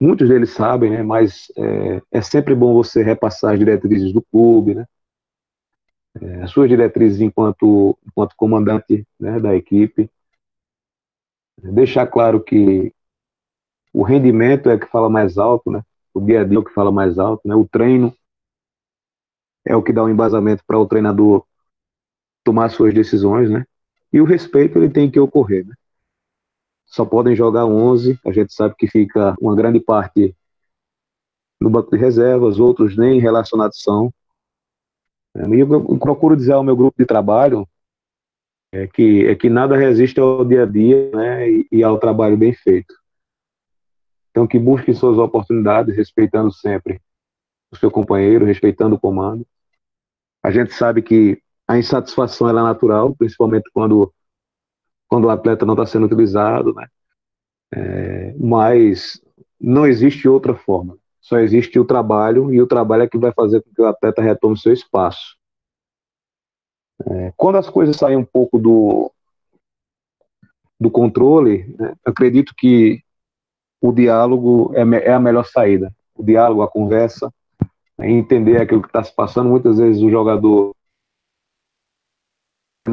Muitos 0.00 0.28
deles 0.28 0.50
sabem, 0.50 0.90
né, 0.90 1.02
mas 1.02 1.50
é, 1.56 2.02
é 2.12 2.22
sempre 2.22 2.54
bom 2.54 2.74
você 2.74 3.02
repassar 3.02 3.52
as 3.54 3.58
diretrizes 3.58 4.12
do 4.12 4.22
clube, 4.22 4.74
né, 4.74 4.86
é, 6.20 6.42
as 6.42 6.50
suas 6.50 6.68
diretrizes 6.68 7.20
enquanto, 7.20 7.98
enquanto 8.06 8.36
comandante 8.36 9.06
né, 9.18 9.40
da 9.40 9.54
equipe. 9.54 10.10
Deixar 11.62 12.06
claro 12.06 12.42
que 12.42 12.92
o 13.92 14.02
rendimento 14.02 14.70
é 14.70 14.78
que 14.78 14.86
fala 14.86 15.08
mais 15.10 15.36
alto, 15.36 15.70
né, 15.70 15.82
o 16.14 16.20
dia 16.20 16.40
a 16.40 16.44
dia 16.44 16.56
é 16.56 16.60
o 16.60 16.64
que 16.64 16.72
fala 16.72 16.90
mais 16.92 17.18
alto, 17.18 17.46
né, 17.46 17.54
o 17.54 17.68
treino 17.68 18.14
é 19.64 19.76
o 19.76 19.82
que 19.82 19.92
dá 19.92 20.02
o 20.02 20.06
um 20.06 20.08
embasamento 20.08 20.64
para 20.66 20.78
o 20.78 20.86
treinador 20.86 21.44
tomar 22.42 22.70
suas 22.70 22.94
decisões, 22.94 23.50
né? 23.50 23.64
E 24.12 24.20
o 24.20 24.24
respeito 24.24 24.78
ele 24.78 24.90
tem 24.90 25.10
que 25.10 25.20
ocorrer, 25.20 25.66
né? 25.66 25.74
Só 26.86 27.04
podem 27.04 27.36
jogar 27.36 27.66
11, 27.66 28.18
a 28.26 28.32
gente 28.32 28.52
sabe 28.52 28.74
que 28.76 28.88
fica 28.88 29.36
uma 29.40 29.54
grande 29.54 29.78
parte 29.78 30.34
no 31.60 31.70
banco 31.70 31.90
de 31.90 31.98
reservas, 31.98 32.58
outros 32.58 32.96
nem 32.96 33.20
relacionados 33.20 33.80
são. 33.80 34.12
E 35.36 35.60
eu 35.60 35.98
procuro 35.98 36.36
dizer 36.36 36.54
ao 36.54 36.64
meu 36.64 36.74
grupo 36.74 36.96
de 36.98 37.06
trabalho 37.06 37.68
é 38.72 38.86
que, 38.86 39.26
é 39.26 39.34
que 39.34 39.48
nada 39.48 39.76
resiste 39.76 40.20
ao 40.20 40.44
dia 40.44 40.62
a 40.62 40.66
dia 40.66 41.10
né, 41.10 41.50
e, 41.50 41.68
e 41.72 41.82
ao 41.82 41.98
trabalho 41.98 42.36
bem 42.36 42.52
feito. 42.52 42.94
Então, 44.30 44.46
que 44.46 44.58
busque 44.58 44.94
suas 44.94 45.18
oportunidades, 45.18 45.96
respeitando 45.96 46.52
sempre 46.52 47.00
o 47.70 47.76
seu 47.76 47.90
companheiro, 47.90 48.44
respeitando 48.44 48.94
o 48.94 49.00
comando. 49.00 49.46
A 50.42 50.50
gente 50.50 50.72
sabe 50.72 51.02
que 51.02 51.42
a 51.66 51.78
insatisfação 51.78 52.48
é 52.48 52.52
natural, 52.52 53.14
principalmente 53.14 53.68
quando, 53.72 54.12
quando 55.08 55.24
o 55.24 55.30
atleta 55.30 55.66
não 55.66 55.74
está 55.74 55.86
sendo 55.86 56.06
utilizado, 56.06 56.72
né? 56.74 56.88
É, 57.72 58.34
mas 58.38 59.20
não 59.60 59.86
existe 59.86 60.28
outra 60.28 60.54
forma. 60.54 60.96
Só 61.20 61.38
existe 61.38 61.78
o 61.78 61.84
trabalho 61.84 62.52
e 62.52 62.60
o 62.60 62.66
trabalho 62.66 63.02
é 63.02 63.08
que 63.08 63.18
vai 63.18 63.32
fazer 63.32 63.62
com 63.62 63.70
que 63.72 63.82
o 63.82 63.86
atleta 63.86 64.22
retome 64.22 64.58
seu 64.58 64.72
espaço. 64.72 65.36
É, 67.06 67.32
quando 67.36 67.56
as 67.56 67.68
coisas 67.68 67.96
saem 67.96 68.16
um 68.16 68.24
pouco 68.24 68.58
do, 68.58 69.10
do 70.78 70.90
controle, 70.90 71.74
né, 71.78 71.94
acredito 72.04 72.54
que 72.56 73.02
o 73.80 73.92
diálogo 73.92 74.72
é, 74.74 74.82
é, 75.06 75.12
a 75.12 75.20
melhor 75.20 75.44
saída. 75.44 75.94
O 76.14 76.22
diálogo, 76.22 76.62
a 76.62 76.70
conversa, 76.70 77.32
né, 77.96 78.10
entender 78.10 78.60
aquilo 78.60 78.82
que 78.82 78.88
está 78.88 79.02
se 79.02 79.14
passando. 79.14 79.48
Muitas 79.48 79.78
vezes 79.78 80.02
o 80.02 80.10
jogador 80.10 80.74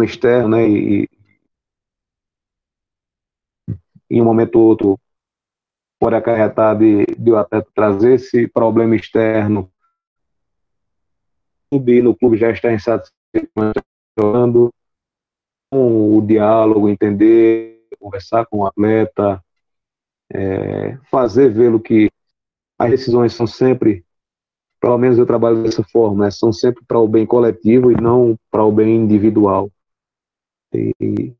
externo, 0.03 0.49
né? 0.49 0.69
E, 0.69 1.09
em 4.09 4.21
um 4.21 4.25
momento 4.25 4.57
ou 4.57 4.67
outro 4.67 4.99
pode 5.99 6.15
acarretar 6.15 6.77
de, 6.77 7.05
de 7.17 7.35
atleta 7.35 7.69
trazer 7.73 8.13
esse 8.13 8.47
problema 8.47 8.95
externo 8.95 9.69
subir 11.73 12.01
no 12.01 12.15
clube 12.15 12.37
já 12.37 12.51
está 12.51 12.71
insatisfeito 12.71 13.51
com 14.17 16.17
o 16.17 16.21
diálogo, 16.21 16.89
entender, 16.89 17.87
conversar 17.99 18.45
com 18.45 18.59
o 18.59 18.65
atleta, 18.65 19.43
é, 20.33 20.97
fazer 21.09 21.53
vê-lo 21.53 21.79
que 21.79 22.09
as 22.77 22.89
decisões 22.89 23.33
são 23.33 23.47
sempre 23.47 24.05
pelo 24.79 24.97
menos 24.97 25.17
eu 25.17 25.25
trabalho 25.25 25.63
dessa 25.63 25.83
forma, 25.83 26.25
né? 26.25 26.31
são 26.31 26.53
sempre 26.53 26.83
para 26.85 26.99
o 26.99 27.07
bem 27.07 27.25
coletivo 27.25 27.91
e 27.91 27.99
não 27.99 28.37
para 28.51 28.63
o 28.63 28.71
bem 28.71 28.95
individual. 28.95 29.71
E 30.73 31.33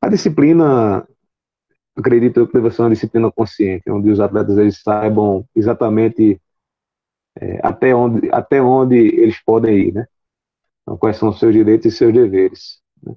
a 0.00 0.08
disciplina, 0.08 1.06
acredito 1.96 2.46
que 2.46 2.54
deve 2.54 2.70
ser 2.70 2.82
uma 2.82 2.90
disciplina 2.90 3.30
consciente, 3.30 3.90
onde 3.90 4.10
os 4.10 4.20
atletas 4.20 4.58
eles 4.58 4.82
saibam 4.82 5.46
exatamente 5.54 6.40
é, 7.40 7.60
até, 7.62 7.94
onde, 7.94 8.28
até 8.32 8.60
onde 8.60 8.96
eles 8.96 9.42
podem 9.42 9.88
ir, 9.88 9.94
né? 9.94 10.06
Então, 10.84 10.96
quais 10.98 11.16
são 11.16 11.30
os 11.30 11.38
seus 11.38 11.52
direitos 11.52 11.86
e 11.92 11.96
seus 11.96 12.12
deveres. 12.12 12.80
Né? 13.02 13.14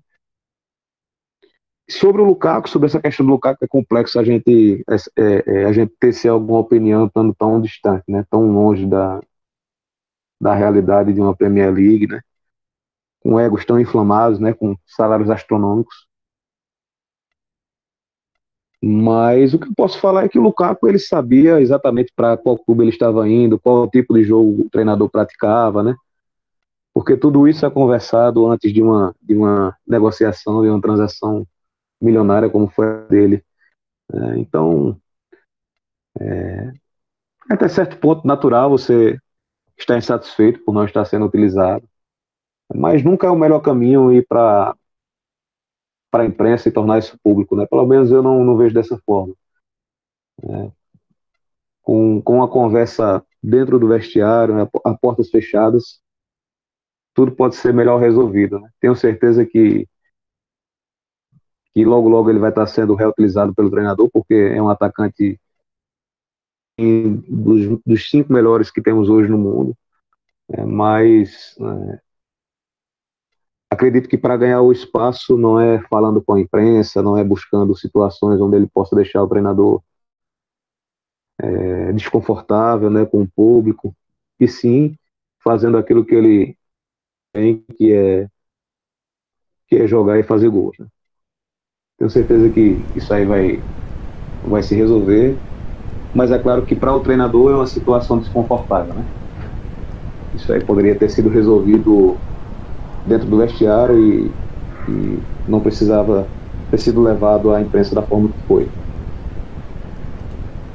sobre 1.89 2.21
o 2.21 2.25
Lukaku, 2.25 2.69
sobre 2.69 2.87
essa 2.87 3.01
questão 3.01 3.25
do 3.25 3.31
Lukaku, 3.31 3.63
é 3.63 3.67
complexo 3.67 4.19
a 4.19 4.23
gente, 4.23 4.83
é, 4.89 4.95
é, 5.21 5.61
é 5.61 5.65
a 5.65 5.71
gente 5.71 5.93
se 6.11 6.27
alguma 6.27 6.59
opinião 6.59 7.07
estando 7.07 7.33
tão 7.35 7.61
distante, 7.61 8.03
né? 8.07 8.25
tão 8.29 8.51
longe 8.51 8.85
da, 8.85 9.21
da 10.39 10.53
realidade 10.53 11.13
de 11.13 11.21
uma 11.21 11.35
Premier 11.35 11.73
League, 11.73 12.07
né? 12.07 12.21
com 13.21 13.39
egos 13.39 13.65
tão 13.65 13.79
inflamados, 13.79 14.39
né? 14.39 14.53
com 14.53 14.75
salários 14.85 15.29
astronômicos. 15.29 16.07
Mas 18.81 19.53
o 19.53 19.59
que 19.59 19.67
eu 19.67 19.73
posso 19.75 19.99
falar 19.99 20.25
é 20.25 20.29
que 20.29 20.37
o 20.37 20.41
Lukaku 20.41 20.87
ele 20.87 20.99
sabia 20.99 21.59
exatamente 21.59 22.13
para 22.15 22.37
qual 22.37 22.57
clube 22.57 22.83
ele 22.83 22.91
estava 22.91 23.27
indo, 23.27 23.59
qual 23.59 23.89
tipo 23.89 24.13
de 24.13 24.23
jogo 24.23 24.63
o 24.63 24.69
treinador 24.69 25.09
praticava, 25.09 25.81
né? 25.81 25.95
Porque 26.97 27.15
tudo 27.15 27.47
isso 27.47 27.63
é 27.63 27.69
conversado 27.69 28.47
antes 28.47 28.73
de 28.73 28.81
uma, 28.81 29.15
de 29.21 29.35
uma 29.35 29.77
negociação, 29.85 30.63
de 30.63 30.67
uma 30.67 30.81
transação 30.81 31.47
milionária 32.01 32.49
como 32.49 32.67
foi 32.67 32.87
a 32.87 33.01
dele. 33.01 33.45
É, 34.11 34.39
então, 34.39 34.99
é, 36.19 36.71
até 37.51 37.67
certo 37.67 37.99
ponto 37.99 38.25
natural 38.25 38.71
você 38.71 39.15
estar 39.77 39.95
insatisfeito 39.95 40.65
por 40.65 40.73
não 40.73 40.85
estar 40.85 41.05
sendo 41.05 41.27
utilizado, 41.27 41.87
mas 42.73 43.03
nunca 43.03 43.27
é 43.27 43.29
o 43.29 43.37
melhor 43.37 43.59
caminho 43.59 44.11
ir 44.11 44.25
para 44.27 44.75
para 46.09 46.23
a 46.23 46.25
imprensa 46.25 46.67
e 46.67 46.71
tornar 46.71 46.97
isso 46.97 47.15
público, 47.23 47.55
né? 47.55 47.67
Pelo 47.67 47.85
menos 47.85 48.09
eu 48.09 48.23
não, 48.23 48.43
não 48.43 48.57
vejo 48.57 48.73
dessa 48.73 48.99
forma. 49.05 49.35
É, 50.41 50.71
com, 51.83 52.19
com 52.23 52.41
a 52.41 52.49
conversa 52.49 53.23
dentro 53.43 53.77
do 53.77 53.87
vestiário, 53.87 54.55
né, 54.55 54.67
a 54.83 54.95
portas 54.95 55.29
fechadas, 55.29 56.01
tudo 57.17 57.31
pode 57.31 57.55
ser 57.55 57.73
melhor 57.73 57.99
resolvido. 57.99 58.59
Né? 58.59 58.69
Tenho 58.79 58.95
certeza 58.95 59.43
que 59.43 59.87
que 61.73 61.83
logo 61.83 62.07
logo 62.09 62.29
ele 62.29 62.39
vai 62.39 62.49
estar 62.49 62.65
sendo 62.67 62.95
reutilizado 62.95 63.53
pelo 63.55 63.71
treinador, 63.71 64.09
porque 64.11 64.33
é 64.33 64.61
um 64.61 64.69
atacante 64.69 65.39
dos, 67.27 67.79
dos 67.85 68.09
cinco 68.09 68.31
melhores 68.33 68.71
que 68.71 68.81
temos 68.81 69.09
hoje 69.09 69.29
no 69.29 69.37
mundo. 69.37 69.75
É, 70.49 70.63
mas 70.63 71.55
é, 71.59 72.01
acredito 73.69 74.09
que 74.09 74.17
para 74.17 74.37
ganhar 74.37 74.61
o 74.61 74.71
espaço 74.71 75.37
não 75.37 75.59
é 75.59 75.79
falando 75.87 76.21
com 76.23 76.33
a 76.35 76.39
imprensa, 76.39 77.01
não 77.01 77.17
é 77.17 77.23
buscando 77.23 77.75
situações 77.75 78.39
onde 78.39 78.55
ele 78.57 78.67
possa 78.67 78.95
deixar 78.95 79.23
o 79.23 79.27
treinador 79.27 79.81
é, 81.39 81.93
desconfortável 81.93 82.89
né, 82.89 83.05
com 83.05 83.21
o 83.23 83.29
público, 83.29 83.95
e 84.39 84.47
sim 84.47 84.95
fazendo 85.43 85.77
aquilo 85.77 86.05
que 86.05 86.15
ele 86.15 86.56
tem, 87.37 87.63
que 87.77 87.93
é, 87.93 88.27
que 89.67 89.75
é 89.75 89.87
jogar 89.87 90.17
e 90.19 90.23
fazer 90.23 90.49
gols. 90.49 90.75
Né? 90.79 90.87
Tenho 91.97 92.09
certeza 92.09 92.49
que 92.49 92.77
isso 92.95 93.13
aí 93.13 93.25
vai, 93.25 93.63
vai 94.41 94.63
se 94.63 94.75
resolver. 94.75 95.37
Mas 96.15 96.31
é 96.31 96.39
claro 96.39 96.65
que 96.65 96.75
para 96.75 96.95
o 96.95 97.01
treinador 97.01 97.51
é 97.51 97.55
uma 97.55 97.67
situação 97.67 98.17
desconfortável, 98.19 98.93
né? 98.95 99.05
Isso 100.33 100.51
aí 100.51 100.63
poderia 100.63 100.97
ter 100.97 101.09
sido 101.09 101.29
resolvido 101.29 102.17
dentro 103.05 103.27
do 103.27 103.37
vestiário 103.37 103.99
e, 103.99 104.31
e 104.87 105.19
não 105.47 105.61
precisava 105.61 106.27
ter 106.71 106.79
sido 106.79 107.01
levado 107.01 107.51
à 107.51 107.61
imprensa 107.61 107.93
da 107.93 108.01
forma 108.01 108.29
que 108.29 108.39
foi. 108.47 108.67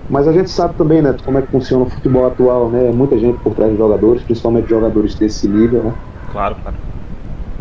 Mas 0.09 0.29
a 0.29 0.33
gente 0.33 0.51
sabe 0.51 0.77
também, 0.77 1.03
né, 1.03 1.17
como 1.25 1.39
é 1.39 1.43
que 1.43 1.51
funciona 1.51 1.85
o 1.85 1.91
futebol 1.91 2.27
atual, 2.27 2.71
né? 2.71 2.93
Muita 2.93 3.19
gente 3.19 3.41
por 3.41 3.55
trás 3.55 3.73
de 3.73 3.79
jogadores, 3.79 4.23
principalmente 4.23 4.69
jogadores 4.69 5.17
desse 5.17 5.49
nível, 5.49 5.83
né? 5.85 5.95
Claro, 6.33 6.57
claro 6.63 6.77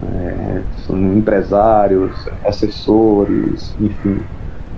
é, 0.03 0.63
são 0.85 0.97
empresários, 1.13 2.11
assessores, 2.45 3.75
enfim, 3.79 4.17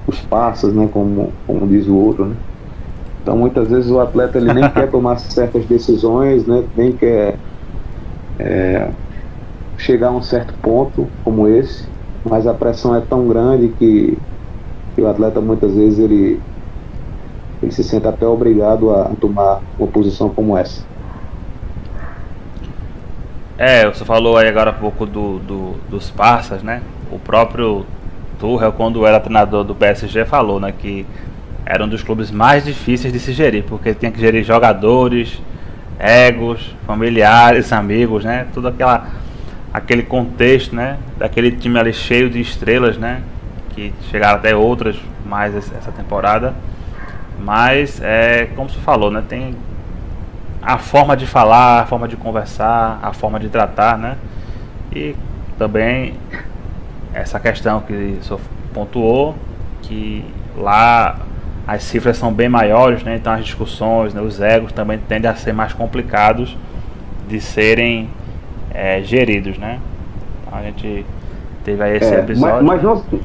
os 0.08 0.20
passas, 0.22 0.74
né, 0.74 0.88
como, 0.92 1.32
como 1.48 1.68
diz 1.68 1.88
o 1.88 1.96
outro, 1.96 2.26
né? 2.26 2.36
Então 3.22 3.38
muitas 3.38 3.70
vezes 3.70 3.90
o 3.90 4.00
atleta 4.00 4.38
ele 4.38 4.54
nem 4.54 4.70
quer 4.72 4.90
tomar 4.92 5.18
certas 5.18 5.66
decisões, 5.66 6.46
né, 6.46 6.64
nem 6.76 6.92
quer 6.92 7.40
é, 8.40 8.92
chegar 9.78 10.10
a 10.10 10.12
um 10.12 10.22
certo 10.22 10.54
ponto 10.62 11.08
como 11.24 11.48
esse, 11.48 11.88
mas 12.24 12.46
a 12.46 12.54
pressão 12.54 12.96
é 12.96 13.02
tão 13.02 13.28
grande 13.28 13.70
que, 13.70 14.18
que 14.96 15.02
o 15.02 15.08
atleta 15.08 15.40
muitas 15.40 15.74
vezes 15.74 16.00
ele, 16.00 16.42
ele 17.62 17.72
se 17.72 17.84
sente 17.84 18.08
até 18.08 18.28
obrigado 18.28 18.92
a 18.92 19.06
tomar 19.16 19.62
uma 19.80 19.88
posição 19.88 20.30
como 20.30 20.58
essa. 20.58 20.93
É, 23.58 23.86
você 23.86 24.04
falou 24.04 24.38
aí 24.38 24.48
agora 24.48 24.72
há 24.72 24.74
pouco 24.74 25.06
do, 25.06 25.38
do, 25.40 25.76
dos 25.88 26.10
parças, 26.10 26.64
né? 26.64 26.82
O 27.12 27.20
próprio 27.20 27.86
Tuchel, 28.40 28.72
quando 28.74 29.06
era 29.06 29.20
treinador 29.20 29.64
do 29.64 29.76
PSG, 29.76 30.26
falou, 30.26 30.60
né? 30.60 30.74
Que 30.78 31.06
era 31.66 31.84
um 31.84 31.88
dos 31.88 32.02
clubes 32.02 32.32
mais 32.32 32.66
difíceis 32.66 33.14
de 33.14 33.20
se 33.20 33.32
gerir, 33.32 33.64
porque 33.64 33.94
tinha 33.94 34.12
que 34.12 34.20
gerir 34.20 34.44
jogadores, 34.44 35.40
egos, 36.00 36.76
familiares, 36.88 37.72
amigos, 37.72 38.26
né? 38.26 38.48
Tudo 38.54 38.70
aquela, 38.70 39.08
aquele 39.72 40.02
contexto, 40.02 40.76
né? 40.76 40.98
Daquele 41.18 41.52
time 41.52 41.78
ali 41.78 41.94
cheio 41.94 42.32
de 42.32 42.42
estrelas, 42.42 42.98
né? 42.98 43.22
Que 43.76 43.94
chegaram 44.10 44.38
até 44.38 44.56
outras 44.56 44.96
mais 45.24 45.56
essa 45.56 45.92
temporada. 45.92 46.56
Mas, 47.40 48.02
é, 48.02 48.48
como 48.56 48.68
você 48.68 48.80
falou, 48.80 49.12
né? 49.12 49.24
Tem 49.30 49.56
a 50.66 50.78
forma 50.78 51.16
de 51.18 51.28
falar, 51.28 51.82
a 51.82 51.86
forma 51.86 52.08
de 52.08 52.16
conversar, 52.16 53.00
a 53.02 53.12
forma 53.12 53.40
de 53.40 53.50
tratar, 53.50 53.98
né? 53.98 54.18
E 54.96 55.16
também 55.58 56.16
essa 57.14 57.40
questão 57.40 57.82
que 57.82 57.94
o 57.94 58.24
senhor 58.24 58.40
pontuou, 58.74 59.36
que 59.82 60.26
lá 60.58 61.20
as 61.68 61.84
cifras 61.84 62.18
são 62.18 62.32
bem 62.32 62.50
maiores, 62.50 63.04
né? 63.04 63.16
Então 63.16 63.34
as 63.34 63.44
discussões, 63.44 64.14
né, 64.14 64.22
os 64.22 64.40
egos 64.40 64.72
também 64.72 64.98
tendem 64.98 65.30
a 65.30 65.36
ser 65.36 65.54
mais 65.54 65.74
complicados 65.74 66.58
de 67.28 67.40
serem 67.40 68.10
é, 68.74 69.02
geridos, 69.02 69.58
né? 69.58 69.80
Então, 70.42 70.60
a 70.60 70.64
gente 70.64 71.06
teve 71.64 71.84
aí 71.84 71.98
esse 71.98 72.14
é, 72.14 72.20
episódio. 72.20 72.66
Mas, 72.66 72.82
mas, 72.82 73.22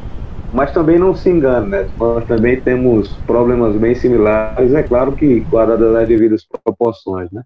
mas 0.52 0.72
também 0.72 0.98
não 0.98 1.14
se 1.14 1.28
engane, 1.28 1.68
né? 1.68 1.90
Nós 1.96 2.26
também 2.26 2.60
temos 2.60 3.12
problemas 3.26 3.76
bem 3.76 3.94
similares, 3.94 4.72
é 4.72 4.82
claro 4.82 5.14
que 5.14 5.40
guardadas 5.40 5.94
as 5.94 6.08
devidas 6.08 6.46
proporções, 6.64 7.30
né? 7.30 7.42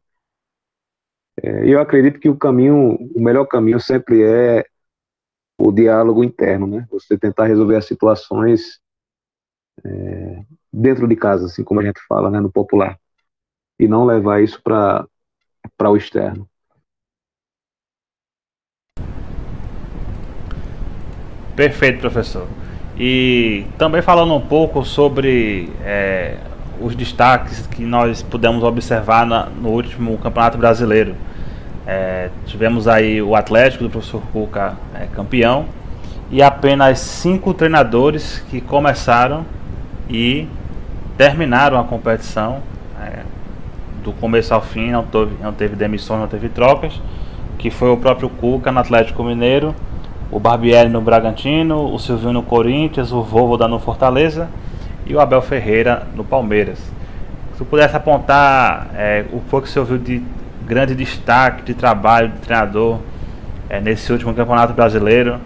É, 1.43 1.67
eu 1.69 1.81
acredito 1.81 2.21
que 2.21 2.29
o 2.29 2.37
caminho, 2.37 2.97
o 3.15 3.21
melhor 3.21 3.47
caminho 3.47 3.81
sempre 3.81 4.23
é 4.23 4.65
o 5.59 5.73
diálogo 5.73 6.23
interno, 6.23 6.67
né? 6.67 6.87
Você 6.91 7.19
tentar 7.19 7.47
resolver 7.47 7.77
as 7.77 7.87
situações 7.87 8.81
é, 9.85 10.45
dentro 10.73 11.09
de 11.09 11.17
casa, 11.17 11.47
assim 11.47 11.65
como 11.65 11.81
a 11.81 11.85
gente 11.85 12.01
fala, 12.07 12.31
né, 12.31 12.41
no 12.41 12.53
popular, 12.53 12.99
e 13.79 13.89
não 13.89 14.05
levar 14.05 14.43
isso 14.43 14.61
para 14.63 15.07
para 15.77 15.91
o 15.91 15.97
externo. 15.97 16.49
Perfeito, 21.57 22.01
professor. 22.01 22.47
E 22.99 23.65
também 23.79 24.03
falando 24.03 24.35
um 24.35 24.41
pouco 24.41 24.85
sobre 24.85 25.71
é, 25.83 26.37
os 26.81 26.95
destaques 26.95 27.67
que 27.67 27.85
nós 27.85 28.23
pudemos 28.23 28.63
observar 28.63 29.27
na, 29.27 29.47
no 29.47 29.71
último 29.71 30.19
Campeonato 30.19 30.59
Brasileiro. 30.59 31.15
É, 31.87 32.29
tivemos 32.47 32.87
aí 32.87 33.21
o 33.21 33.35
Atlético 33.35 33.85
do 33.85 33.91
professor 33.91 34.23
Cuca 34.33 34.75
é, 34.95 35.07
campeão 35.07 35.67
e 36.31 36.41
apenas 36.43 37.01
cinco 37.01 37.53
treinadores 37.53 38.45
que 38.51 38.61
começaram 38.61 39.45
e 40.09 40.47
terminaram 41.17 41.79
a 41.79 41.85
competição 41.85 42.61
é, 43.01 43.21
do 44.05 44.13
começo 44.13 44.55
ao 44.55 44.63
fim, 44.63 44.91
não 44.91 45.05
teve, 45.05 45.43
não 45.43 45.53
teve 45.53 45.77
demissões, 45.77 46.21
não 46.21 46.29
teve 46.29 46.49
trocas, 46.49 47.01
que 47.59 47.71
foi 47.71 47.91
o 47.91 47.97
próprio 47.97 48.29
Cuca 48.29 48.71
no 48.71 48.79
Atlético 48.79 49.25
Mineiro 49.25 49.75
o 50.33 50.41
Barbieri 50.41 50.89
no 50.89 51.03
Bragantino, 51.03 51.93
o 51.93 51.99
Silvio 51.99 52.33
no 52.33 52.43
Corinthians, 52.43 53.13
o 53.13 53.23
Vovo 53.23 53.59
no 53.69 53.79
Fortaleza 53.79 54.49
e 55.05 55.15
o 55.15 55.21
Abel 55.21 55.43
Ferreira 55.43 56.07
no 56.17 56.25
Palmeiras. 56.25 56.79
Se 57.55 57.61
eu 57.61 57.67
pudesse 57.67 57.95
apontar 57.95 58.89
é, 58.95 59.27
o 59.31 59.61
que 59.61 59.69
você 59.69 59.79
ouviu 59.79 59.99
de 59.99 60.23
grande 60.67 60.95
destaque 60.95 61.63
de 61.63 61.75
trabalho 61.75 62.31
de 62.31 62.39
treinador 62.39 62.99
é, 63.69 63.79
nesse 63.79 64.11
último 64.11 64.33
campeonato 64.33 64.73
brasileiro, 64.73 65.39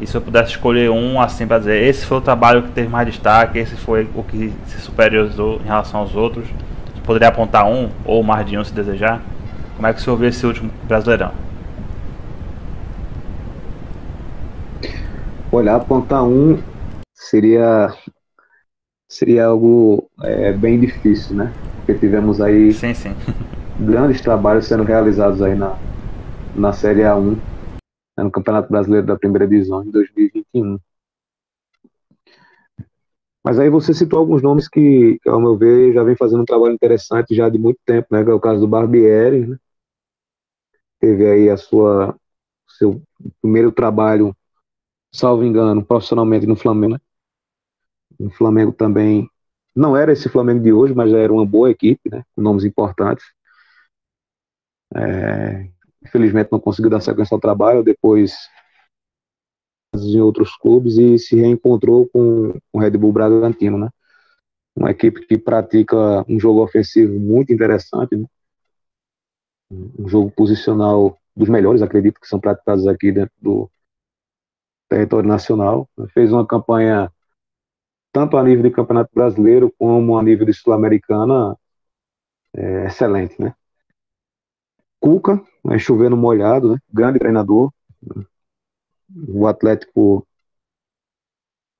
e 0.00 0.06
se 0.06 0.16
eu 0.16 0.20
pudesse 0.20 0.50
escolher 0.50 0.90
um 0.90 1.20
assim 1.20 1.46
para 1.46 1.58
dizer, 1.58 1.80
esse 1.84 2.04
foi 2.04 2.18
o 2.18 2.20
trabalho 2.20 2.64
que 2.64 2.70
teve 2.70 2.88
mais 2.88 3.06
destaque, 3.06 3.56
esse 3.60 3.76
foi 3.76 4.08
o 4.16 4.24
que 4.24 4.52
se 4.66 4.80
superiorizou 4.80 5.60
em 5.64 5.68
relação 5.68 6.00
aos 6.00 6.16
outros, 6.16 6.44
você 6.46 7.00
poderia 7.04 7.28
apontar 7.28 7.66
um 7.66 7.88
ou 8.04 8.24
mais 8.24 8.44
de 8.44 8.58
um 8.58 8.64
se 8.64 8.74
desejar? 8.74 9.20
Como 9.76 9.86
é 9.86 9.92
que 9.92 10.02
você 10.02 10.10
ouviu 10.10 10.28
esse 10.28 10.44
último 10.44 10.72
brasileirão? 10.88 11.30
Olhar, 15.54 15.76
apontar 15.76 16.24
um 16.24 16.58
seria 17.12 17.94
seria 19.08 19.46
algo 19.46 20.10
é, 20.22 20.52
bem 20.52 20.80
difícil, 20.80 21.36
né? 21.36 21.52
Porque 21.76 21.94
tivemos 21.94 22.40
aí 22.40 22.72
sim, 22.72 22.94
sim. 22.94 23.10
grandes 23.78 24.20
trabalhos 24.20 24.66
sendo 24.66 24.82
realizados 24.82 25.40
aí 25.42 25.54
na, 25.54 25.76
na 26.56 26.72
Série 26.72 27.02
A1, 27.02 27.36
né, 28.16 28.24
no 28.24 28.30
Campeonato 28.30 28.70
Brasileiro 28.70 29.06
da 29.06 29.16
Primeira 29.16 29.46
Divisão 29.46 29.84
em 29.84 29.90
2021. 29.90 30.78
Mas 33.44 33.58
aí 33.58 33.68
você 33.68 33.92
citou 33.92 34.18
alguns 34.18 34.42
nomes 34.42 34.66
que, 34.66 35.20
ao 35.26 35.38
meu 35.38 35.56
ver, 35.56 35.92
já 35.92 36.02
vem 36.02 36.16
fazendo 36.16 36.42
um 36.42 36.46
trabalho 36.46 36.72
interessante 36.72 37.34
já 37.34 37.48
de 37.50 37.58
muito 37.58 37.78
tempo, 37.84 38.08
né? 38.10 38.24
Que 38.24 38.30
é 38.30 38.34
o 38.34 38.40
caso 38.40 38.60
do 38.60 38.66
Barbieri, 38.66 39.46
né? 39.46 39.56
Teve 40.98 41.28
aí 41.28 41.50
a 41.50 41.56
sua 41.56 42.16
seu 42.78 43.02
primeiro 43.42 43.70
trabalho, 43.70 44.34
salvo 45.14 45.44
engano, 45.44 45.84
profissionalmente 45.84 46.46
no 46.46 46.56
Flamengo. 46.56 46.94
Né? 46.94 47.00
O 48.18 48.30
Flamengo 48.30 48.72
também 48.72 49.28
não 49.74 49.96
era 49.96 50.12
esse 50.12 50.28
Flamengo 50.28 50.62
de 50.62 50.72
hoje, 50.72 50.94
mas 50.94 51.10
já 51.10 51.18
era 51.18 51.32
uma 51.32 51.46
boa 51.46 51.70
equipe, 51.70 52.10
né? 52.10 52.24
Com 52.34 52.42
nomes 52.42 52.64
importantes. 52.64 53.24
É, 54.94 55.68
infelizmente 56.04 56.50
não 56.52 56.60
conseguiu 56.60 56.90
dar 56.90 57.00
sequência 57.00 57.34
ao 57.34 57.40
trabalho, 57.40 57.82
depois 57.82 58.34
em 59.96 60.20
outros 60.20 60.56
clubes 60.56 60.98
e 60.98 61.18
se 61.18 61.36
reencontrou 61.36 62.08
com 62.08 62.58
o 62.72 62.78
Red 62.78 62.92
Bull 62.92 63.12
Bragantino, 63.12 63.78
né? 63.78 63.88
Uma 64.76 64.90
equipe 64.90 65.26
que 65.26 65.38
pratica 65.38 66.24
um 66.28 66.38
jogo 66.40 66.62
ofensivo 66.62 67.18
muito 67.18 67.52
interessante, 67.52 68.16
né? 68.16 68.26
um 69.70 70.08
jogo 70.08 70.30
posicional 70.30 71.18
dos 71.36 71.48
melhores, 71.48 71.82
acredito 71.82 72.20
que 72.20 72.28
são 72.28 72.40
praticados 72.40 72.86
aqui 72.86 73.12
dentro 73.12 73.32
do 73.40 73.70
território 74.88 75.28
nacional. 75.28 75.88
Fez 76.12 76.32
uma 76.32 76.46
campanha 76.46 77.10
tanto 78.12 78.36
a 78.36 78.44
nível 78.44 78.62
de 78.62 78.70
Campeonato 78.70 79.10
Brasileiro 79.12 79.72
como 79.78 80.16
a 80.16 80.22
nível 80.22 80.46
de 80.46 80.54
Sul-Americana 80.54 81.56
é, 82.54 82.86
excelente, 82.86 83.40
né? 83.42 83.54
Cuca, 85.00 85.42
né, 85.64 85.78
chovendo 85.78 86.16
molhado, 86.16 86.72
né? 86.72 86.78
grande 86.92 87.18
treinador. 87.18 87.72
O 89.28 89.46
Atlético 89.46 90.26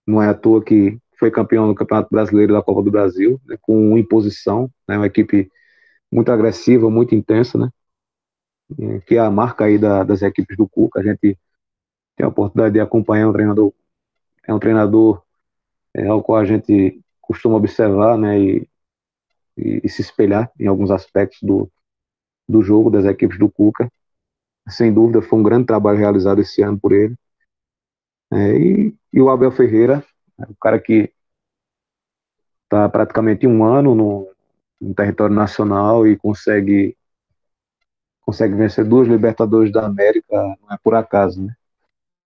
não 0.06 0.20
é 0.20 0.28
à 0.28 0.34
toa 0.34 0.62
que 0.62 0.98
foi 1.18 1.30
campeão 1.30 1.68
do 1.68 1.74
Campeonato 1.74 2.08
Brasileiro 2.10 2.52
da 2.52 2.62
Copa 2.62 2.82
do 2.82 2.90
Brasil, 2.90 3.40
né, 3.46 3.56
com 3.62 3.96
imposição, 3.96 4.70
né, 4.88 4.96
uma 4.96 5.06
equipe 5.06 5.50
muito 6.12 6.30
agressiva, 6.30 6.90
muito 6.90 7.14
intensa, 7.14 7.56
né, 7.56 7.70
que 9.06 9.14
é 9.16 9.20
a 9.20 9.30
marca 9.30 9.64
aí 9.64 9.78
da, 9.78 10.02
das 10.02 10.22
equipes 10.22 10.56
do 10.56 10.68
Cuca. 10.68 11.00
A 11.00 11.02
gente 11.02 11.38
tem 12.16 12.24
a 12.24 12.28
oportunidade 12.28 12.74
de 12.74 12.80
acompanhar 12.80 13.28
um 13.28 13.32
treinador, 13.32 13.72
é 14.46 14.54
um 14.54 14.58
treinador 14.58 15.22
é, 15.94 16.06
ao 16.06 16.22
qual 16.22 16.38
a 16.40 16.44
gente 16.44 17.00
costuma 17.20 17.56
observar, 17.56 18.18
né, 18.18 18.38
e, 18.38 18.68
e, 19.56 19.80
e 19.84 19.88
se 19.88 20.02
espelhar 20.02 20.50
em 20.58 20.66
alguns 20.66 20.90
aspectos 20.90 21.38
do, 21.42 21.70
do 22.48 22.62
jogo 22.62 22.90
das 22.90 23.04
equipes 23.04 23.38
do 23.38 23.50
Cuca. 23.50 23.90
Sem 24.68 24.92
dúvida, 24.92 25.22
foi 25.22 25.38
um 25.38 25.42
grande 25.42 25.66
trabalho 25.66 25.98
realizado 25.98 26.40
esse 26.40 26.62
ano 26.62 26.78
por 26.78 26.92
ele. 26.92 27.14
É, 28.32 28.56
e, 28.56 28.96
e, 29.12 29.20
o 29.20 29.30
Abel 29.30 29.50
Ferreira, 29.50 30.04
é 30.38 30.44
o 30.44 30.54
cara 30.56 30.80
que 30.80 31.12
está 32.64 32.88
praticamente 32.88 33.46
um 33.46 33.64
ano 33.64 33.94
no, 33.94 34.32
no, 34.80 34.94
território 34.94 35.34
nacional 35.34 36.06
e 36.06 36.16
consegue 36.16 36.96
consegue 38.22 38.54
vencer 38.54 38.84
duas 38.86 39.06
Libertadores 39.06 39.70
da 39.70 39.84
América, 39.84 40.34
não 40.62 40.72
é 40.72 40.78
por 40.82 40.94
acaso, 40.94 41.42
né? 41.44 41.54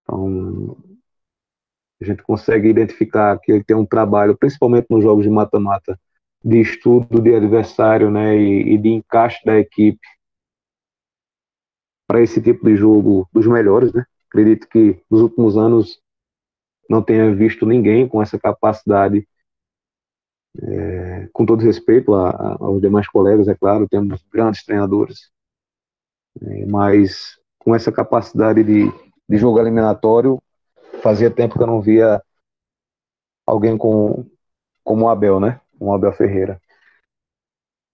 Então, 0.08 0.76
a 2.00 2.04
gente 2.04 2.22
consegue 2.22 2.68
identificar 2.68 3.38
que 3.38 3.52
ele 3.52 3.64
tem 3.64 3.76
um 3.76 3.84
trabalho, 3.84 4.36
principalmente 4.36 4.86
nos 4.88 5.02
jogos 5.02 5.24
de 5.24 5.30
mata-mata, 5.30 5.98
de 6.42 6.60
estudo 6.60 7.20
de 7.20 7.34
adversário, 7.34 8.10
né, 8.10 8.36
e, 8.36 8.74
e 8.74 8.78
de 8.78 8.88
encaixe 8.88 9.44
da 9.44 9.58
equipe 9.58 10.00
para 12.06 12.22
esse 12.22 12.40
tipo 12.40 12.64
de 12.64 12.76
jogo 12.76 13.28
dos 13.32 13.46
melhores, 13.46 13.92
né? 13.92 14.04
Acredito 14.28 14.66
que 14.68 15.02
nos 15.10 15.20
últimos 15.20 15.58
anos 15.58 16.00
não 16.88 17.02
tenha 17.02 17.34
visto 17.34 17.66
ninguém 17.66 18.08
com 18.08 18.22
essa 18.22 18.38
capacidade, 18.38 19.28
é, 20.62 21.28
com 21.32 21.44
todo 21.44 21.62
respeito 21.62 22.14
a, 22.14 22.30
a, 22.30 22.56
aos 22.60 22.80
demais 22.80 23.06
colegas, 23.08 23.46
é 23.46 23.54
claro, 23.54 23.88
temos 23.88 24.24
grandes 24.32 24.64
treinadores, 24.64 25.30
é, 26.40 26.66
mas 26.66 27.38
com 27.58 27.74
essa 27.74 27.92
capacidade 27.92 28.64
de, 28.64 28.90
de 29.28 29.36
jogo 29.36 29.60
eliminatório, 29.60 30.42
fazia 31.02 31.30
tempo 31.30 31.56
que 31.56 31.62
eu 31.62 31.66
não 31.66 31.80
via 31.80 32.22
alguém 33.46 33.76
com, 33.76 34.24
como 34.84 35.06
o 35.06 35.08
Abel, 35.08 35.40
né? 35.40 35.60
O 35.78 35.92
Abel 35.92 36.12
Ferreira. 36.12 36.60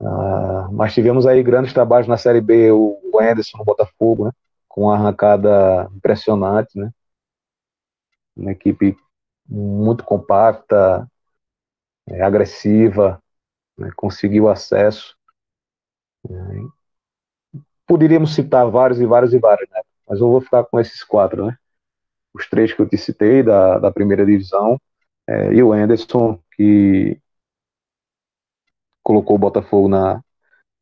Ah, 0.01 0.68
mas 0.72 0.95
tivemos 0.95 1.26
aí 1.26 1.43
grandes 1.43 1.72
trabalhos 1.72 2.09
na 2.09 2.16
Série 2.16 2.41
B, 2.41 2.70
o, 2.72 3.01
Anderson 3.20 3.59
no 3.59 3.64
Botafogo, 3.64 4.26
né? 4.26 4.32
Com 4.68 4.82
uma 4.82 4.95
arrancada 4.95 5.89
impressionante, 5.95 6.78
né? 6.78 6.91
Uma 8.37 8.53
equipe 8.53 8.97
muito 9.49 10.05
compacta, 10.05 11.09
é, 12.09 12.22
agressiva, 12.22 13.22
né? 13.78 13.91
conseguiu 13.97 14.49
acesso. 14.49 15.16
Poderíamos 17.87 18.35
citar 18.35 18.68
vários 18.70 19.01
e 19.01 19.07
vários 19.07 19.32
e 19.35 19.39
vários, 19.39 19.68
né? 19.70 19.80
Mas 20.09 20.20
eu 20.20 20.28
vou 20.28 20.40
ficar 20.40 20.64
com 20.64 20.78
esses 20.80 21.02
quatro, 21.02 21.46
né? 21.46 21.57
Os 22.34 22.48
três 22.48 22.72
que 22.72 22.80
eu 22.80 22.88
te 22.88 22.96
citei 22.96 23.42
da, 23.42 23.78
da 23.78 23.92
primeira 23.92 24.26
divisão 24.26 24.78
é, 25.26 25.55
e 25.55 25.62
o 25.62 25.72
Anderson, 25.72 26.38
que 26.57 27.18
colocou 29.02 29.36
o 29.36 29.38
Botafogo 29.38 29.88
na, 29.88 30.22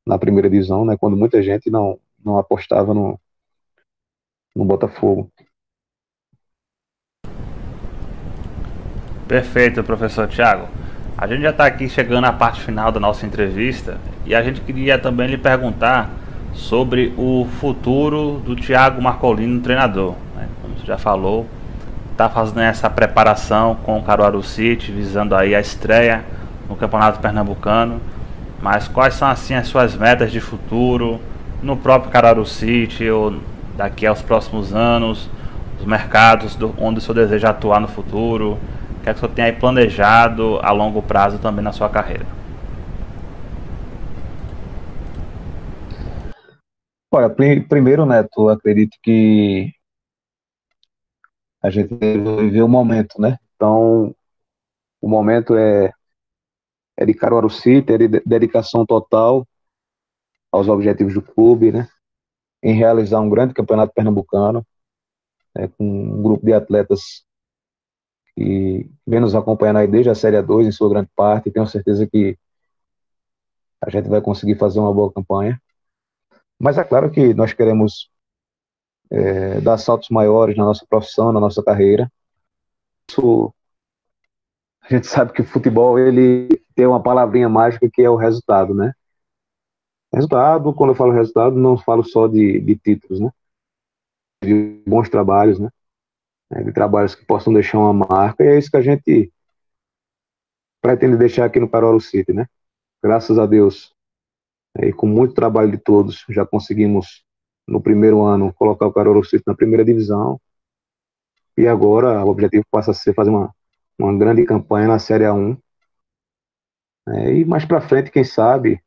na 0.07 0.19
primeira 0.19 0.49
divisão, 0.49 0.85
né, 0.85 0.97
quando 0.97 1.17
muita 1.17 1.43
gente 1.43 1.71
não, 1.71 1.99
não 2.25 2.39
apostava 2.39 2.95
no, 2.95 3.21
no 4.55 4.65
Botafogo. 4.65 5.31
Perfeito, 9.27 9.83
professor 9.83 10.29
Tiago. 10.29 10.69
A 11.17 11.27
gente 11.27 11.43
já 11.43 11.51
está 11.51 11.67
aqui 11.67 11.89
chegando 11.89 12.27
à 12.27 12.33
parte 12.33 12.61
final 12.61 12.91
da 12.91 13.01
nossa 13.01 13.25
entrevista 13.25 14.01
e 14.27 14.35
a 14.35 14.43
gente 14.43 14.61
queria 14.61 14.99
também 14.99 15.29
lhe 15.29 15.39
perguntar 15.39 16.11
sobre 16.53 17.13
o 17.17 17.47
futuro 17.61 18.41
do 18.45 18.55
Tiago 18.55 19.01
Marcolino, 19.03 19.61
treinador. 19.61 20.15
Né? 20.37 20.49
Como 20.61 20.75
você 20.77 20.87
já 20.87 20.99
falou, 20.99 21.47
está 22.11 22.29
fazendo 22.29 22.61
essa 22.61 22.89
preparação 22.91 23.77
com 23.83 23.99
o 23.99 24.03
Caruaru 24.03 24.43
City, 24.43 24.93
visando 24.93 25.35
aí 25.35 25.55
a 25.55 25.61
estreia 25.61 26.25
no 26.69 26.77
Campeonato 26.77 27.21
Pernambucano. 27.21 28.01
Mas 28.61 28.87
quais 28.87 29.15
são 29.15 29.29
assim 29.29 29.55
as 29.55 29.67
suas 29.67 29.97
metas 29.97 30.31
de 30.31 30.41
futuro 30.41 31.21
no 31.63 31.77
próprio 31.77 32.11
Caruaru 32.11 32.47
City 32.47 33.09
ou 33.09 33.35
daqui 33.77 34.07
aos 34.07 34.23
próximos 34.23 34.75
anos, 34.75 35.29
os 35.81 35.85
mercados 35.85 36.55
do, 36.55 36.75
onde 36.79 36.99
o 36.99 37.01
senhor 37.01 37.15
deseja 37.15 37.51
atuar 37.51 37.81
no 37.81 37.89
futuro? 37.89 38.59
O 39.01 39.03
que 39.03 39.11
é 39.11 39.13
que 39.13 39.19
o 39.19 39.21
senhor 39.21 39.35
tem 39.35 39.45
aí 39.47 39.53
planejado 39.53 40.61
a 40.63 40.71
longo 40.71 41.03
prazo 41.03 41.39
também 41.39 41.65
na 41.65 41.73
sua 41.73 41.89
carreira? 41.89 42.27
Olha, 47.15 47.29
primeiro, 47.29 48.07
Neto, 48.07 48.49
acredito 48.49 48.97
que 49.03 49.71
a 51.63 51.71
gente 51.71 51.95
viver 51.95 52.63
o 52.63 52.69
momento, 52.69 53.21
né? 53.21 53.39
Então, 53.55 54.15
o 55.01 55.09
momento 55.09 55.57
é 55.57 55.93
é 56.97 57.05
de 57.07 57.15
Caruaru 57.15 57.51
City, 57.51 57.93
é 57.93 57.99
de 57.99 58.09
dedicação 58.25 58.87
total 58.87 59.47
aos 60.51 60.69
objetivos 60.69 61.15
do 61.15 61.23
clube, 61.23 61.73
né? 61.73 61.89
Em 62.63 62.75
realizar 62.75 63.21
um 63.21 63.31
grande 63.31 63.55
campeonato 63.55 63.93
pernambucano, 63.95 64.67
né, 65.57 65.69
com 65.69 65.85
um 65.85 66.23
grupo 66.23 66.45
de 66.47 66.53
atletas 66.53 67.25
que 68.35 68.91
vem 69.07 69.21
nos 69.21 69.35
acompanhando 69.35 69.79
aí 69.79 69.87
desde 69.87 70.11
a 70.11 70.15
Série 70.15 70.43
2, 70.43 70.67
em 70.67 70.73
sua 70.73 70.89
grande 70.91 71.11
parte, 71.15 71.49
e 71.49 71.53
tenho 71.53 71.67
certeza 71.67 72.07
que 72.07 72.37
a 73.81 73.91
gente 73.91 74.09
vai 74.09 74.21
conseguir 74.21 74.57
fazer 74.57 74.81
uma 74.81 74.93
boa 74.93 75.13
campanha. 75.13 75.62
Mas 76.63 76.79
é 76.79 76.85
claro 76.85 77.11
que 77.11 77.35
nós 77.35 77.53
queremos 77.53 78.09
é, 79.11 79.61
dar 79.61 79.77
saltos 79.79 80.11
maiores 80.11 80.57
na 80.57 80.65
nossa 80.65 80.87
profissão, 80.89 81.33
na 81.33 81.41
nossa 81.41 81.61
carreira. 81.61 82.09
Isso, 83.11 83.53
a 84.81 84.89
gente 84.89 85.09
sabe 85.09 85.33
que 85.33 85.43
o 85.43 85.45
futebol 85.45 85.99
ele 85.99 86.47
tem 86.77 86.87
uma 86.87 87.03
palavrinha 87.03 87.49
mágica 87.49 87.91
que 87.93 88.01
é 88.01 88.09
o 88.09 88.15
resultado, 88.15 88.73
né? 88.75 88.93
Resultado, 90.15 90.73
quando 90.73 90.91
eu 90.91 90.95
falo 90.95 91.11
resultado, 91.11 91.57
não 91.57 91.77
falo 91.77 92.05
só 92.05 92.29
de, 92.29 92.61
de 92.61 92.77
títulos, 92.77 93.19
né? 93.19 93.31
De 94.41 94.85
bons 94.87 95.09
trabalhos, 95.09 95.59
né? 95.59 95.69
É, 96.53 96.63
de 96.63 96.73
trabalhos 96.73 97.17
que 97.17 97.27
possam 97.27 97.53
deixar 97.53 97.81
uma 97.81 97.93
marca, 97.93 98.45
e 98.45 98.47
é 98.47 98.57
isso 98.57 98.71
que 98.71 98.77
a 98.77 98.83
gente 98.83 99.33
pretende 100.81 101.17
deixar 101.17 101.45
aqui 101.47 101.59
no 101.59 101.69
Caruaru 101.69 102.01
City, 102.01 102.33
né? 102.33 102.47
Graças 103.03 103.37
a 103.37 103.47
Deus, 103.47 103.93
e 104.79 104.93
com 104.93 105.07
muito 105.07 105.35
trabalho 105.35 105.71
de 105.71 105.79
todos, 105.79 106.25
já 106.29 106.47
conseguimos, 106.47 107.25
no 107.67 107.81
primeiro 107.81 108.23
ano, 108.23 108.53
colocar 108.55 108.87
o 108.87 108.93
Caruaru 108.93 109.25
City 109.25 109.45
na 109.47 109.55
primeira 109.55 109.85
divisão, 109.85 110.41
e 111.57 111.67
agora 111.67 112.25
o 112.25 112.29
objetivo 112.29 112.65
passa 112.71 112.93
a 112.93 112.95
ser 112.95 113.15
fazer 113.15 113.31
uma, 113.31 113.55
uma 113.99 114.17
grande 114.17 114.45
campanha 114.45 114.89
na 114.89 114.99
Série 114.99 115.25
A1, 115.25 115.59
é, 117.09 117.35
e 117.35 117.45
mais 117.45 117.65
para 117.65 117.81
frente, 117.81 118.11
quem 118.11 118.25
sabe, 118.25 118.81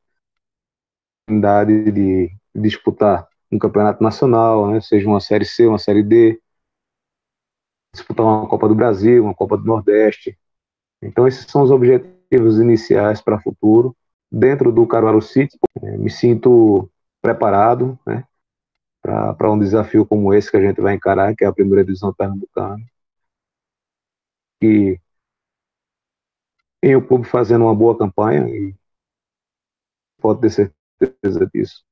oportunidade 1.23 1.91
de 1.91 2.31
disputar 2.55 3.27
um 3.51 3.59
campeonato 3.59 4.03
nacional, 4.03 4.71
né, 4.71 4.81
seja 4.81 5.07
uma 5.07 5.19
Série 5.19 5.45
C, 5.45 5.67
uma 5.67 5.79
Série 5.79 6.03
D, 6.03 6.39
disputar 7.93 8.25
uma 8.25 8.47
Copa 8.47 8.67
do 8.67 8.75
Brasil, 8.75 9.23
uma 9.23 9.33
Copa 9.33 9.57
do 9.57 9.65
Nordeste. 9.65 10.37
Então, 11.01 11.27
esses 11.27 11.45
são 11.49 11.63
os 11.63 11.71
objetivos 11.71 12.59
iniciais 12.59 13.21
para 13.21 13.37
o 13.37 13.41
futuro. 13.41 13.95
Dentro 14.37 14.69
do 14.69 14.85
Caruaru 14.85 15.21
City, 15.21 15.57
é, 15.81 15.95
me 15.95 16.09
sinto 16.09 16.89
preparado 17.21 17.97
né, 18.05 18.25
para 19.01 19.49
um 19.49 19.57
desafio 19.57 20.05
como 20.05 20.33
esse 20.33 20.51
que 20.51 20.57
a 20.57 20.61
gente 20.61 20.81
vai 20.81 20.93
encarar, 20.93 21.33
que 21.33 21.45
é 21.45 21.47
a 21.47 21.53
primeira 21.53 21.85
divisão 21.85 22.13
pernambucana. 22.13 22.83
E 24.61 24.99
tem 26.81 26.97
o 26.97 27.01
clube 27.01 27.25
fazendo 27.25 27.63
uma 27.63 27.73
boa 27.73 27.97
campanha 27.97 28.45
e 28.49 28.75
pode 30.19 30.41
ter 30.41 30.49
certeza 30.99 31.49
disso. 31.53 31.85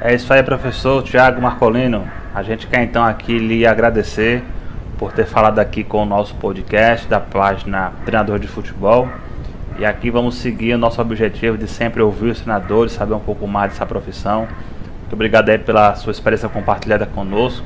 É 0.00 0.14
isso 0.14 0.32
aí, 0.32 0.42
professor 0.42 1.02
Tiago 1.02 1.42
Marcolino. 1.42 2.10
A 2.34 2.42
gente 2.42 2.66
quer 2.66 2.82
então 2.82 3.04
aqui 3.04 3.38
lhe 3.38 3.66
agradecer 3.66 4.42
por 4.98 5.12
ter 5.12 5.26
falado 5.26 5.58
aqui 5.58 5.84
com 5.84 6.02
o 6.02 6.06
nosso 6.06 6.34
podcast 6.36 7.06
da 7.06 7.20
página 7.20 7.90
Treinador 8.06 8.38
de 8.38 8.48
Futebol. 8.48 9.06
E 9.80 9.84
aqui 9.86 10.10
vamos 10.10 10.34
seguir 10.34 10.74
o 10.74 10.78
nosso 10.78 11.00
objetivo 11.00 11.56
de 11.56 11.66
sempre 11.66 12.02
ouvir 12.02 12.32
os 12.32 12.40
treinadores, 12.42 12.92
saber 12.92 13.14
um 13.14 13.18
pouco 13.18 13.46
mais 13.46 13.72
dessa 13.72 13.86
profissão. 13.86 14.40
Muito 14.40 15.14
obrigado 15.14 15.48
aí 15.48 15.56
pela 15.56 15.94
sua 15.94 16.10
experiência 16.10 16.50
compartilhada 16.50 17.06
conosco. 17.06 17.64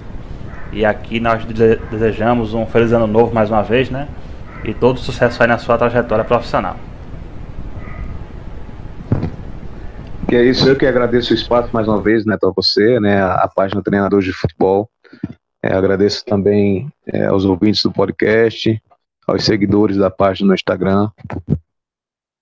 E 0.73 0.85
aqui 0.85 1.19
nós 1.19 1.45
desejamos 1.91 2.55
um 2.55 2.67
feliz 2.67 2.93
ano 2.93 3.09
novo 3.09 3.35
mais 3.35 3.51
uma 3.51 3.65
vez, 3.65 3.91
né? 3.91 4.07
E 4.63 4.73
todo 4.73 5.01
sucesso 5.01 5.43
aí 5.43 5.49
na 5.49 5.59
sua 5.59 5.77
trajetória 5.77 6.25
profissional. 6.25 6.77
Que 10.29 10.37
é 10.37 10.45
isso, 10.45 10.69
eu 10.69 10.77
que 10.77 10.87
agradeço 10.87 11.33
o 11.33 11.35
espaço 11.35 11.71
mais 11.73 11.89
uma 11.89 12.01
vez, 12.01 12.25
né, 12.25 12.37
para 12.41 12.53
você, 12.55 13.01
né, 13.01 13.21
a, 13.25 13.51
página 13.53 13.83
Treinador 13.83 14.21
de 14.21 14.33
Futebol. 14.33 14.89
É, 15.61 15.75
agradeço 15.75 16.25
também 16.25 16.89
é, 17.09 17.27
aos 17.27 17.45
ouvintes 17.45 17.83
do 17.83 17.91
podcast, 17.91 18.81
aos 19.27 19.45
seguidores 19.45 19.97
da 19.97 20.11
página 20.11 20.47
no 20.47 20.55
Instagram. 20.55 21.09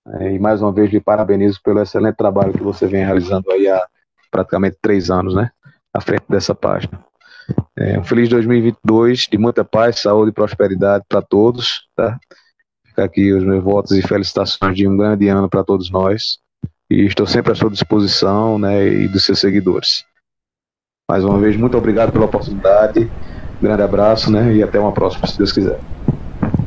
É, 0.07 0.33
e 0.33 0.39
mais 0.39 0.61
uma 0.61 0.71
vez 0.71 0.91
lhe 0.91 0.99
parabenizo 0.99 1.61
pelo 1.63 1.81
excelente 1.81 2.15
trabalho 2.15 2.53
que 2.53 2.63
você 2.63 2.85
vem 2.85 3.05
realizando 3.05 3.49
aí 3.51 3.67
há 3.67 3.87
praticamente 4.29 4.77
três 4.81 5.09
anos, 5.09 5.33
né, 5.33 5.51
à 5.93 6.01
frente 6.01 6.25
dessa 6.27 6.53
página. 6.53 6.99
É, 7.77 7.99
um 7.99 8.03
feliz 8.03 8.29
2022, 8.29 9.27
de 9.31 9.37
muita 9.37 9.63
paz, 9.63 9.99
saúde 9.99 10.31
e 10.31 10.33
prosperidade 10.33 11.05
para 11.07 11.21
todos, 11.21 11.87
tá? 11.95 12.17
Fica 12.85 13.03
aqui 13.03 13.33
os 13.33 13.43
meus 13.43 13.63
votos 13.63 13.91
e 13.91 14.01
felicitações 14.01 14.75
de 14.75 14.87
um 14.87 14.95
grande 14.95 15.27
ano 15.27 15.49
para 15.49 15.63
todos 15.63 15.89
nós 15.89 16.37
e 16.89 17.05
estou 17.05 17.25
sempre 17.25 17.51
à 17.51 17.55
sua 17.55 17.69
disposição 17.69 18.59
né, 18.59 18.87
e 18.87 19.07
dos 19.07 19.25
seus 19.25 19.39
seguidores. 19.39 20.05
Mais 21.09 21.23
uma 21.23 21.39
vez, 21.39 21.57
muito 21.57 21.77
obrigado 21.77 22.11
pela 22.11 22.25
oportunidade, 22.25 23.11
grande 23.61 23.81
abraço 23.81 24.31
né, 24.31 24.53
e 24.53 24.63
até 24.63 24.79
uma 24.79 24.91
próxima, 24.91 25.27
se 25.27 25.37
Deus 25.37 25.51
quiser. 25.51 25.79